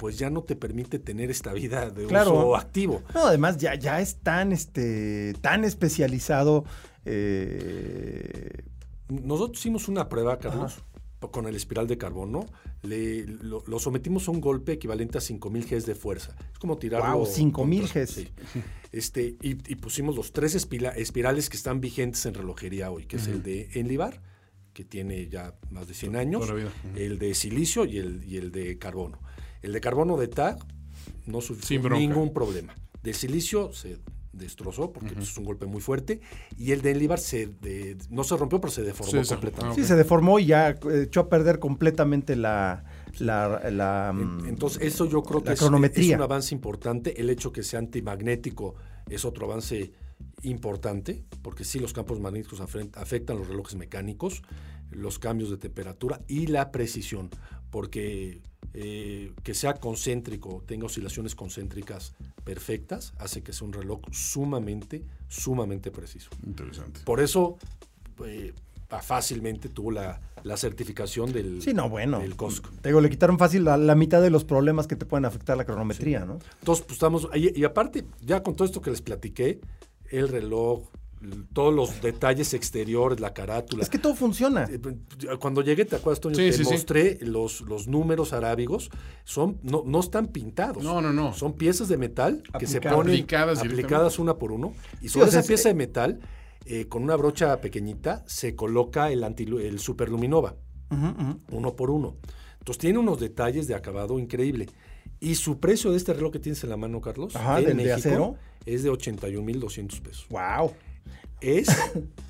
pues 0.03 0.19
ya 0.19 0.31
no 0.31 0.43
te 0.43 0.57
permite 0.57 0.99
tener 0.99 1.31
esta 1.31 1.53
vida 1.53 1.88
de 1.88 2.07
Claro. 2.09 2.33
uso 2.35 2.57
activo. 2.57 3.03
No, 3.15 3.25
además 3.27 3.57
ya, 3.59 3.77
ya 3.77 4.01
es 4.01 4.17
tan, 4.17 4.51
este, 4.51 5.33
tan 5.41 5.62
especializado. 5.65 6.65
eh, 7.05 8.65
Nosotros 9.09 9.61
hicimos 9.61 9.87
una 9.87 10.09
prueba, 10.09 10.41
Carlos, 10.41 10.83
con 11.31 11.47
el 11.47 11.55
espiral 11.55 11.87
de 11.87 11.99
carbono. 11.99 12.47
Le, 12.83 13.25
lo, 13.27 13.62
lo 13.69 13.79
sometimos 13.79 14.27
a 14.27 14.33
un 14.33 14.41
golpe 14.41 14.73
equivalente 14.73 15.19
a 15.19 15.21
5000 15.21 15.67
Gs 15.67 15.87
de 15.87 15.95
fuerza. 15.95 16.35
Es 16.53 16.59
como 16.59 16.79
tirarlo. 16.79 17.19
Guau, 17.19 17.27
5000 17.27 17.83
contra- 17.83 18.03
Gs. 18.03 18.11
sí. 18.11 18.29
Este, 18.91 19.37
y, 19.41 19.51
y 19.73 19.77
pusimos 19.77 20.17
los 20.17 20.33
tres 20.33 20.57
espila- 20.57 20.95
espirales 20.97 21.49
que 21.49 21.57
están 21.57 21.81
vigentes 21.81 22.27
en 22.27 22.35
relojería 22.35 22.91
hoy, 22.91 23.07
que 23.07 23.17
es 23.19 23.29
el 23.29 23.45
de 23.45 23.69
Enlibar, 23.75 24.21
que 24.73 24.85
tiene 24.85 25.29
ya 25.29 25.55
más 25.71 25.87
de 25.87 25.95
100 25.95 26.17
años, 26.17 26.49
el 26.97 27.19
de 27.19 27.35
silicio 27.35 27.85
y 27.85 27.99
el, 27.99 28.25
y 28.25 28.38
el 28.38 28.51
de 28.51 28.79
carbono. 28.79 29.21
El 29.62 29.72
de 29.72 29.81
carbono 29.81 30.16
de 30.16 30.29
TAG 30.29 30.59
no 31.27 31.40
sufrió 31.40 31.88
ningún 31.90 32.33
problema. 32.33 32.75
De 33.03 33.14
silicio 33.14 33.72
se 33.72 33.98
destrozó 34.33 34.92
porque 34.92 35.11
pues, 35.14 35.29
es 35.29 35.37
un 35.38 35.44
golpe 35.44 35.66
muy 35.66 35.81
fuerte 35.83 36.20
y 36.57 36.72
el 36.72 36.81
de 36.81 36.92
Enlibar 36.92 37.18
se 37.18 37.46
de- 37.48 37.98
no 38.09 38.25
se 38.25 38.35
rompió 38.37 38.61
pero 38.61 38.72
se 38.72 38.83
deformó 38.83 39.22
Sí, 39.22 39.29
completamente. 39.29 39.75
Sí, 39.77 39.81
Ok. 39.83 39.87
se 39.88 39.94
deformó 39.96 40.38
y 40.38 40.46
ya 40.46 40.70
eh, 40.70 40.79
echó 41.05 41.20
a 41.20 41.29
perder 41.29 41.59
completamente 41.59 42.35
la, 42.35 42.83
la, 43.18 44.12
mm, 44.14 44.46
Entonces, 44.48 44.83
eso 44.83 45.05
yo 45.07 45.22
creo 45.22 45.42
que 45.42 45.53
es, 45.53 45.61
es 45.61 45.68
un 46.14 46.22
avance 46.22 46.55
importante. 46.55 47.20
El 47.20 47.29
hecho 47.29 47.53
que 47.53 47.62
sea 47.62 47.79
antimagnético 47.81 48.75
es 49.11 49.25
otro 49.27 49.44
avance 49.46 49.92
importante, 50.42 51.25
porque 51.42 51.64
sí 51.64 51.79
los 51.79 51.92
campos 51.92 52.20
magnéticos 52.20 52.61
afectan 52.61 53.38
los 53.38 53.48
relojes 53.48 53.77
mecánicos, 53.77 54.42
los 54.90 55.18
cambios 55.18 55.51
de 55.51 55.57
temperatura 55.59 56.20
y 56.27 56.46
la 56.46 56.70
precisión, 56.70 57.31
porque 57.72 58.42
eh, 58.74 59.32
que 59.42 59.54
sea 59.54 59.74
concéntrico, 59.74 60.62
tenga 60.66 60.87
oscilaciones 60.87 61.35
concéntricas 61.35 62.14
perfectas, 62.44 63.14
hace 63.18 63.42
que 63.42 63.52
sea 63.52 63.66
un 63.66 63.72
reloj 63.72 64.00
sumamente, 64.12 65.02
sumamente 65.28 65.90
preciso. 65.90 66.30
Interesante. 66.46 67.00
Por 67.04 67.20
eso, 67.20 67.56
eh, 68.24 68.52
fácilmente 69.00 69.70
tuvo 69.70 69.90
la, 69.90 70.20
la 70.44 70.56
certificación 70.58 71.33
del, 71.33 71.62
Sí, 71.62 71.73
no, 71.73 71.88
bueno. 71.88 72.20
del 72.20 72.37
COSC. 72.37 72.68
Te 72.83 72.90
digo, 72.90 73.00
le 73.00 73.08
quitaron 73.08 73.38
fácil 73.38 73.64
la, 73.64 73.79
la 73.79 73.94
mitad 73.94 74.20
de 74.20 74.31
los 74.31 74.44
problemas 74.44 74.87
que 74.87 74.96
te 74.96 75.06
pueden 75.06 75.25
afectar 75.25 75.56
la 75.56 75.64
cronometría, 75.64 76.27
¿no? 76.27 76.38
Entonces, 76.60 76.85
pues 76.85 76.96
estamos. 76.96 77.29
Y 77.35 77.64
aparte, 77.64 78.04
ya 78.20 78.42
con 78.42 78.54
todo 78.54 78.66
esto 78.66 78.83
que 78.83 78.90
les 78.90 79.00
platiqué, 79.00 79.60
el 80.10 80.29
reloj, 80.29 80.88
todos 81.52 81.73
los 81.75 82.00
detalles 82.02 82.52
exteriores, 82.54 83.20
la 83.20 83.33
carátula. 83.33 83.83
Es 83.83 83.88
que 83.90 83.98
todo 83.98 84.14
funciona. 84.14 84.68
Eh, 84.70 84.79
Cuando 85.38 85.62
llegué, 85.62 85.85
¿te 85.85 85.96
acuerdas, 85.96 86.20
Toño? 86.20 86.35
Sí, 86.35 86.42
te 86.50 86.52
sí, 86.52 86.64
sí. 86.64 86.70
mostré 86.73 87.18
los, 87.23 87.60
los 87.62 87.87
números 87.88 88.33
arábigos. 88.33 88.90
Son, 89.25 89.58
no, 89.62 89.83
no 89.87 90.00
están 90.00 90.27
pintados. 90.29 90.83
No, 90.83 91.00
no, 91.00 91.12
no. 91.12 91.33
Son 91.35 91.52
piezas 91.54 91.88
de 91.88 91.96
metal 91.96 92.42
que 92.58 92.66
se 92.66 92.79
Aplicadas. 92.79 92.96
ponen 92.98 93.14
Aplicadas 93.14 93.58
aplicadas 93.60 94.18
una 94.18 94.35
por 94.37 94.52
uno. 94.52 94.73
Y 95.00 95.08
sobre 95.08 95.27
o 95.27 95.31
sea, 95.31 95.40
esa 95.40 95.40
es- 95.40 95.46
pieza 95.46 95.68
de 95.68 95.75
metal, 95.75 96.20
eh, 96.64 96.87
con 96.88 97.02
una 97.02 97.16
brocha 97.16 97.60
pequeñita, 97.60 98.23
se 98.27 98.54
coloca 98.56 99.10
el, 99.10 99.23
antilu- 99.25 99.60
el 99.60 99.79
superluminova 99.81 100.56
ujú. 100.90 101.40
uno 101.50 101.77
por 101.77 101.90
uno. 101.90 102.16
Entonces 102.58 102.79
tiene 102.81 102.98
unos 102.98 103.18
detalles 103.18 103.66
de 103.66 103.75
acabado 103.75 104.18
increíble. 104.18 104.66
Y 105.18 105.35
su 105.37 105.58
precio 105.60 105.90
de 105.92 105.96
este 105.96 106.12
reloj 106.14 106.33
que 106.33 106.38
tienes 106.40 106.62
en 106.64 106.70
la 106.70 106.77
mano, 106.77 107.00
Carlos, 107.00 107.35
Ajá, 107.37 107.58
en 107.60 107.64
del 107.66 107.77
de 107.79 107.92
acero. 107.92 108.37
es 108.66 108.83
de 108.83 108.90
81.200 108.90 110.00
pesos. 110.00 110.27
Wow. 110.31 110.73
Es 111.43 111.69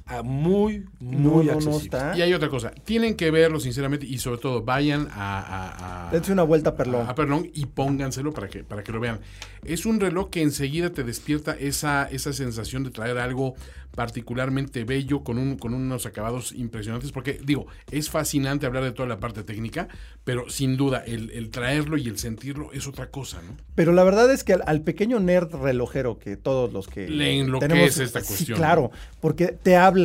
a 0.06 0.22
muy, 0.22 0.84
No, 1.00 1.30
muy 1.30 1.44
no, 1.46 1.52
no 1.52 1.58
accesible. 1.58 1.84
está. 1.84 2.16
Y 2.18 2.22
hay 2.22 2.34
otra 2.34 2.48
cosa, 2.48 2.70
tienen 2.84 3.14
que 3.16 3.30
verlo 3.30 3.60
sinceramente 3.60 4.04
y 4.06 4.18
sobre 4.18 4.38
todo 4.38 4.62
vayan 4.62 5.08
a, 5.12 5.38
a, 5.40 6.08
a- 6.08 6.12
Dense 6.12 6.32
una 6.32 6.42
vuelta 6.42 6.70
a 6.70 6.76
Perlón. 6.76 7.08
a 7.08 7.14
Perlón 7.14 7.48
y 7.54 7.66
pónganselo 7.66 8.32
para 8.32 8.48
que, 8.48 8.64
para 8.64 8.82
que 8.82 8.92
lo 8.92 9.00
vean. 9.00 9.20
Es 9.64 9.86
un 9.86 10.00
reloj 10.00 10.28
que 10.30 10.42
enseguida 10.42 10.90
te 10.90 11.04
despierta 11.04 11.52
esa, 11.52 12.04
esa 12.10 12.32
sensación 12.32 12.82
de 12.82 12.90
traer 12.90 13.18
algo 13.18 13.54
particularmente 13.94 14.84
bello 14.84 15.22
con, 15.22 15.38
un, 15.38 15.56
con 15.56 15.74
unos 15.74 16.06
acabados 16.06 16.52
impresionantes, 16.52 17.12
porque 17.12 17.38
digo, 17.44 17.66
es 17.90 18.10
fascinante 18.10 18.66
hablar 18.66 18.82
de 18.82 18.92
toda 18.92 19.06
la 19.08 19.20
parte 19.20 19.44
técnica, 19.44 19.86
pero 20.24 20.48
sin 20.50 20.76
duda 20.76 21.04
el, 21.06 21.30
el 21.30 21.50
traerlo 21.50 21.96
y 21.98 22.08
el 22.08 22.18
sentirlo 22.18 22.72
es 22.72 22.86
otra 22.88 23.10
cosa, 23.10 23.40
¿no? 23.46 23.54
Pero 23.74 23.92
la 23.92 24.02
verdad 24.02 24.32
es 24.32 24.44
que 24.44 24.54
al, 24.54 24.62
al 24.66 24.80
pequeño 24.80 25.20
nerd 25.20 25.54
relojero 25.54 26.18
que 26.18 26.36
todos 26.36 26.72
los 26.72 26.88
que 26.88 27.06
Le 27.08 27.38
enloquece 27.38 28.02
esta 28.02 28.20
sí, 28.20 28.26
cuestión, 28.28 28.58
claro, 28.58 28.90
porque 29.20 29.48
te 29.48 29.76
habla, 29.76 30.01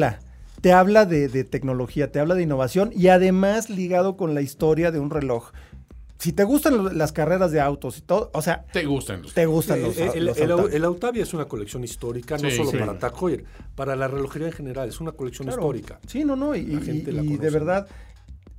te 0.62 0.74
habla 0.74 1.06
de, 1.06 1.28
de 1.28 1.44
tecnología, 1.44 2.12
te 2.12 2.20
habla 2.20 2.36
de 2.36 2.44
innovación 2.44 2.92
y 2.96 3.08
además 3.08 3.70
ligado 3.70 4.18
con 4.18 4.34
la 4.34 4.42
historia 4.42 4.92
de 4.92 5.00
un 5.00 5.10
reloj. 5.10 5.52
Si 6.20 6.34
te 6.34 6.44
gustan 6.44 6.98
las 6.98 7.12
carreras 7.12 7.52
de 7.52 7.62
autos 7.62 8.00
y 8.00 8.02
todo, 8.02 8.32
o 8.34 8.42
sea, 8.42 8.66
Te 8.74 8.86
gustan 8.86 9.22
los... 9.22 9.36
te 9.36 9.46
gustan 9.46 9.84
los, 9.84 9.96
el, 10.00 10.26
los 10.26 10.38
el- 10.40 10.50
Autavia. 10.52 10.76
el 10.78 10.84
Autavia 10.86 11.22
es 11.24 11.34
una 11.36 11.46
colección 11.46 11.84
histórica, 11.84 12.38
no 12.40 12.50
Sí, 12.50 12.58
solo 12.58 12.72
sí. 12.72 12.78
para 12.78 12.98
Tag 12.98 13.14
Heuer, 13.22 13.44
para 13.76 13.96
la 13.96 14.08
relojería 14.08 14.48
en 14.48 14.54
general, 14.54 14.90
es 14.90 15.00
una 15.00 15.12
colección 15.12 15.46
Claro. 15.48 15.62
histórica. 15.62 16.00
Sí, 16.08 16.26
no, 16.26 16.36
no, 16.36 16.56
y, 16.56 16.66
La 16.66 16.82
gente 16.82 17.12
y- 17.12 17.14
la 17.14 17.22
y 17.24 17.38
de 17.38 17.50
verdad 17.52 17.88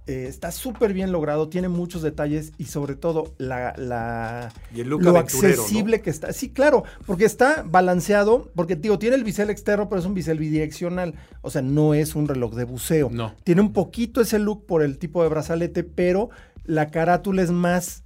eh, 0.08 0.26
está 0.26 0.50
súper 0.50 0.94
bien 0.94 1.12
logrado, 1.12 1.50
tiene 1.50 1.68
muchos 1.68 2.00
detalles 2.00 2.52
y 2.56 2.64
sobre 2.64 2.96
todo 2.96 3.34
la, 3.36 3.74
la 3.76 4.52
Y 4.74 4.80
el 4.80 4.88
look 4.88 5.02
lo 5.02 5.18
accesible 5.18 6.00
que 6.00 6.08
está. 6.08 6.32
Sí, 6.32 6.48
claro, 6.48 6.84
porque 7.04 7.26
está 7.26 7.62
balanceado, 7.66 8.50
porque 8.54 8.74
digo, 8.74 8.98
tiene 8.98 9.16
el 9.16 9.24
bisel 9.24 9.50
externo, 9.50 9.88
pero 9.90 10.00
es 10.00 10.06
un 10.06 10.14
bisel 10.14 10.38
bidireccional, 10.38 11.14
o 11.42 11.50
sea, 11.50 11.60
no 11.60 11.92
es 11.92 12.14
un 12.14 12.26
reloj 12.26 12.54
de 12.54 12.64
buceo. 12.64 13.10
No. 13.12 13.34
Tiene 13.44 13.60
un 13.60 13.74
poquito 13.74 14.22
ese 14.22 14.38
look 14.38 14.64
por 14.64 14.82
el 14.82 14.96
tipo 14.96 15.22
de 15.22 15.28
brazalete, 15.28 15.84
pero 15.84 16.30
la 16.64 16.90
carátula 16.90 17.42
es 17.42 17.50
más 17.50 18.02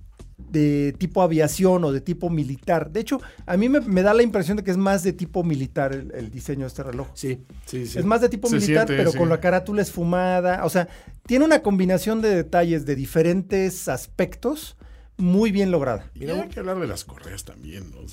de 0.51 0.95
tipo 0.99 1.23
aviación 1.23 1.85
o 1.85 1.93
de 1.93 2.01
tipo 2.01 2.29
militar. 2.31 2.91
De 2.91 3.01
hecho, 3.01 3.21
a 3.47 3.57
mí 3.57 3.69
me, 3.69 3.81
me 3.81 4.03
da 4.03 4.13
la 4.13 4.23
impresión 4.23 4.57
de 4.57 4.65
que 4.65 4.71
es 4.71 4.77
más 4.77 5.03
de 5.03 5.13
tipo 5.13 5.45
militar 5.45 5.93
el, 5.93 6.13
el 6.15 6.31
diseño 6.31 6.61
de 6.63 6.67
este 6.67 6.83
reloj. 6.83 7.09
Sí, 7.15 7.45
sí, 7.65 7.87
sí. 7.87 7.99
Es 7.99 8.05
más 8.05 8.21
de 8.21 8.29
tipo 8.29 8.49
Se 8.49 8.57
militar, 8.57 8.87
siente, 8.87 8.97
pero 8.97 9.13
sí. 9.13 9.19
con 9.19 9.29
la 9.29 9.41
carátula 9.41 9.83
esfumada. 9.83 10.65
O 10.65 10.69
sea, 10.69 10.89
tiene 11.27 11.45
una 11.45 11.63
combinación 11.63 12.21
de 12.23 12.35
detalles 12.35 12.85
de 12.87 12.95
diferentes 12.97 13.89
aspectos 13.89 14.77
muy 15.19 15.53
bien 15.53 15.71
lograda. 15.71 16.11
Y 16.15 16.25
hay 16.27 16.49
que 16.49 16.61
hablar 16.61 16.81
de 16.81 16.87
las 16.87 17.05
correas 17.05 17.45
también, 17.45 17.91
¿no? 17.93 18.09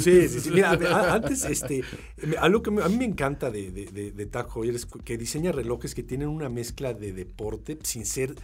Sí, 0.00 0.28
sí, 0.28 0.40
sí. 0.40 0.50
Mira, 0.50 0.70
a- 0.90 1.14
antes, 1.14 1.44
este, 1.44 1.82
algo 2.38 2.62
que 2.62 2.70
me- 2.70 2.82
a 2.82 2.88
mí 2.88 2.96
me 2.96 3.04
encanta 3.04 3.50
de, 3.50 3.70
de, 3.70 3.86
de, 3.86 4.12
de 4.12 4.26
Tag 4.26 4.46
Heuer 4.54 4.74
es 4.74 4.86
que 4.86 5.18
diseña 5.18 5.52
relojes 5.52 5.94
que 5.94 6.02
tienen 6.02 6.28
una 6.28 6.48
mezcla 6.48 6.94
de 6.94 7.12
deporte 7.12 7.78
sin 7.82 8.06
ser 8.06 8.34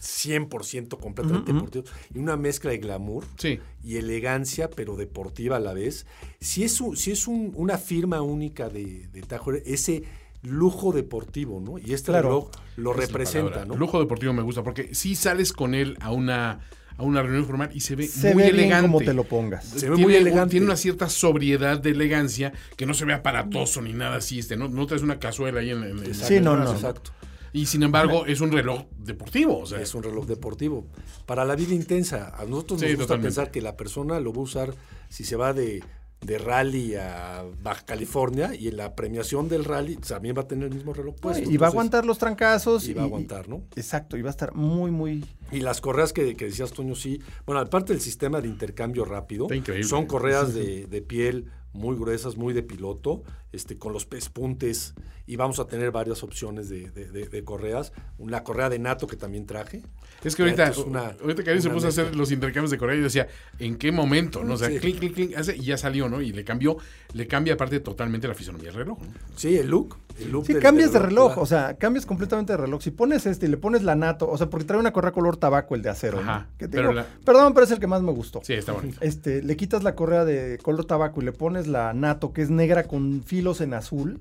100% 0.00 0.98
completamente 1.00 1.52
deportivo 1.52 1.84
y 2.14 2.18
una 2.18 2.36
mezcla 2.36 2.70
de 2.70 2.78
glamour 2.78 3.24
Sí. 3.38 3.58
y 3.82 3.96
elegancia, 3.96 4.70
pero 4.70 4.96
deportiva 4.96 5.56
a 5.56 5.60
la 5.60 5.72
vez. 5.74 6.06
Si 6.40 6.64
es, 6.64 6.80
un- 6.80 6.96
si 6.96 7.10
es 7.12 7.26
un- 7.26 7.52
una 7.56 7.76
firma 7.78 8.22
única 8.22 8.68
de, 8.68 9.08
de 9.08 9.22
Tag 9.22 9.42
Heuer, 9.46 9.62
ese 9.66 10.04
lujo 10.42 10.92
deportivo, 10.92 11.60
¿no? 11.60 11.78
Y 11.78 11.92
este 11.92 12.12
Claro. 12.12 12.28
reloj 12.28 12.50
lo 12.76 12.92
representa. 12.92 13.64
¿no? 13.64 13.76
Lujo 13.76 13.98
deportivo 14.00 14.32
me 14.32 14.42
gusta 14.42 14.62
porque 14.62 14.94
si 14.94 15.14
sales 15.14 15.52
con 15.52 15.74
él 15.74 15.96
a 16.00 16.12
una, 16.12 16.60
a 16.96 17.02
una 17.02 17.22
reunión 17.22 17.44
formal 17.46 17.70
y 17.74 17.80
se 17.80 17.96
ve 17.96 18.06
Se 18.06 18.32
muy 18.34 18.42
ve 18.44 18.48
elegante. 18.50 18.74
bien 18.80 18.82
como 18.92 19.00
te 19.00 19.14
lo 19.14 19.24
pongas. 19.24 19.64
Se 19.64 19.88
ve 19.88 19.96
tiene, 19.96 20.02
muy 20.02 20.14
elegante. 20.14 20.52
tiene 20.52 20.66
una 20.66 20.76
cierta 20.76 21.08
sobriedad 21.08 21.78
de 21.80 21.90
elegancia 21.90 22.52
que 22.76 22.86
no 22.86 22.94
se 22.94 23.04
ve 23.04 23.12
aparatoso 23.14 23.82
ni 23.82 23.92
nada 23.92 24.16
así. 24.16 24.38
Este, 24.38 24.56
no, 24.56 24.68
no 24.68 24.86
traes 24.86 25.02
una 25.02 25.18
cazuela 25.18 25.60
ahí 25.60 25.70
en, 25.70 25.82
en- 25.82 26.04
en 26.04 26.14
Sí, 26.14 26.36
el 26.36 26.44
no, 26.44 26.52
brazo, 26.54 26.72
no. 26.72 26.78
Exacto. 26.78 27.10
Y 27.52 27.64
sin 27.66 27.82
embargo, 27.82 28.26
es 28.26 28.42
un 28.42 28.52
reloj 28.52 28.82
deportivo. 28.98 29.58
O 29.60 29.66
sea, 29.66 29.80
Es 29.80 29.94
un 29.94 30.02
reloj 30.02 30.26
deportivo. 30.26 30.86
Para 31.24 31.44
la 31.46 31.56
vida 31.56 31.72
intensa, 31.74 32.34
a 32.36 32.44
nosotros 32.44 32.80
Sí, 32.80 32.86
nos 32.86 32.94
gusta 32.96 33.04
totalmente. 33.14 33.28
pensar 33.28 33.50
que 33.50 33.62
la 33.62 33.76
persona 33.78 34.20
lo 34.20 34.32
va 34.32 34.40
a 34.40 34.42
usar 34.42 34.74
si 35.08 35.24
se 35.24 35.36
va 35.36 35.54
de, 35.54 35.82
de 36.20 36.38
rally 36.38 36.94
a 36.94 37.44
Baja 37.62 37.84
California 37.84 38.54
y 38.54 38.68
en 38.68 38.76
la 38.76 38.94
premiación 38.94 39.48
del 39.48 39.64
rally 39.64 39.96
también 39.96 40.36
va 40.36 40.42
a 40.42 40.48
tener 40.48 40.68
el 40.68 40.74
mismo 40.74 40.92
reloj 40.92 41.14
puesto. 41.16 41.48
y 41.48 41.56
va 41.56 41.66
a 41.66 41.70
aguantar 41.70 42.04
los 42.04 42.18
trancazos. 42.18 42.88
Y 42.88 42.94
va 42.94 43.02
a 43.02 43.04
aguantar, 43.04 43.48
¿no? 43.48 43.62
Exacto, 43.76 44.16
y 44.16 44.22
va 44.22 44.30
a 44.30 44.30
estar 44.30 44.54
muy, 44.54 44.90
muy... 44.90 45.24
Y 45.52 45.60
las 45.60 45.80
correas 45.80 46.12
que, 46.12 46.34
que 46.36 46.46
decías, 46.46 46.72
Toño, 46.72 46.94
sí. 46.94 47.20
Bueno, 47.46 47.60
aparte 47.60 47.92
del 47.92 48.02
sistema 48.02 48.40
de 48.40 48.48
intercambio 48.48 49.04
rápido, 49.04 49.46
son 49.84 50.06
correas 50.06 50.54
de, 50.54 50.86
de 50.90 51.02
piel 51.02 51.50
muy 51.72 51.94
gruesas, 51.96 52.36
muy 52.36 52.54
de 52.54 52.62
piloto, 52.62 53.22
este, 53.52 53.76
con 53.76 53.92
los 53.92 54.06
pespuntes. 54.06 54.94
Y 55.26 55.36
vamos 55.36 55.58
a 55.58 55.66
tener 55.66 55.90
varias 55.90 56.22
opciones 56.22 56.68
de, 56.70 56.90
de- 56.90 57.10
de- 57.10 57.28
de 57.28 57.44
correas. 57.44 57.92
La 58.18 58.44
correa 58.44 58.70
de 58.70 58.78
nato 58.78 59.06
que 59.06 59.16
también 59.16 59.44
traje. 59.44 59.82
Es 60.24 60.34
que 60.36 60.42
ahorita, 60.42 60.68
Es 60.68 60.78
una- 60.78 61.14
ahorita 61.20 61.42
que 61.44 61.50
alguien 61.50 61.62
se 61.62 61.68
puso 61.70 61.86
a 61.86 61.90
hacer 61.90 62.16
los 62.16 62.30
intercambios 62.32 62.70
de 62.70 62.78
correa 62.78 62.96
y 62.96 63.00
decía, 63.02 63.28
¿en 63.58 63.76
qué 63.76 63.92
momento? 63.92 64.42
¿no? 64.42 64.54
O 64.54 64.56
sea, 64.56 64.68
Sí. 64.68 64.78
clic, 64.78 64.98
clic, 65.00 65.14
clic, 65.14 65.36
hace 65.36 65.54
y 65.56 65.62
ya 65.64 65.76
salió, 65.76 66.08
¿no? 66.08 66.22
Y 66.22 66.32
le 66.32 66.44
cambió, 66.44 66.76
le 67.12 67.26
cambia 67.26 67.54
aparte 67.54 67.80
totalmente 67.80 68.26
la 68.26 68.34
fisonomía 68.34 68.68
del 68.70 68.76
reloj. 68.76 68.98
¿no? 69.00 69.08
Sí, 69.36 69.56
el 69.58 69.66
look. 69.68 69.96
El 70.18 70.30
look 70.30 70.46
Sí, 70.46 70.54
del- 70.54 70.62
cambias 70.62 70.92
de 70.92 70.98
del 71.00 71.08
reloj, 71.08 71.36
o 71.36 71.44
sea, 71.44 71.76
cambias 71.76 72.06
completamente 72.06 72.52
de 72.54 72.56
reloj. 72.56 72.80
Si 72.80 72.90
pones 72.90 73.26
este 73.26 73.46
y 73.46 73.48
le 73.50 73.58
pones 73.58 73.82
la 73.82 73.96
nato, 73.96 74.30
o 74.30 74.38
sea, 74.38 74.48
porque 74.48 74.64
trae 74.64 74.78
una 74.80 74.92
correa 74.92 75.12
color 75.12 75.35
tabaco 75.36 75.74
el 75.74 75.82
de 75.82 75.90
acero. 75.90 76.20
¿no? 76.22 76.30
Ajá, 76.30 76.46
Que 76.58 76.66
te 76.68 76.76
pero 76.76 76.88
digo, 76.90 77.00
la- 77.00 77.06
Perdón, 77.24 77.54
pero 77.54 77.64
es 77.64 77.70
el 77.72 77.78
que 77.80 77.86
más 77.86 78.02
me 78.02 78.12
gustó. 78.12 78.40
Sí, 78.42 78.52
está 78.54 78.72
bonito. 78.72 78.98
Este, 79.00 79.42
le 79.42 79.56
quitas 79.56 79.82
la 79.82 79.94
correa 79.94 80.24
de 80.24 80.58
color 80.62 80.84
tabaco 80.84 81.20
y 81.20 81.24
le 81.24 81.32
pones 81.32 81.66
la 81.66 81.92
nato, 81.94 82.32
que 82.32 82.42
es 82.42 82.50
negra 82.50 82.84
con 82.84 83.22
filos 83.24 83.60
en 83.60 83.74
azul. 83.74 84.20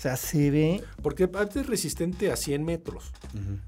O 0.00 0.02
sea, 0.02 0.16
se 0.16 0.50
ve. 0.50 0.82
Porque 1.02 1.24
aparte 1.24 1.60
es 1.60 1.66
resistente 1.66 2.32
a 2.32 2.36
100 2.36 2.64
metros. 2.64 3.12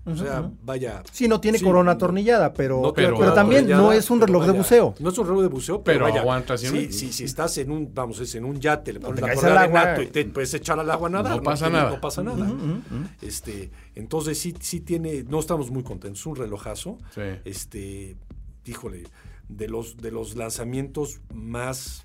O 0.07 0.17
sea, 0.17 0.51
vaya. 0.63 1.03
Sí, 1.13 1.29
no 1.29 1.43
tiene 1.43 1.59
Sí, 1.59 1.65
corona 1.65 1.91
no- 1.91 1.97
atornillada, 1.97 2.55
pero, 2.55 2.81
no 2.81 2.95
pero, 2.95 3.35
también 3.35 3.69
no 3.69 3.93
es 3.93 4.11
un 4.11 4.19
reloj 4.19 4.47
de 4.47 4.53
buceo. 4.53 4.95
No 4.99 5.11
es 5.11 5.19
un 5.19 5.27
reloj 5.27 5.43
de 5.43 5.49
buceo, 5.49 5.83
pero, 5.85 5.99
Pero 5.99 6.05
vaya, 6.07 6.21
aguanta 6.23 6.57
si, 6.57 6.69
siempre. 6.69 6.91
si, 6.91 7.13
si 7.13 7.25
estás 7.25 7.59
en 7.59 7.71
un, 7.71 7.93
vamos, 7.93 8.19
es 8.21 8.35
en 8.35 8.47
un 8.47 8.59
yate, 8.59 8.95
le 8.95 9.01
pones 9.01 9.17
te 9.23 9.47
la 9.51 9.67
de 9.67 9.69
nato 9.75 10.01
y 10.01 10.07
te 10.07 10.25
puedes 10.25 10.55
echar 10.55 10.81
al 10.81 10.91
agua 10.91 11.09
a 11.09 11.11
nadar. 11.11 11.37
No 11.37 11.43
pasa 11.43 11.69
nada. 11.69 11.91
No 11.91 12.01
pasa 12.01 12.23
nada. 12.23 12.51
Este, 13.21 13.71
entonces 13.95 14.39
sí, 14.39 14.55
sí 14.59 14.81
tiene, 14.81 15.25
no 15.25 15.39
estamos 15.39 15.71
muy 15.71 15.83
contentos. 15.83 16.21
Es 16.21 16.27
un 16.27 16.37
relojazo. 16.37 16.97
Sí. 17.15 17.21
Este, 17.45 18.17
híjole, 18.65 19.03
de 19.49 19.69
los, 19.69 19.97
de 19.99 20.11
los 20.11 20.37
lanzamientos 20.37 21.21
más 21.33 22.03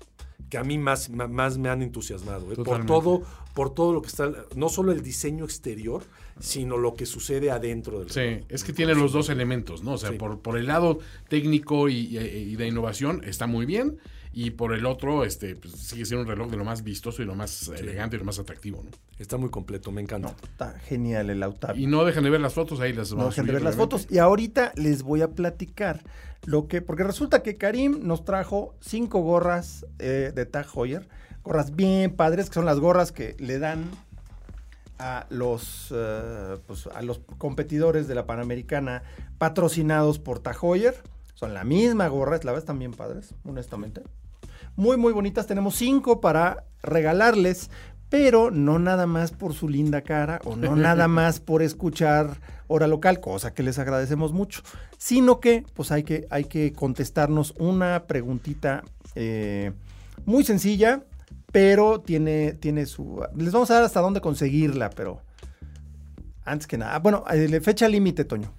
que 0.50 0.56
a 0.56 0.64
mí 0.64 0.78
más, 0.78 1.10
más 1.10 1.58
me 1.58 1.68
han 1.68 1.82
entusiasmado, 1.82 2.50
¿eh? 2.52 2.56
por 2.56 2.86
todo, 2.86 3.22
por 3.54 3.74
todo 3.74 3.92
lo 3.92 4.00
que 4.00 4.08
está, 4.08 4.32
no 4.56 4.70
solo 4.70 4.92
el 4.92 5.02
diseño 5.02 5.44
exterior, 5.44 6.02
sino 6.40 6.78
lo 6.78 6.94
que 6.94 7.04
sucede 7.04 7.50
adentro 7.50 7.98
del 8.00 8.10
Sí, 8.10 8.20
reloj. 8.20 8.44
es 8.48 8.64
que 8.64 8.72
tiene 8.72 8.94
los 8.94 9.12
dos 9.12 9.28
elementos, 9.28 9.82
¿no? 9.82 9.92
O 9.94 9.98
sea, 9.98 10.10
Sí. 10.10 10.16
por, 10.16 10.40
por 10.40 10.56
el 10.56 10.66
lado 10.66 11.00
técnico 11.28 11.90
y- 11.90 12.16
y 12.16 12.56
de 12.56 12.66
innovación 12.66 13.22
está 13.24 13.46
muy 13.46 13.66
bien, 13.66 13.98
y 14.32 14.50
por 14.50 14.74
el 14.74 14.86
otro, 14.86 15.24
este, 15.24 15.56
pues, 15.56 15.74
sigue 15.74 16.04
siendo 16.04 16.22
un 16.22 16.28
reloj 16.28 16.50
de 16.50 16.56
lo 16.56 16.64
más 16.64 16.84
vistoso 16.84 17.22
y 17.22 17.24
lo 17.24 17.34
más 17.34 17.68
elegante 17.68 18.16
y 18.16 18.18
lo 18.18 18.24
más 18.24 18.38
atractivo, 18.38 18.82
¿no? 18.84 18.90
Está 19.18 19.36
muy 19.36 19.50
completo, 19.50 19.90
me 19.90 20.00
encanta. 20.00 20.28
No, 20.28 20.36
está 20.42 20.78
genial 20.80 21.30
el 21.30 21.42
Autavia. 21.42 21.82
Y 21.82 21.86
no 21.86 22.04
dejen 22.04 22.24
de 22.24 22.30
ver 22.30 22.40
las 22.40 22.54
fotos, 22.54 22.80
ahí 22.80 22.92
las 22.92 23.10
No 23.10 23.18
vamos 23.18 23.34
a 23.34 23.42
dejen 23.42 23.46
de 23.46 23.52
ver 23.52 23.62
las 23.62 23.76
fotos. 23.76 24.06
Y 24.10 24.18
ahorita 24.18 24.72
les 24.76 25.02
voy 25.02 25.22
a 25.22 25.30
platicar 25.30 26.02
lo 26.44 26.68
que, 26.68 26.82
porque 26.82 27.04
resulta 27.04 27.42
que 27.42 27.56
Karim 27.56 28.06
nos 28.06 28.24
trajo 28.24 28.74
cinco 28.80 29.20
gorras 29.20 29.86
eh, 29.98 30.32
de 30.34 30.46
Tag 30.46 30.66
Heuer, 30.74 31.08
gorras 31.42 31.74
bien 31.74 32.14
padres, 32.14 32.48
que 32.48 32.54
son 32.54 32.64
las 32.64 32.78
gorras 32.78 33.12
que 33.12 33.34
le 33.38 33.58
dan 33.58 33.90
a 34.98 35.26
los, 35.30 35.92
eh, 35.94 36.56
pues, 36.66 36.86
a 36.88 37.02
los 37.02 37.20
competidores 37.38 38.08
de 38.08 38.14
la 38.14 38.26
Panamericana 38.26 39.02
patrocinados 39.38 40.18
por 40.18 40.40
Tag 40.40 40.58
Heuer. 40.62 40.94
Son 41.38 41.54
la 41.54 41.62
misma 41.62 42.08
gorra, 42.08 42.32
la 42.32 42.50
verdad 42.50 42.58
están 42.58 42.80
bien 42.80 42.90
padres, 42.90 43.32
honestamente. 43.44 44.02
Muy, 44.74 44.96
muy 44.96 45.12
bonitas. 45.12 45.46
Tenemos 45.46 45.76
cinco 45.76 46.20
para 46.20 46.64
regalarles, 46.82 47.70
pero 48.08 48.50
no 48.50 48.80
nada 48.80 49.06
más 49.06 49.30
por 49.30 49.54
su 49.54 49.68
linda 49.68 50.02
cara 50.02 50.40
o 50.44 50.56
no 50.56 50.74
nada 50.76 51.06
más 51.06 51.38
por 51.38 51.62
escuchar 51.62 52.40
hora 52.66 52.88
local, 52.88 53.20
cosa 53.20 53.54
que 53.54 53.62
les 53.62 53.78
agradecemos 53.78 54.32
mucho, 54.32 54.62
sino 54.96 55.38
que 55.38 55.64
pues 55.74 55.92
hay 55.92 56.02
que, 56.02 56.26
hay 56.30 56.46
que 56.46 56.72
contestarnos 56.72 57.54
una 57.56 58.08
preguntita 58.08 58.82
eh, 59.14 59.70
muy 60.26 60.42
sencilla, 60.42 61.04
pero 61.52 62.00
tiene, 62.00 62.54
tiene 62.54 62.86
su... 62.86 63.24
Les 63.36 63.52
vamos 63.52 63.70
a 63.70 63.74
dar 63.74 63.84
hasta 63.84 64.00
dónde 64.00 64.20
conseguirla, 64.20 64.90
pero 64.90 65.22
antes 66.44 66.66
que 66.66 66.78
nada. 66.78 66.98
Bueno, 66.98 67.22
eh, 67.30 67.60
fecha 67.60 67.86
límite, 67.86 68.24
Toño. 68.24 68.52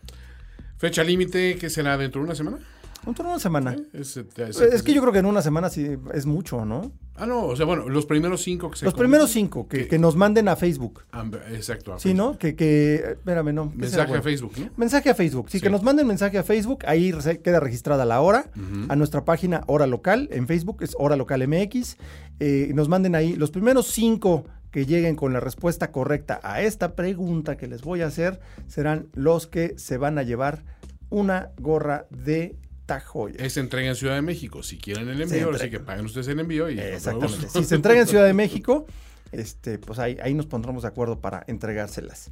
Fecha 0.79 1.03
límite, 1.03 1.57
¿qué 1.59 1.69
será 1.69 1.97
dentro 1.97 2.21
de 2.21 2.25
una 2.25 2.35
semana? 2.35 2.57
Un 3.05 3.13
turno 3.15 3.31
una 3.31 3.39
semana. 3.39 3.77
Es, 3.93 4.17
eh, 4.17 4.25
es- 4.37 4.59
Es 4.59 4.83
que 4.83 4.93
yo 4.93 4.99
creo 5.01 5.13
que 5.13 5.19
en 5.19 5.25
una 5.25 5.41
semana 5.41 5.69
sí 5.69 5.87
es 6.13 6.25
mucho, 6.25 6.65
¿no? 6.65 6.91
Ah, 7.15 7.25
no, 7.25 7.45
o 7.45 7.55
sea, 7.55 7.65
bueno, 7.65 7.87
los 7.87 8.05
primeros 8.05 8.41
cinco 8.43 8.69
que 8.69 8.77
se 8.77 8.85
Los 8.85 8.93
primeros 8.93 9.29
cinco 9.31 9.67
que, 9.69 9.79
que- 9.79 9.87
que 9.87 9.99
nos 9.99 10.15
manden 10.17 10.47
a 10.49 10.55
Facebook. 10.57 11.03
Exacto. 11.51 11.93
a 11.93 11.99
Sí, 11.99 12.09
Facebook. 12.09 12.17
¿no? 12.33 12.37
Que, 12.37 12.55
que, 12.55 12.95
espérame, 13.11 13.53
no. 13.53 13.69
¿qué 13.71 13.87
será 13.87 14.03
Mensaje 14.03 14.07
bueno? 14.07 14.19
a 14.19 14.23
Facebook, 14.23 14.51
¿no? 14.57 14.69
Mensaje 14.77 15.09
a 15.09 15.15
Facebook. 15.15 15.45
Sí, 15.49 15.57
Sí. 15.59 15.63
que 15.63 15.69
nos 15.69 15.81
manden 15.83 16.07
mensaje 16.07 16.37
a 16.37 16.43
Facebook. 16.43 16.79
Ahí 16.87 17.13
queda 17.43 17.59
registrada 17.61 18.05
la 18.05 18.19
hora. 18.21 18.49
A 18.89 18.95
nuestra 18.95 19.23
página 19.25 19.63
Hora 19.67 19.87
Local 19.87 20.27
en 20.31 20.45
Facebook, 20.47 20.81
es 20.83 20.93
Hora 20.97 21.15
Local 21.15 21.41
MX. 21.47 21.97
Eh, 22.41 22.71
nos 22.73 22.87
manden 22.89 23.15
ahí 23.15 23.33
los 23.35 23.51
primeros 23.51 23.87
cinco 23.87 24.45
que 24.71 24.85
lleguen 24.85 25.15
con 25.15 25.33
la 25.33 25.39
respuesta 25.39 25.91
correcta 25.91 26.39
a 26.43 26.61
esta 26.61 26.95
pregunta 26.95 27.57
que 27.57 27.67
les 27.67 27.81
voy 27.81 28.01
a 28.01 28.07
hacer 28.07 28.39
serán 28.67 29.07
los 29.13 29.47
que 29.47 29.77
se 29.77 29.97
van 29.97 30.17
a 30.17 30.23
llevar 30.23 30.63
una 31.09 31.51
gorra 31.57 32.05
de 32.09 32.55
Tajoya. 32.85 33.43
Es 33.43 33.57
entrega 33.57 33.89
en 33.89 33.95
Ciudad 33.95 34.15
de 34.15 34.21
México. 34.21 34.63
Si 34.63 34.77
quieren 34.77 35.07
el 35.09 35.21
envío, 35.21 35.45
ahora 35.45 35.57
sí 35.59 35.65
entrega. 35.65 35.79
que 35.79 35.85
paguen 35.85 36.05
ustedes 36.05 36.27
el 36.27 36.39
envío 36.39 36.69
y 36.69 36.79
Exactamente. 36.79 37.49
Si 37.49 37.63
se 37.63 37.75
entrega 37.75 38.01
en 38.01 38.07
Ciudad 38.07 38.25
de 38.25 38.33
México, 38.33 38.85
este, 39.31 39.77
pues 39.77 39.99
ahí, 39.99 40.17
ahí 40.23 40.33
nos 40.33 40.47
pondremos 40.47 40.83
de 40.83 40.87
acuerdo 40.87 41.19
para 41.19 41.43
entregárselas. 41.47 42.31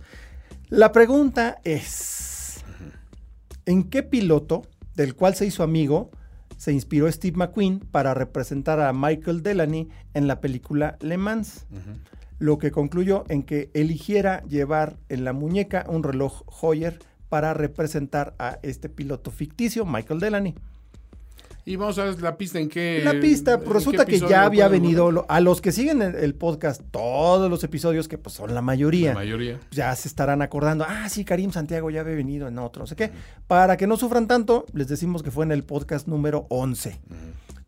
La 0.70 0.92
pregunta 0.92 1.60
es: 1.64 2.64
¿en 3.66 3.84
qué 3.84 4.02
piloto 4.04 4.64
del 4.96 5.16
cual 5.16 5.36
se 5.36 5.46
hizo 5.46 5.64
amigo 5.64 6.10
se 6.58 6.74
inspiró 6.74 7.12
Steve 7.12 7.38
McQueen 7.38 7.80
para 7.80 8.16
representar 8.16 8.80
a 8.80 8.92
Michael 8.92 9.44
Delany 9.44 9.90
en 10.16 10.28
la 10.28 10.42
película 10.42 10.98
Le 11.02 11.18
Mans? 11.18 11.68
Lo 12.40 12.58
que 12.58 12.72
concluyó 12.72 13.24
en 13.30 13.44
que 13.44 13.70
eligiera 13.74 14.44
llevar 14.44 14.98
en 15.10 15.24
la 15.24 15.34
muñeca 15.34 15.86
un 15.88 16.04
reloj 16.04 16.44
Hoyer 16.62 17.00
para 17.30 17.54
representar 17.54 18.36
a 18.40 18.60
este 18.62 18.90
piloto 18.90 19.32
ficticio, 19.32 19.86
Michael 19.86 20.20
Delany. 20.20 20.56
Y 21.66 21.76
vamos 21.76 22.00
a 22.00 22.06
ver 22.06 22.22
la 22.22 22.38
pista 22.38 22.60
en 22.60 22.70
qué. 22.70 23.02
La 23.04 23.20
pista, 23.20 23.58
pues, 23.60 23.70
resulta 23.72 24.06
que 24.06 24.20
ya 24.20 24.46
había 24.46 24.70
venido, 24.70 25.26
a 25.28 25.42
los 25.42 25.60
que 25.60 25.74
siguen 25.74 26.02
el, 26.02 26.16
el 26.16 26.34
podcast, 26.34 26.82
todos 26.92 27.50
los 27.50 27.62
episodios, 27.66 28.08
que 28.08 28.18
pues 28.18 28.36
son 28.36 28.56
la 28.56 28.62
mayoría, 28.62 29.10
La 29.10 29.16
mayoría. 29.16 29.60
ya 29.72 29.94
se 29.98 30.08
estarán 30.08 30.42
acordando, 30.42 30.86
ah, 30.88 31.10
sí, 31.10 31.26
Karim 31.26 31.52
Santiago 31.52 31.90
ya 31.90 32.00
había 32.02 32.16
venido 32.16 32.48
en 32.48 32.58
otro, 32.58 32.84
no 32.84 32.88
sé 32.88 32.96
qué. 32.96 33.12
Para 33.48 33.76
que 33.76 33.86
no 33.86 33.98
sufran 33.98 34.28
tanto, 34.28 34.66
les 34.72 34.88
decimos 34.88 35.24
que 35.24 35.32
fue 35.32 35.44
en 35.44 35.52
el 35.52 35.66
podcast 35.66 36.08
número 36.08 36.46
11. 36.50 37.00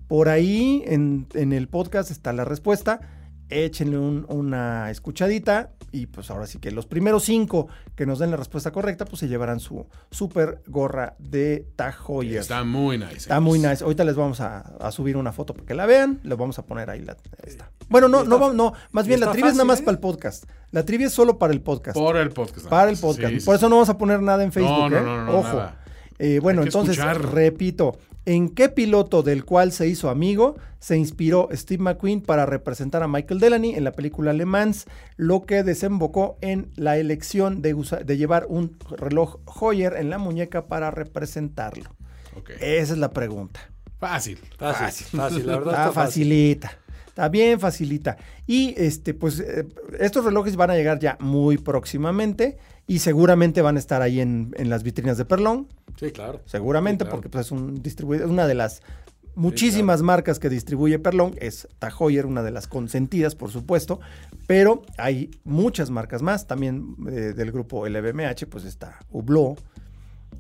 Por 0.08 0.30
ahí, 0.30 0.82
en, 0.86 1.28
en 1.34 1.52
el 1.52 1.68
podcast 1.68 2.10
está 2.10 2.32
la 2.32 2.46
respuesta. 2.46 3.02
Échenle 3.50 3.98
un- 3.98 4.26
una 4.30 4.92
escuchadita 4.92 5.72
y 5.92 6.06
pues 6.06 6.30
ahora 6.30 6.46
sí 6.46 6.60
que 6.60 6.70
los 6.72 6.86
primeros 6.86 7.24
cinco 7.24 7.68
que 7.96 8.06
nos 8.06 8.20
den 8.20 8.30
la 8.30 8.38
respuesta 8.38 8.72
correcta, 8.72 9.06
pues 9.06 9.20
se 9.22 9.28
llevarán 9.28 9.60
su 9.60 9.88
super 10.12 10.62
gorra 10.68 11.16
de 11.18 11.66
Tajoyer. 11.76 12.40
Está 12.40 12.64
muy 12.64 12.98
nice. 13.00 13.16
Está 13.18 13.40
muy 13.40 13.58
nice. 13.58 13.84
Ahorita 13.84 14.04
les 14.04 14.16
vamos 14.16 14.40
a, 14.40 14.60
a 14.60 14.92
subir 14.92 15.18
una 15.18 15.32
foto 15.32 15.54
para 15.56 15.66
que 15.66 15.74
la 15.74 15.86
vean. 15.88 16.20
Les 16.24 16.38
vamos 16.38 16.60
a 16.60 16.66
poner 16.66 16.90
ahí 16.92 17.02
la. 17.02 17.18
esta. 17.44 17.72
Bueno, 17.90 18.08
no, 18.08 18.24
no, 18.24 18.38
vamos- 18.38 18.56
no. 18.56 18.74
Más 18.92 19.08
bien 19.08 19.20
la 19.20 19.26
está 19.28 19.34
trivia 19.34 19.50
es 19.50 19.56
nada 19.56 19.66
más 19.66 19.80
¿eh? 19.80 19.84
para 19.84 19.96
el 19.96 20.00
podcast. 20.00 20.44
La 20.72 20.86
trivia 20.86 21.08
es 21.08 21.14
solo 21.14 21.40
para 21.40 21.52
el 21.52 21.62
podcast. 21.62 21.98
Por 21.98 22.18
el 22.18 22.30
podcast. 22.30 22.68
para 22.68 22.92
el 22.92 22.98
podcast. 22.98 23.34
Sí, 23.34 23.40
sí, 23.40 23.46
Por 23.48 23.56
eso 23.56 23.66
sí. 23.66 23.70
no 23.72 23.78
vamos 23.78 23.90
a 23.90 23.98
poner 23.98 24.22
nada 24.22 24.44
en 24.44 24.52
Facebook. 24.52 24.72
No, 24.78 24.90
no, 24.90 24.98
¿eh? 24.98 25.02
no, 25.02 25.26
no, 25.26 25.38
Ojo. 25.40 25.48
nada. 25.48 25.84
Eh, 26.20 26.40
bueno, 26.40 26.62
entonces, 26.64 26.98
escuchar. 26.98 27.34
repito. 27.34 27.98
¿En 28.30 28.50
qué 28.50 28.70
piloto 28.70 29.24
del 29.24 29.44
cual 29.44 29.72
se 29.72 29.88
hizo 29.88 30.08
amigo 30.08 30.56
se 30.78 30.96
inspiró 30.96 31.50
Steve 31.52 31.82
McQueen 31.82 32.22
para 32.22 32.46
representar 32.46 33.02
a 33.02 33.08
Michael 33.08 33.40
Delany 33.40 33.74
en 33.74 33.84
la 33.84 33.94
película 33.94 34.34
Le 34.34 34.46
Mans, 34.46 34.86
lo 35.18 35.48
que 35.48 35.64
desembocó 35.64 36.38
en 36.42 36.72
la 36.76 36.98
elección 36.98 37.64
de, 37.64 37.74
llevar 38.16 38.46
un 38.48 38.78
reloj 38.92 39.38
Hoyer 39.46 39.96
en 39.98 40.12
la 40.12 40.20
muñeca 40.20 40.68
para 40.68 40.92
representarlo? 40.92 41.90
Esa 42.60 42.94
es 42.94 43.00
la 43.00 43.10
pregunta. 43.14 43.62
Fácil. 43.98 44.38
Fácil, 44.60 45.08
fácil, 45.20 45.48
la 45.48 45.58
verdad. 45.58 45.74
Está 45.74 45.92
fácil. 45.92 46.60
Bien 47.28 47.60
facilita. 47.60 48.16
Y 48.48 48.74
este, 48.78 49.14
pues, 49.14 49.40
eh, 49.42 49.68
estos 50.00 50.24
relojes 50.24 50.56
van 50.56 50.70
a 50.72 50.76
llegar 50.76 51.00
ya 51.00 51.18
muy 51.20 51.58
próximamente 51.58 52.58
y 52.88 53.00
seguramente 53.00 53.62
van 53.62 53.76
a 53.76 53.80
estar 53.80 54.02
ahí 54.02 54.22
en, 54.22 54.54
en 54.58 54.70
las 54.70 54.84
vitrinas 54.84 55.18
de 55.18 55.26
Perlón. 55.26 55.68
Sí, 56.00 56.12
claro. 56.12 56.40
Seguramente, 56.46 57.04
Sí, 57.04 57.08
claro. 57.08 57.18
porque 57.18 57.30
pues, 57.30 57.48
es 57.48 57.52
un 57.52 57.82
distribuidor, 57.84 58.30
una 58.30 58.48
de 58.48 58.56
las 58.56 58.82
muchísimas 59.36 60.02
marcas 60.02 60.40
que 60.40 60.50
distribuye 60.50 60.98
Perlón. 61.00 61.36
Es 61.40 61.68
Tajoyer, 61.80 62.26
una 62.26 62.42
de 62.44 62.52
las 62.52 62.68
consentidas, 62.68 63.36
por 63.36 63.52
supuesto. 63.52 64.00
Pero 64.48 64.82
hay 64.98 65.30
muchas 65.44 65.90
marcas 65.90 66.22
más. 66.22 66.48
También 66.48 66.96
eh, 67.08 67.34
del 67.36 67.52
grupo 67.52 67.88
LVMH, 67.88 68.48
pues 68.50 68.64
está 68.66 69.00
Hublot. 69.12 69.62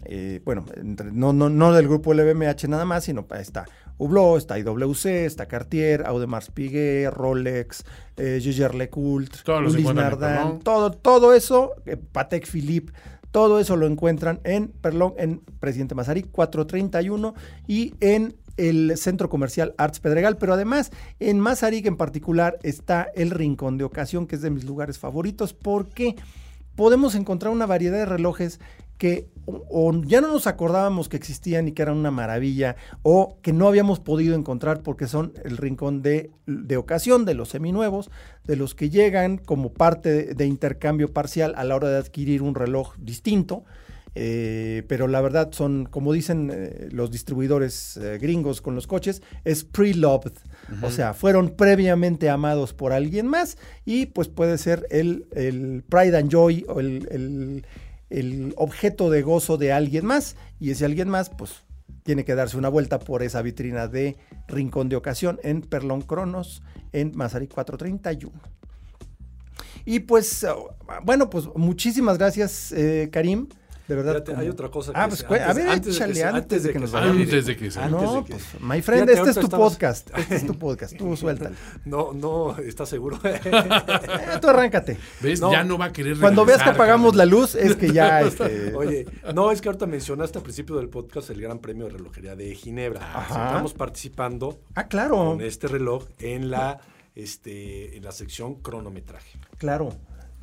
Eh, 0.05 0.41
bueno, 0.45 0.65
entre- 0.75 1.11
no, 1.11 1.33
no, 1.33 1.49
no 1.49 1.73
del 1.73 1.87
grupo 1.87 2.13
LVMH 2.13 2.67
nada 2.67 2.85
más, 2.85 3.03
sino 3.03 3.27
está 3.37 3.65
Hublot, 3.99 4.37
está 4.37 4.57
IWC, 4.57 5.05
está 5.25 5.45
Cartier, 5.45 6.05
Audemars 6.07 6.49
Piguet, 6.49 7.11
Rolex, 7.11 7.83
eh, 8.17 8.39
Jaeger 8.41 8.73
LeCoultre, 8.73 9.41
en 9.45 9.95
Nardin, 9.95 10.59
todo, 10.61 10.91
todo 10.91 11.33
eso, 11.33 11.73
eh, 11.85 11.97
Patek 11.97 12.47
Philippe, 12.47 12.93
todo 13.31 13.59
eso 13.59 13.75
lo 13.75 13.85
encuentran 13.85 14.39
en 14.43 14.73
en 15.17 15.41
Presidente 15.59 15.93
Mazarí 15.93 16.23
431 16.23 17.35
y 17.67 17.93
en 17.99 18.35
el 18.57 18.97
centro 18.97 19.29
comercial 19.29 19.75
Arts 19.77 19.99
Pedregal, 19.99 20.37
pero 20.37 20.53
además 20.53 20.91
en 21.19 21.39
Mazarik 21.39 21.85
en 21.85 21.97
particular 21.97 22.57
está 22.63 23.07
el 23.15 23.31
Rincón 23.31 23.77
de 23.77 23.83
Ocasión, 23.83 24.27
que 24.27 24.35
es 24.35 24.41
de 24.41 24.49
mis 24.49 24.65
lugares 24.65 24.97
favoritos, 24.97 25.53
porque 25.53 26.15
podemos 26.75 27.15
encontrar 27.15 27.53
una 27.53 27.65
variedad 27.65 27.97
de 27.97 28.05
relojes 28.05 28.59
que 28.99 29.27
o, 29.47 29.91
ya 30.05 30.21
no 30.21 30.27
nos 30.27 30.45
acordábamos 30.45 31.09
que 31.09 31.17
existían 31.17 31.67
y 31.67 31.71
que 31.71 31.81
eran 31.81 31.97
una 31.97 32.11
maravilla, 32.11 32.75
o 33.01 33.39
que 33.41 33.51
no 33.51 33.67
habíamos 33.67 33.99
podido 33.99 34.35
encontrar 34.35 34.83
porque 34.83 35.07
son 35.07 35.33
el 35.43 35.57
rincón 35.57 36.03
de, 36.03 36.29
de 36.45 36.77
ocasión, 36.77 37.25
de 37.25 37.33
los 37.33 37.49
seminuevos, 37.49 38.11
de 38.43 38.55
los 38.55 38.75
que 38.75 38.91
llegan 38.91 39.37
como 39.39 39.73
parte 39.73 40.09
de, 40.13 40.33
de 40.35 40.45
intercambio 40.45 41.11
parcial 41.11 41.53
a 41.57 41.63
la 41.63 41.75
hora 41.75 41.89
de 41.89 41.97
adquirir 41.97 42.43
un 42.43 42.53
reloj 42.53 42.95
distinto. 42.99 43.63
Eh, 44.15 44.83
pero 44.87 45.07
la 45.07 45.21
verdad 45.21 45.49
son, 45.51 45.85
como 45.85 46.13
dicen 46.13 46.49
eh, 46.51 46.89
los 46.91 47.09
distribuidores 47.11 47.95
eh, 47.97 48.17
gringos 48.19 48.59
con 48.59 48.73
los 48.75 48.87
coches, 48.87 49.21
es 49.45 49.63
pre-loved. 49.63 50.33
O 50.83 50.89
sea, 50.89 51.13
fueron 51.13 51.51
previamente 51.51 52.29
amados 52.29 52.73
por 52.73 52.91
alguien 52.91 53.27
más 53.27 53.57
y 53.85 54.07
pues 54.07 54.27
puede 54.27 54.57
ser 54.57 54.85
el, 54.89 55.27
el 55.33 55.83
pride 55.87 56.17
and 56.17 56.31
joy 56.31 56.65
o 56.67 56.79
el, 56.79 57.07
el- 57.11 57.65
el 58.09 58.53
objeto 58.57 59.09
de 59.09 59.21
gozo 59.21 59.57
de 59.57 59.71
alguien 59.71 60.05
más. 60.05 60.35
Y 60.59 60.71
ese 60.71 60.85
alguien 60.85 61.09
más, 61.09 61.29
pues 61.29 61.63
tiene 62.03 62.25
que 62.25 62.35
darse 62.35 62.57
una 62.57 62.69
vuelta 62.69 62.99
por 62.99 63.23
esa 63.23 63.41
vitrina 63.41 63.87
de 63.87 64.17
Rincón 64.47 64.89
de 64.89 64.95
Ocasión 64.95 65.39
en 65.43 65.61
Perlón 65.61 66.01
Cronos 66.01 66.63
en 66.91 67.15
Mazarik 67.15 67.53
431. 67.53 68.39
Y 69.85 69.99
pues, 70.01 70.43
oh, 70.43 70.75
bueno, 71.03 71.29
pues 71.29 71.47
muchísimas 71.55 72.17
gracias, 72.17 72.71
eh, 72.71 73.09
Karim. 73.11 73.47
De 73.89 73.95
verdad. 73.95 74.23
Hay 74.37 74.47
otra 74.47 74.69
cosa 74.69 74.91
Ah, 74.93 75.05
que 75.05 75.07
pues 75.09 75.19
se- 75.21 75.25
cu- 75.25 75.33
a 75.33 75.37
antes- 75.37 75.55
ver, 75.55 75.67
antes 75.69 75.93
de 75.99 76.05
que 76.05 76.11
échale 76.11 76.23
antes 76.37 76.63
de 76.63 76.73
que 76.73 76.79
nos 76.79 76.91
vayamos. 76.91 77.21
Antes 77.23 77.45
de 77.47 77.57
que 77.57 77.71
se- 77.71 77.79
Ah, 77.79 77.85
antes 77.85 78.01
no, 78.01 78.23
pues, 78.25 78.43
my 78.61 78.81
friend, 78.83 79.03
Fíjate, 79.09 79.13
este 79.13 79.29
es 79.31 79.35
tu 79.35 79.41
estamos- 79.47 79.71
podcast. 79.73 80.09
Este 80.15 80.35
es 80.35 80.45
tu 80.45 80.57
podcast. 80.59 80.95
Tú 80.95 81.17
suéltalo. 81.17 81.55
No, 81.85 82.13
no, 82.13 82.55
¿estás 82.59 82.87
seguro? 82.87 83.19
Eh, 83.25 83.39
tú 84.39 84.47
arráncate. 84.47 84.97
¿Ves? 85.21 85.41
No. 85.41 85.51
ya 85.51 85.63
no 85.63 85.77
va 85.77 85.85
a 85.85 85.91
querer 85.91 86.17
Cuando 86.19 86.45
veas 86.45 86.59
que 86.59 86.65
regresar, 86.65 86.81
apagamos 86.85 87.15
la 87.15 87.25
luz, 87.25 87.55
es 87.55 87.75
que 87.75 87.91
ya. 87.91 88.21
Este, 88.29 88.75
Oye, 88.75 89.07
no, 89.33 89.51
es 89.51 89.59
que 89.59 89.69
ahorita 89.69 89.87
mencionaste 89.87 90.37
al 90.37 90.43
principio 90.43 90.75
del 90.77 90.89
podcast 90.89 91.31
el 91.31 91.41
Gran 91.41 91.57
Premio 91.59 91.85
de 91.85 91.93
Relojería 91.93 92.35
de 92.35 92.53
Ginebra. 92.53 93.01
Ajá. 93.01 93.47
Estamos 93.47 93.73
participando 93.73 94.59
Ah, 94.75 94.87
claro. 94.87 95.15
con 95.15 95.41
este 95.41 95.67
reloj 95.67 96.05
en 96.19 96.51
la, 96.51 96.79
este, 97.15 97.97
en 97.97 98.03
la 98.03 98.11
sección 98.11 98.55
cronometraje. 98.61 99.39
Claro. 99.57 99.89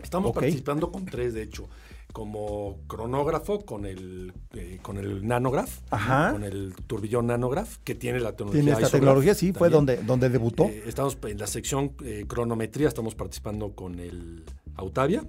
Estamos 0.02 0.32
participando 0.32 0.90
con 0.92 1.06
tres, 1.06 1.32
de 1.32 1.42
hecho, 1.42 1.68
como 2.16 2.78
cronógrafo 2.86 3.66
con 3.66 3.84
el, 3.84 4.32
eh, 4.54 4.78
con 4.80 4.96
el 4.96 5.28
nanograph, 5.28 5.80
Ajá. 5.90 6.32
con 6.32 6.44
el 6.44 6.74
turbillón 6.86 7.26
nanograph, 7.26 7.76
que 7.84 7.94
tiene 7.94 8.20
la 8.20 8.30
tecnología. 8.32 8.62
Tiene 8.62 8.72
esta 8.80 8.90
tecnología, 8.90 9.34
sí, 9.34 9.52
fue 9.52 9.68
donde, 9.68 9.98
donde 9.98 10.30
debutó. 10.30 10.64
Eh, 10.64 10.84
estamos 10.86 11.18
en 11.24 11.36
la 11.36 11.46
sección 11.46 11.92
eh, 12.02 12.24
cronometría, 12.26 12.88
estamos 12.88 13.14
participando 13.14 13.74
con 13.74 14.00
el 14.00 14.44
Autavia. 14.76 15.26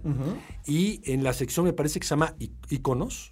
Y 0.65 1.01
en 1.11 1.25
la 1.25 1.33
sección 1.33 1.65
me 1.65 1.73
parece 1.73 1.99
que 1.99 2.07
se 2.07 2.11
llama 2.11 2.35
Iconos, 2.69 3.31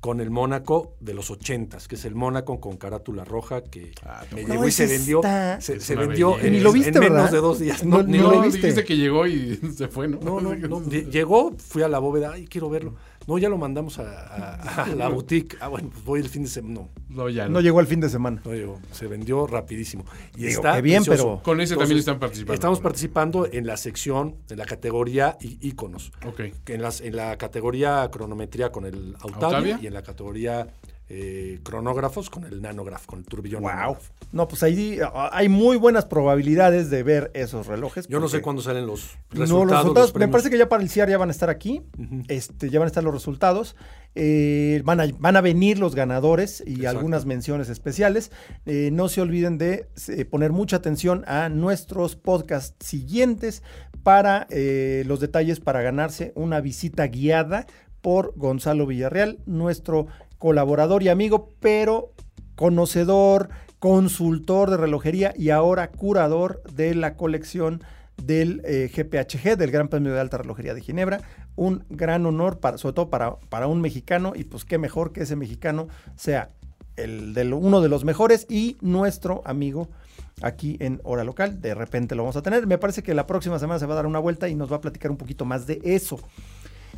con 0.00 0.20
el 0.20 0.30
Mónaco 0.30 0.94
de 1.00 1.12
los 1.12 1.30
80s, 1.30 1.86
que 1.86 1.94
es 1.96 2.04
el 2.06 2.14
Mónaco 2.14 2.58
con 2.58 2.78
carátula 2.78 3.22
roja 3.24 3.62
que 3.64 3.92
Ah, 4.02 4.24
me 4.34 4.42
No, 4.44 4.54
llegó 4.54 4.66
y 4.66 4.72
se 4.72 4.86
vendió. 4.86 5.18
está- 5.18 5.60
Se, 5.60 5.94
vendió 5.94 6.38
en, 6.40 6.52
Ni 6.52 6.60
lo 6.60 6.72
viste, 6.72 6.88
en 6.90 7.00
menos 7.00 7.16
¿verdad? 7.18 7.30
de 7.32 7.38
dos 7.38 7.58
días. 7.58 7.84
No, 7.84 7.98
No, 7.98 8.02
ni 8.04 8.16
lo 8.18 8.40
viste. 8.42 8.58
dijiste 8.58 8.84
que 8.84 8.96
llegó 8.96 9.26
y 9.26 9.56
se 9.76 9.88
fue, 9.88 10.08
¿no? 10.08 10.18
no, 10.20 10.40
no, 10.40 10.54
no. 10.68 10.80
Lle- 10.80 11.10
Llegó, 11.10 11.52
fui 11.58 11.82
a 11.82 11.88
la 11.88 11.98
bóveda, 11.98 12.32
ay, 12.32 12.46
quiero 12.46 12.70
verlo. 12.70 12.94
No, 13.26 13.38
ya 13.38 13.48
lo 13.48 13.58
mandamos 13.58 13.98
a, 13.98 14.02
a- 14.56 14.84
a 14.84 14.94
la 14.94 15.08
boutique. 15.14 15.56
Ah, 15.60 15.68
bueno, 15.68 15.90
pues 15.92 16.04
voy 16.04 16.20
el 16.20 16.28
fin 16.28 16.42
de 16.44 16.48
semana. 16.48 16.74
No, 16.74 16.88
No, 17.08 17.28
ya 17.28 17.44
no. 17.46 17.50
No 17.54 17.60
llegó 17.60 17.78
al 17.78 17.86
fin 17.86 18.00
de 18.00 18.08
semana. 18.08 18.40
no 18.44 18.52
llegó. 18.54 18.80
Se 18.92 19.06
vendió 19.06 19.46
rapidísimo. 19.46 20.04
Y 20.36 20.46
Digo, 20.46 20.50
está 20.60 20.76
qué 20.76 20.82
bien, 20.82 21.04
precioso. 21.04 21.28
pero- 21.36 21.42
Con 21.42 21.60
ese 21.60 21.76
también 21.76 21.98
están 21.98 22.18
participando. 22.18 22.54
Estamos 22.54 22.80
participando 22.80 23.46
en 23.50 23.66
la 23.66 23.76
sección, 23.76 24.36
en 24.48 24.58
la 24.58 24.64
categoría 24.64 25.36
íconos. 25.40 26.12
Ok. 26.26 26.40
En, 26.66 26.82
las, 26.82 27.00
en 27.00 27.14
la 27.16 27.36
categoría 27.36 28.08
cronometría 28.10 28.72
con 28.72 28.84
el 28.86 29.14
Autavia, 29.20 29.46
¿Autavia? 29.46 29.78
y 29.82 29.86
en 29.86 29.94
la 29.94 30.02
categoría 30.02 30.66
eh, 31.12 31.58
cronógrafos 31.64 32.30
con 32.30 32.44
el 32.44 32.62
nanograph, 32.62 33.04
con 33.04 33.18
el 33.18 33.24
turbillón. 33.24 33.62
Wow. 33.62 33.96
No, 34.30 34.46
pues 34.46 34.62
ahí 34.62 35.00
ah, 35.02 35.28
hay 35.32 35.48
muy 35.48 35.76
buenas 35.76 36.04
probabilidades 36.04 36.88
de 36.88 37.02
ver 37.02 37.32
esos 37.34 37.66
relojes. 37.66 38.06
Yo 38.06 38.20
no 38.20 38.28
sé 38.28 38.40
cuándo 38.40 38.62
salen 38.62 38.86
los 38.86 39.16
No, 39.32 39.40
resultados. 39.40 39.50
los 39.50 39.70
resultados, 39.78 40.12
los 40.14 40.20
me 40.20 40.28
parece 40.28 40.50
que 40.50 40.58
ya 40.58 40.68
para 40.68 40.84
el 40.84 40.88
CIAR 40.88 41.10
ya 41.10 41.18
van 41.18 41.28
a 41.28 41.32
estar 41.32 41.50
aquí. 41.50 41.82
este, 42.28 42.70
ya 42.70 42.78
van 42.78 42.86
a 42.86 42.90
estar 42.90 43.02
los 43.02 43.12
resultados. 43.12 43.74
Eh, 44.14 44.82
van, 44.84 45.00
a, 45.00 45.06
van 45.18 45.36
a 45.36 45.40
venir 45.40 45.80
los 45.80 45.96
ganadores 45.96 46.62
y 46.64 46.74
Exacto. 46.74 46.90
algunas 46.98 47.26
menciones 47.26 47.68
especiales. 47.70 48.30
Eh, 48.64 48.90
no 48.92 49.08
se 49.08 49.20
olviden 49.20 49.58
de 49.58 49.88
poner 50.30 50.52
mucha 50.52 50.76
atención 50.76 51.24
a 51.26 51.48
nuestros 51.48 52.14
podcasts 52.14 52.86
siguientes 52.86 53.64
para 54.04 54.46
los 55.04 55.18
detalles 55.18 55.58
para 55.58 55.82
ganarse 55.82 56.32
una 56.36 56.60
visita 56.60 57.06
guiada 57.08 57.66
por 58.00 58.32
Gonzalo 58.36 58.86
Villarreal, 58.86 59.40
nuestro 59.44 60.06
colaborador 60.40 61.04
y 61.04 61.08
amigo, 61.10 61.50
pero 61.60 62.12
conocedor, 62.56 63.50
consultor 63.78 64.70
de 64.70 64.78
relojería 64.78 65.32
y 65.36 65.50
ahora 65.50 65.90
curador 65.90 66.62
de 66.72 66.94
la 66.94 67.14
colección 67.14 67.84
del 68.16 68.62
eh, 68.64 68.90
GPHG, 68.92 69.56
del 69.56 69.70
Gran 69.70 69.88
Premio 69.88 70.12
de 70.12 70.18
Alta 70.20 70.38
Relojería 70.38 70.74
de 70.74 70.80
Ginebra. 70.80 71.20
Un 71.56 71.84
gran 71.90 72.24
honor, 72.24 72.58
para, 72.58 72.78
sobre 72.78 72.94
todo 72.94 73.10
para, 73.10 73.36
para 73.36 73.66
un 73.66 73.82
mexicano, 73.82 74.32
y 74.34 74.44
pues 74.44 74.64
qué 74.64 74.78
mejor 74.78 75.12
que 75.12 75.22
ese 75.22 75.36
mexicano 75.36 75.88
sea 76.16 76.50
el 76.96 77.34
de 77.34 77.52
uno 77.52 77.82
de 77.82 77.88
los 77.88 78.04
mejores 78.04 78.46
y 78.48 78.76
nuestro 78.80 79.42
amigo 79.44 79.88
aquí 80.40 80.78
en 80.80 81.00
Hora 81.04 81.24
Local. 81.24 81.60
De 81.60 81.74
repente 81.74 82.14
lo 82.14 82.22
vamos 82.22 82.36
a 82.36 82.42
tener. 82.42 82.66
Me 82.66 82.78
parece 82.78 83.02
que 83.02 83.12
la 83.12 83.26
próxima 83.26 83.58
semana 83.58 83.78
se 83.78 83.86
va 83.86 83.92
a 83.92 83.96
dar 83.96 84.06
una 84.06 84.18
vuelta 84.18 84.48
y 84.48 84.54
nos 84.54 84.72
va 84.72 84.76
a 84.76 84.80
platicar 84.80 85.10
un 85.10 85.18
poquito 85.18 85.44
más 85.44 85.66
de 85.66 85.80
eso. 85.84 86.18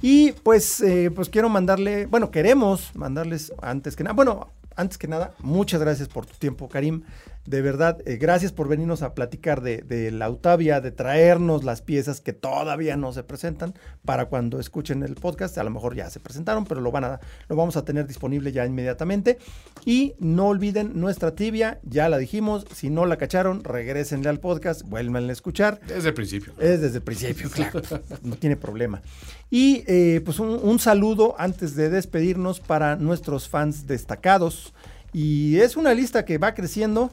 Y 0.02 0.32
pues, 0.32 0.80
eh, 0.80 1.12
pues 1.14 1.28
quiero 1.28 1.48
mandarle, 1.48 2.06
bueno, 2.06 2.32
queremos 2.32 2.90
mandarles 2.94 3.52
antes 3.62 3.94
que 3.94 4.02
nada, 4.02 4.14
bueno, 4.14 4.48
antes 4.74 4.98
que 4.98 5.06
nada, 5.06 5.32
muchas 5.38 5.80
gracias 5.80 6.08
por 6.08 6.26
tu 6.26 6.34
tiempo, 6.34 6.68
Karim. 6.68 7.04
De 7.44 7.60
verdad, 7.60 7.98
eh, 8.06 8.18
gracias 8.18 8.52
por 8.52 8.68
venirnos 8.68 9.02
a 9.02 9.14
platicar 9.14 9.62
de, 9.62 9.78
de 9.78 10.12
la 10.12 10.26
Autavia, 10.26 10.80
de 10.80 10.92
traernos 10.92 11.64
las 11.64 11.82
piezas 11.82 12.20
que 12.20 12.32
todavía 12.32 12.96
no 12.96 13.12
se 13.12 13.24
presentan 13.24 13.74
para 14.04 14.26
cuando 14.26 14.60
escuchen 14.60 15.02
el 15.02 15.16
podcast. 15.16 15.58
A 15.58 15.64
lo 15.64 15.70
mejor 15.70 15.96
ya 15.96 16.08
se 16.08 16.20
presentaron, 16.20 16.64
pero 16.64 16.80
lo, 16.80 16.92
van 16.92 17.04
a, 17.04 17.20
lo 17.48 17.56
vamos 17.56 17.76
a 17.76 17.84
tener 17.84 18.06
disponible 18.06 18.52
ya 18.52 18.64
inmediatamente. 18.64 19.38
Y 19.84 20.14
no 20.20 20.46
olviden 20.46 21.00
nuestra 21.00 21.34
tibia, 21.34 21.80
ya 21.82 22.08
la 22.08 22.18
dijimos. 22.18 22.64
Si 22.72 22.90
no 22.90 23.06
la 23.06 23.16
cacharon, 23.16 23.64
regresenle 23.64 24.28
al 24.28 24.38
podcast, 24.38 24.82
vuélvanle 24.82 25.30
a 25.30 25.32
escuchar. 25.32 25.80
Desde 25.88 26.10
el 26.10 26.14
principio. 26.14 26.52
Es 26.60 26.80
desde 26.80 26.98
el 26.98 27.02
principio, 27.02 27.50
claro. 27.50 27.82
No 28.22 28.36
tiene 28.36 28.56
problema. 28.56 29.02
Y 29.50 29.82
eh, 29.88 30.20
pues 30.24 30.38
un, 30.38 30.60
un 30.62 30.78
saludo 30.78 31.34
antes 31.38 31.74
de 31.74 31.90
despedirnos 31.90 32.60
para 32.60 32.94
nuestros 32.94 33.48
fans 33.48 33.88
destacados. 33.88 34.72
Y 35.12 35.56
es 35.56 35.76
una 35.76 35.92
lista 35.92 36.24
que 36.24 36.38
va 36.38 36.54
creciendo. 36.54 37.10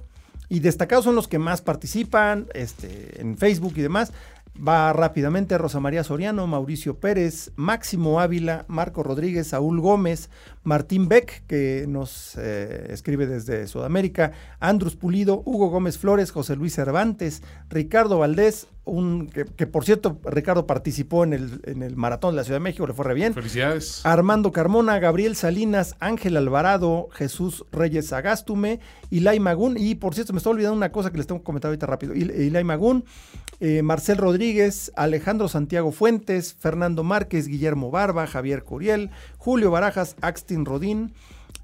Y 0.49 0.59
destacados 0.59 1.05
son 1.05 1.15
los 1.15 1.27
que 1.27 1.39
más 1.39 1.61
participan 1.61 2.47
este, 2.53 3.21
en 3.21 3.37
Facebook 3.37 3.73
y 3.75 3.81
demás. 3.81 4.11
Va 4.67 4.91
rápidamente 4.91 5.57
Rosa 5.57 5.79
María 5.79 6.03
Soriano, 6.03 6.45
Mauricio 6.45 6.99
Pérez, 6.99 7.51
Máximo 7.55 8.19
Ávila, 8.19 8.65
Marco 8.67 9.03
Rodríguez, 9.03 9.47
Saúl 9.47 9.79
Gómez, 9.79 10.29
Martín 10.63 11.07
Beck, 11.07 11.45
que 11.47 11.85
nos 11.87 12.35
eh, 12.37 12.87
escribe 12.89 13.25
desde 13.25 13.67
Sudamérica, 13.67 14.33
Andrus 14.59 14.97
Pulido, 14.97 15.43
Hugo 15.45 15.69
Gómez 15.69 15.97
Flores, 15.97 16.31
José 16.31 16.57
Luis 16.57 16.75
Cervantes, 16.75 17.41
Ricardo 17.69 18.19
Valdés, 18.19 18.67
un, 18.89 19.27
que, 19.27 19.45
que 19.45 19.67
por 19.67 19.85
cierto 19.85 20.19
Ricardo 20.25 20.67
participó 20.67 21.23
en 21.23 21.33
el, 21.33 21.61
en 21.65 21.83
el 21.83 21.95
Maratón 21.95 22.33
de 22.33 22.37
la 22.37 22.43
Ciudad 22.43 22.57
de 22.59 22.63
México, 22.63 22.85
le 22.87 22.93
fue 22.93 23.05
re 23.05 23.13
bien. 23.13 23.33
Felicidades. 23.33 24.05
Armando 24.05 24.51
Carmona, 24.51 24.99
Gabriel 24.99 25.35
Salinas, 25.35 25.95
Ángel 25.99 26.35
Alvarado, 26.37 27.09
Jesús 27.13 27.65
Reyes 27.71 28.11
Agástume, 28.13 28.79
Ilay 29.09 29.39
Magún, 29.39 29.75
y 29.77 29.95
por 29.95 30.13
cierto, 30.15 30.33
me 30.33 30.37
estoy 30.37 30.53
olvidando 30.53 30.75
una 30.77 30.91
cosa 30.91 31.11
que 31.11 31.17
les 31.17 31.27
tengo 31.27 31.41
que 31.41 31.45
comentar 31.45 31.69
ahorita 31.69 31.85
rápido. 31.85 32.13
Il- 32.13 32.31
Ilay 32.35 32.63
Magún, 32.63 33.05
eh, 33.59 33.81
Marcel 33.81 34.17
Rodríguez, 34.17 34.91
Alejandro 34.95 35.47
Santiago 35.47 35.91
Fuentes, 35.91 36.53
Fernando 36.53 37.03
Márquez, 37.03 37.47
Guillermo 37.47 37.91
Barba, 37.91 38.27
Javier 38.27 38.63
Curiel, 38.63 39.09
Julio 39.37 39.71
Barajas, 39.71 40.15
Axtin 40.21 40.65
Rodín, 40.65 41.13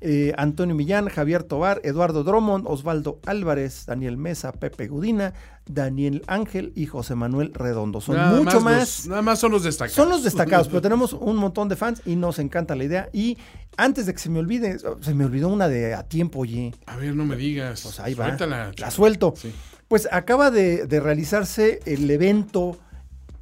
eh, 0.07 0.33
Antonio 0.37 0.75
Millán, 0.75 1.09
Javier 1.09 1.41
Tobar, 1.41 1.81
Eduardo 1.83 2.23
Drummond, 2.23 2.65
Osvaldo 2.67 3.19
Álvarez, 3.25 3.85
Daniel 3.87 4.17
Mesa, 4.17 4.51
Pepe 4.51 4.87
Gudina, 4.87 5.33
Daniel 5.65 6.21
Ángel 6.27 6.71
y 6.75 6.85
José 6.85 7.15
Manuel 7.15 7.51
Redondo. 7.55 8.01
Son 8.01 8.15
Nada 8.15 8.39
mucho 8.39 8.61
más. 8.61 9.07
nada 9.07 9.23
más 9.23 9.39
son 9.39 9.51
los 9.51 9.63
destacados. 9.63 9.95
Son 9.95 10.07
los 10.09 10.23
destacados, 10.23 10.67
pero 10.69 10.81
tenemos 10.81 11.13
un 11.13 11.37
montón 11.37 11.69
de 11.69 11.75
fans 11.75 12.03
y 12.05 12.15
nos 12.15 12.37
encanta 12.37 12.75
la 12.75 12.83
idea. 12.83 13.09
Y 13.13 13.39
antes 13.77 14.05
de 14.05 14.13
que 14.13 14.19
se 14.19 14.29
me 14.29 14.37
olvide, 14.37 14.77
se 15.01 15.13
me 15.15 15.25
olvidó 15.25 15.49
una 15.49 15.67
de 15.67 15.95
a 15.95 16.03
tiempo, 16.03 16.39
oye. 16.39 16.71
A 16.85 16.97
ver, 16.97 17.15
no 17.15 17.25
me 17.25 17.35
digas. 17.35 17.81
Pues 17.81 17.99
ahí 17.99 18.13
va. 18.13 18.27
Suéltala, 18.27 18.65
La 18.67 18.71
chico. 18.73 18.91
suelto. 18.91 19.33
Sí. 19.35 19.51
Pues 19.87 20.07
acaba 20.11 20.51
de, 20.51 20.85
de 20.85 20.99
realizarse 20.99 21.79
el 21.87 22.09
evento 22.11 22.77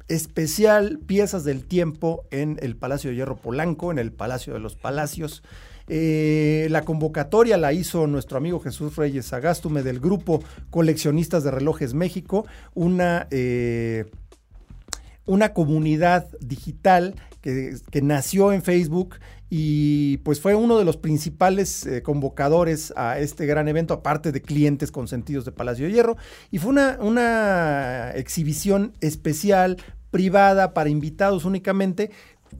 especial 0.08 0.98
Piezas 1.06 1.44
del 1.44 1.64
Tiempo 1.64 2.24
en 2.30 2.58
el 2.62 2.76
Palacio 2.76 3.10
de 3.10 3.16
Hierro 3.16 3.36
Polanco, 3.36 3.90
en 3.90 3.98
el 3.98 4.12
Palacio 4.12 4.52
de 4.54 4.60
los 4.60 4.76
Palacios. 4.76 5.42
Eh, 5.88 6.66
la 6.70 6.82
convocatoria 6.82 7.56
la 7.56 7.72
hizo 7.72 8.06
nuestro 8.06 8.38
amigo 8.38 8.60
Jesús 8.60 8.96
Reyes 8.96 9.32
Agástume 9.32 9.82
del 9.82 10.00
grupo 10.00 10.42
Coleccionistas 10.70 11.44
de 11.44 11.50
Relojes 11.50 11.94
México, 11.94 12.46
una, 12.74 13.26
eh, 13.30 14.06
una 15.26 15.52
comunidad 15.52 16.26
digital 16.40 17.14
que, 17.42 17.76
que 17.90 18.00
nació 18.00 18.52
en 18.52 18.62
Facebook 18.62 19.16
y 19.56 20.16
pues 20.18 20.40
fue 20.40 20.56
uno 20.56 20.78
de 20.78 20.84
los 20.84 20.96
principales 20.96 21.86
eh, 21.86 22.02
convocadores 22.02 22.92
a 22.96 23.20
este 23.20 23.46
gran 23.46 23.68
evento, 23.68 23.94
aparte 23.94 24.32
de 24.32 24.42
clientes 24.42 24.90
consentidos 24.90 25.44
de 25.44 25.52
Palacio 25.52 25.86
de 25.86 25.92
Hierro. 25.92 26.16
Y 26.50 26.58
fue 26.58 26.70
una, 26.70 26.98
una 27.00 28.10
exhibición 28.16 28.94
especial, 29.00 29.76
privada, 30.10 30.74
para 30.74 30.90
invitados 30.90 31.44
únicamente, 31.44 32.10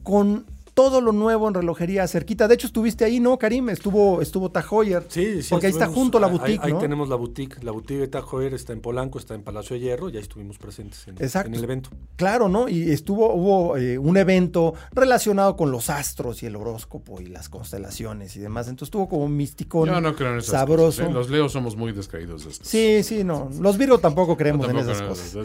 con 0.05 0.47
todo 0.75 1.01
lo 1.01 1.13
nuevo 1.13 1.47
en 1.47 1.55
relojería 1.55 2.07
cerquita. 2.09 2.49
De 2.49 2.55
hecho, 2.55 2.67
estuviste 2.67 3.05
ahí, 3.05 3.21
¿no, 3.21 3.39
Karim? 3.39 3.71
Estuvo, 3.71 4.21
estuvo 4.21 4.51
Tajoyer. 4.51 5.05
Sí, 5.09 5.41
sí. 5.41 5.49
Porque 5.51 5.69
ahí 5.69 5.73
está 5.73 5.87
junto 5.87 6.19
la 6.19 6.27
boutique, 6.27 6.59
Ahí, 6.65 6.73
¿no? 6.73 6.79
tenemos 6.81 7.09
la 7.09 7.15
boutique. 7.15 7.63
La 7.63 7.71
boutique 7.71 8.01
de 8.01 8.09
Tajoer 8.09 8.55
está 8.55 8.73
en 8.73 8.81
Polanco, 8.81 9.21
está 9.21 9.35
en 9.35 9.43
Palacio 9.43 9.75
de 9.75 9.81
Hierro. 9.81 10.09
Y 10.09 10.17
ahí 10.17 10.23
estuvimos 10.23 10.59
presentes 10.59 11.07
en, 11.07 11.15
Exacto. 11.23 11.49
en 11.49 11.55
el 11.55 11.63
evento. 11.63 11.91
Claro, 12.17 12.49
¿no? 12.49 12.69
Y 12.69 12.91
estuvo, 12.91 13.33
hubo 13.33 13.77
eh, 13.77 13.99
un 13.99 14.17
evento 14.17 14.75
relacionado 14.93 15.57
con 15.57 15.71
los 15.71 15.91
astros 15.91 16.43
y 16.43 16.47
el 16.47 16.57
horóscopo 16.57 17.21
y 17.21 17.27
las 17.27 17.49
constelaciones 17.49 18.35
y 18.37 18.41
demás. 18.41 18.67
Entonces 18.67 18.89
estuvo 18.89 19.09
como 19.09 19.29
místico, 19.29 19.87
Yo 19.87 20.01
no 20.01 20.17
creo 20.17 20.33
en 20.33 20.39
esas 20.39 20.51
sabroso. 20.51 21.03
cosas. 21.03 21.15
Los 21.15 21.31
leos 21.31 21.53
somos 21.53 21.77
muy 21.77 21.93
descaídos 21.93 22.47
de 22.47 22.51
estos. 22.51 22.67
Sí, 22.67 23.05
sí, 23.05 23.23
no. 23.23 23.49
Los 23.61 23.79
Virgo 23.79 23.99
tampoco 23.99 24.37
creemos 24.37 24.67
Tampoco 24.67 24.91
en 24.91 24.91
esas 24.91 25.07
cosas. 25.07 25.37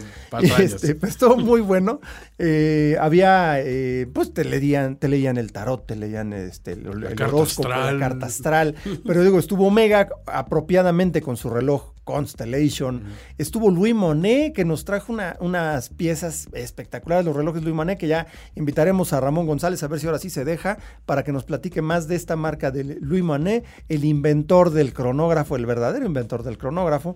es 0.41 0.59
este, 0.73 0.95
pues 0.95 1.11
estuvo 1.11 1.37
muy 1.37 1.61
bueno. 1.61 2.01
Eh, 2.39 2.97
había, 2.99 3.61
eh, 3.61 4.07
pues 4.11 4.33
te 4.33 4.43
leían, 4.43 4.95
te 4.95 5.07
leían 5.07 5.18
el 5.25 5.51
tarot, 5.51 5.85
te 5.85 5.95
leían 5.95 6.33
este, 6.33 6.73
el, 6.73 6.87
el 6.87 7.15
carta 7.15 7.27
horóscopo, 7.35 7.69
astral. 7.69 7.99
la 7.99 8.07
carta 8.09 8.25
astral. 8.27 8.75
Pero 9.05 9.23
digo, 9.23 9.39
estuvo 9.39 9.69
Mega 9.71 10.09
apropiadamente 10.25 11.21
con 11.21 11.37
su 11.37 11.49
reloj 11.49 11.93
Constellation. 12.03 13.03
Estuvo 13.37 13.69
Louis 13.69 13.93
Monet, 13.93 14.53
que 14.53 14.65
nos 14.65 14.83
trajo 14.83 15.13
una- 15.13 15.37
unas 15.41 15.89
piezas 15.89 16.47
espectaculares, 16.53 17.23
los 17.25 17.35
relojes 17.35 17.61
Louis 17.61 17.75
Monet, 17.75 17.99
que 17.99 18.07
ya 18.07 18.25
invitaremos 18.55 19.13
a 19.13 19.19
Ramón 19.19 19.45
González 19.45 19.83
a 19.83 19.87
ver 19.87 19.99
si 19.99 20.07
ahora 20.07 20.17
sí 20.17 20.29
se 20.31 20.43
deja, 20.43 20.79
para 21.05 21.23
que 21.23 21.31
nos 21.31 21.43
platique 21.43 21.81
más 21.83 22.07
de 22.07 22.15
esta 22.15 22.35
marca 22.35 22.71
de 22.71 22.83
Louis 22.99 23.23
Monet, 23.23 23.63
el 23.89 24.05
inventor 24.05 24.71
del 24.71 24.91
cronógrafo, 24.93 25.55
el 25.55 25.67
verdadero 25.67 26.05
inventor 26.05 26.41
del 26.43 26.57
cronógrafo. 26.57 27.15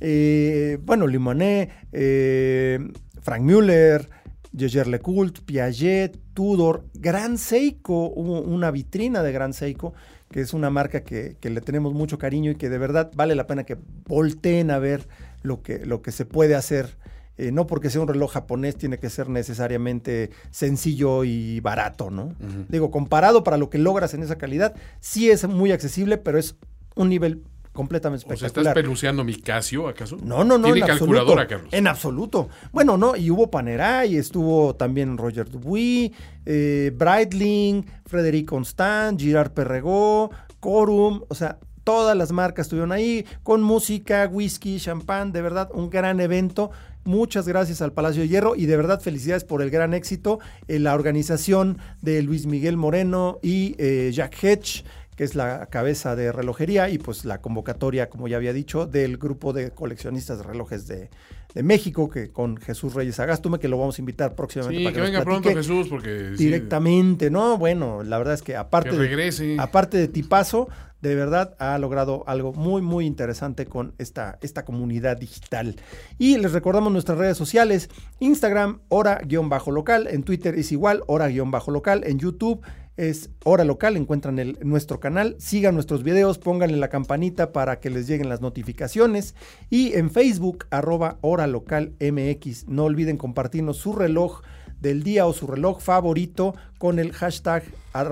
Eh, 0.00 0.78
bueno, 0.82 1.06
Limonet, 1.06 1.70
eh, 1.92 2.78
Frank 3.20 3.42
Müller, 3.42 4.08
Jaeger 4.52 4.86
LeCoultre, 4.86 5.42
Piaget, 5.44 6.18
Tudor, 6.34 6.84
Gran 6.94 7.38
Seiko, 7.38 8.12
hubo 8.14 8.40
una 8.42 8.70
vitrina 8.70 9.22
de 9.22 9.32
Gran 9.32 9.52
Seiko, 9.52 9.94
que 10.30 10.40
es 10.40 10.54
una 10.54 10.70
marca 10.70 11.02
que, 11.02 11.36
que 11.40 11.50
le 11.50 11.60
tenemos 11.60 11.94
mucho 11.94 12.18
cariño 12.18 12.50
y 12.50 12.56
que 12.56 12.68
de 12.68 12.78
verdad 12.78 13.10
vale 13.14 13.34
la 13.34 13.46
pena 13.46 13.64
que 13.64 13.78
volteen 14.06 14.70
a 14.70 14.78
ver 14.78 15.08
lo 15.42 15.62
que, 15.62 15.84
lo 15.84 16.02
que 16.02 16.12
se 16.12 16.24
puede 16.24 16.54
hacer. 16.54 16.96
Eh, 17.38 17.50
no 17.50 17.66
porque 17.66 17.88
sea 17.88 18.02
un 18.02 18.08
reloj 18.08 18.30
japonés 18.32 18.76
tiene 18.76 18.98
que 18.98 19.08
ser 19.08 19.30
necesariamente 19.30 20.30
sencillo 20.50 21.24
y 21.24 21.60
barato, 21.60 22.10
¿no? 22.10 22.34
Digo, 22.68 22.90
comparado 22.90 23.42
para 23.42 23.56
lo 23.56 23.70
que 23.70 23.78
logras 23.78 24.12
en 24.12 24.22
esa 24.22 24.36
calidad, 24.36 24.74
sí 25.00 25.30
es 25.30 25.48
muy 25.48 25.72
accesible, 25.72 26.18
pero 26.18 26.38
es 26.38 26.56
un 26.94 27.08
nivel 27.08 27.42
completamente 27.72 28.24
O 28.24 28.28
sea, 28.28 28.34
¿estás 28.34 28.46
espectacular. 28.46 28.74
peluceando 28.74 29.24
mi 29.24 29.34
Casio, 29.36 29.88
acaso? 29.88 30.16
No, 30.22 30.44
no, 30.44 30.58
no. 30.58 30.64
Tiene 30.64 30.80
en 30.80 30.86
calculadora, 30.86 31.42
absoluto, 31.42 31.48
Carlos. 31.48 31.72
En 31.72 31.86
absoluto. 31.86 32.48
Bueno, 32.72 32.96
no, 32.96 33.16
y 33.16 33.30
hubo 33.30 33.50
Panerai, 33.50 34.16
estuvo 34.16 34.74
también 34.74 35.16
Roger 35.16 35.48
Dubuis, 35.48 36.10
eh, 36.46 36.92
Breitling, 36.94 37.86
Frederic 38.06 38.46
Constant, 38.46 39.20
Girard 39.20 39.52
Perregó, 39.52 40.30
Corum, 40.60 41.22
o 41.28 41.34
sea, 41.34 41.58
todas 41.84 42.16
las 42.16 42.32
marcas 42.32 42.66
estuvieron 42.66 42.92
ahí, 42.92 43.24
con 43.42 43.62
música, 43.62 44.28
whisky, 44.30 44.78
champán, 44.78 45.32
de 45.32 45.42
verdad, 45.42 45.68
un 45.72 45.90
gran 45.90 46.20
evento. 46.20 46.70
Muchas 47.04 47.48
gracias 47.48 47.82
al 47.82 47.92
Palacio 47.92 48.22
de 48.22 48.28
Hierro 48.28 48.54
y 48.54 48.66
de 48.66 48.76
verdad 48.76 49.00
felicidades 49.00 49.42
por 49.42 49.60
el 49.60 49.70
gran 49.70 49.92
éxito. 49.92 50.38
en 50.68 50.84
la 50.84 50.94
organización 50.94 51.78
de 52.00 52.22
Luis 52.22 52.46
Miguel 52.46 52.76
Moreno 52.76 53.40
y 53.42 53.74
eh, 53.78 54.10
Jack 54.12 54.42
Hedge, 54.42 54.84
que 55.16 55.24
es 55.24 55.34
la 55.34 55.66
cabeza 55.66 56.16
de 56.16 56.32
relojería, 56.32 56.88
y 56.88 56.98
pues 56.98 57.24
la 57.24 57.40
convocatoria, 57.40 58.08
como 58.08 58.28
ya 58.28 58.36
había 58.36 58.52
dicho, 58.52 58.86
del 58.86 59.18
grupo 59.18 59.52
de 59.52 59.70
coleccionistas 59.70 60.38
de 60.38 60.44
relojes 60.44 60.86
de, 60.86 61.10
de 61.54 61.62
México, 61.62 62.08
que 62.08 62.30
con 62.30 62.56
Jesús 62.56 62.94
Reyes 62.94 63.20
Agástume, 63.20 63.58
que 63.58 63.68
lo 63.68 63.78
vamos 63.78 63.98
a 63.98 64.02
invitar 64.02 64.34
próximamente. 64.34 64.78
Sí, 64.78 64.84
para 64.84 64.94
que, 64.94 65.00
nos 65.00 65.10
venga 65.10 65.24
pronto 65.24 65.50
Jesús, 65.50 65.88
porque... 65.88 66.32
sí, 66.36 66.44
Directamente, 66.44 67.30
¿no? 67.30 67.58
Bueno, 67.58 68.02
la 68.02 68.18
verdad 68.18 68.34
es 68.34 68.42
que 68.42 68.56
aparte, 68.56 68.90
Que 68.90 68.96
regrese. 68.96 69.44
De, 69.44 69.56
aparte 69.60 69.98
de 69.98 70.08
tipazo, 70.08 70.68
de 71.02 71.14
verdad 71.16 71.56
ha 71.58 71.76
logrado 71.78 72.24
algo 72.26 72.52
muy, 72.52 72.80
muy 72.80 73.04
interesante 73.06 73.66
con 73.66 73.92
esta, 73.98 74.38
esta 74.40 74.64
comunidad 74.64 75.18
digital. 75.18 75.76
Y 76.16 76.38
les 76.38 76.52
recordamos 76.52 76.92
nuestras 76.92 77.18
redes 77.18 77.36
sociales, 77.36 77.90
Instagram, 78.20 78.80
hora-local, 78.88 80.06
en 80.08 80.22
Twitter 80.22 80.54
es 80.54 80.72
igual, 80.72 81.02
hora-local, 81.06 82.04
en 82.06 82.18
YouTube 82.18 82.62
es 82.96 83.30
Hora 83.44 83.64
Local, 83.64 83.96
encuentran 83.96 84.56
nuestro 84.62 85.00
canal, 85.00 85.36
sigan 85.38 85.74
nuestros 85.74 86.02
videos, 86.02 86.38
pónganle 86.38 86.76
la 86.76 86.88
campanita 86.88 87.52
para 87.52 87.80
que 87.80 87.90
les 87.90 88.06
lleguen 88.06 88.28
las 88.28 88.40
notificaciones 88.40 89.34
y 89.70 89.94
en 89.94 90.10
Facebook, 90.10 90.66
arroba 90.70 91.18
Hora 91.20 91.46
Local 91.46 91.94
MX. 92.00 92.68
No 92.68 92.84
olviden 92.84 93.16
compartirnos 93.16 93.78
su 93.78 93.94
reloj 93.94 94.42
del 94.80 95.02
día 95.02 95.26
o 95.26 95.32
su 95.32 95.46
reloj 95.46 95.80
favorito 95.80 96.54
con 96.78 96.98
el 96.98 97.12
hashtag, 97.12 97.64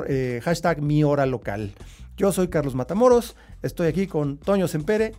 eh, 0.09 0.41
mi 0.81 1.05
hora 1.05 1.26
local. 1.26 1.72
Yo 2.16 2.33
soy 2.33 2.49
Carlos 2.49 2.74
Matamoros, 2.74 3.37
estoy 3.62 3.89
aquí 3.89 4.07
con 4.07 4.39
Toño 4.39 4.68
Sempere 4.68 5.12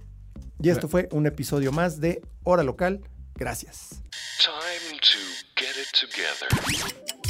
y 0.61 0.69
esto 0.69 0.87
fue 0.87 1.09
un 1.11 1.27
episodio 1.27 1.71
más 1.71 1.99
de 1.99 2.21
Hora 2.43 2.63
Local. 2.63 3.01
Gracias. 3.35 4.01
Time 4.39 4.99
to 4.99 5.19
get 5.55 5.75
it 5.77 5.91
together. 5.93 7.20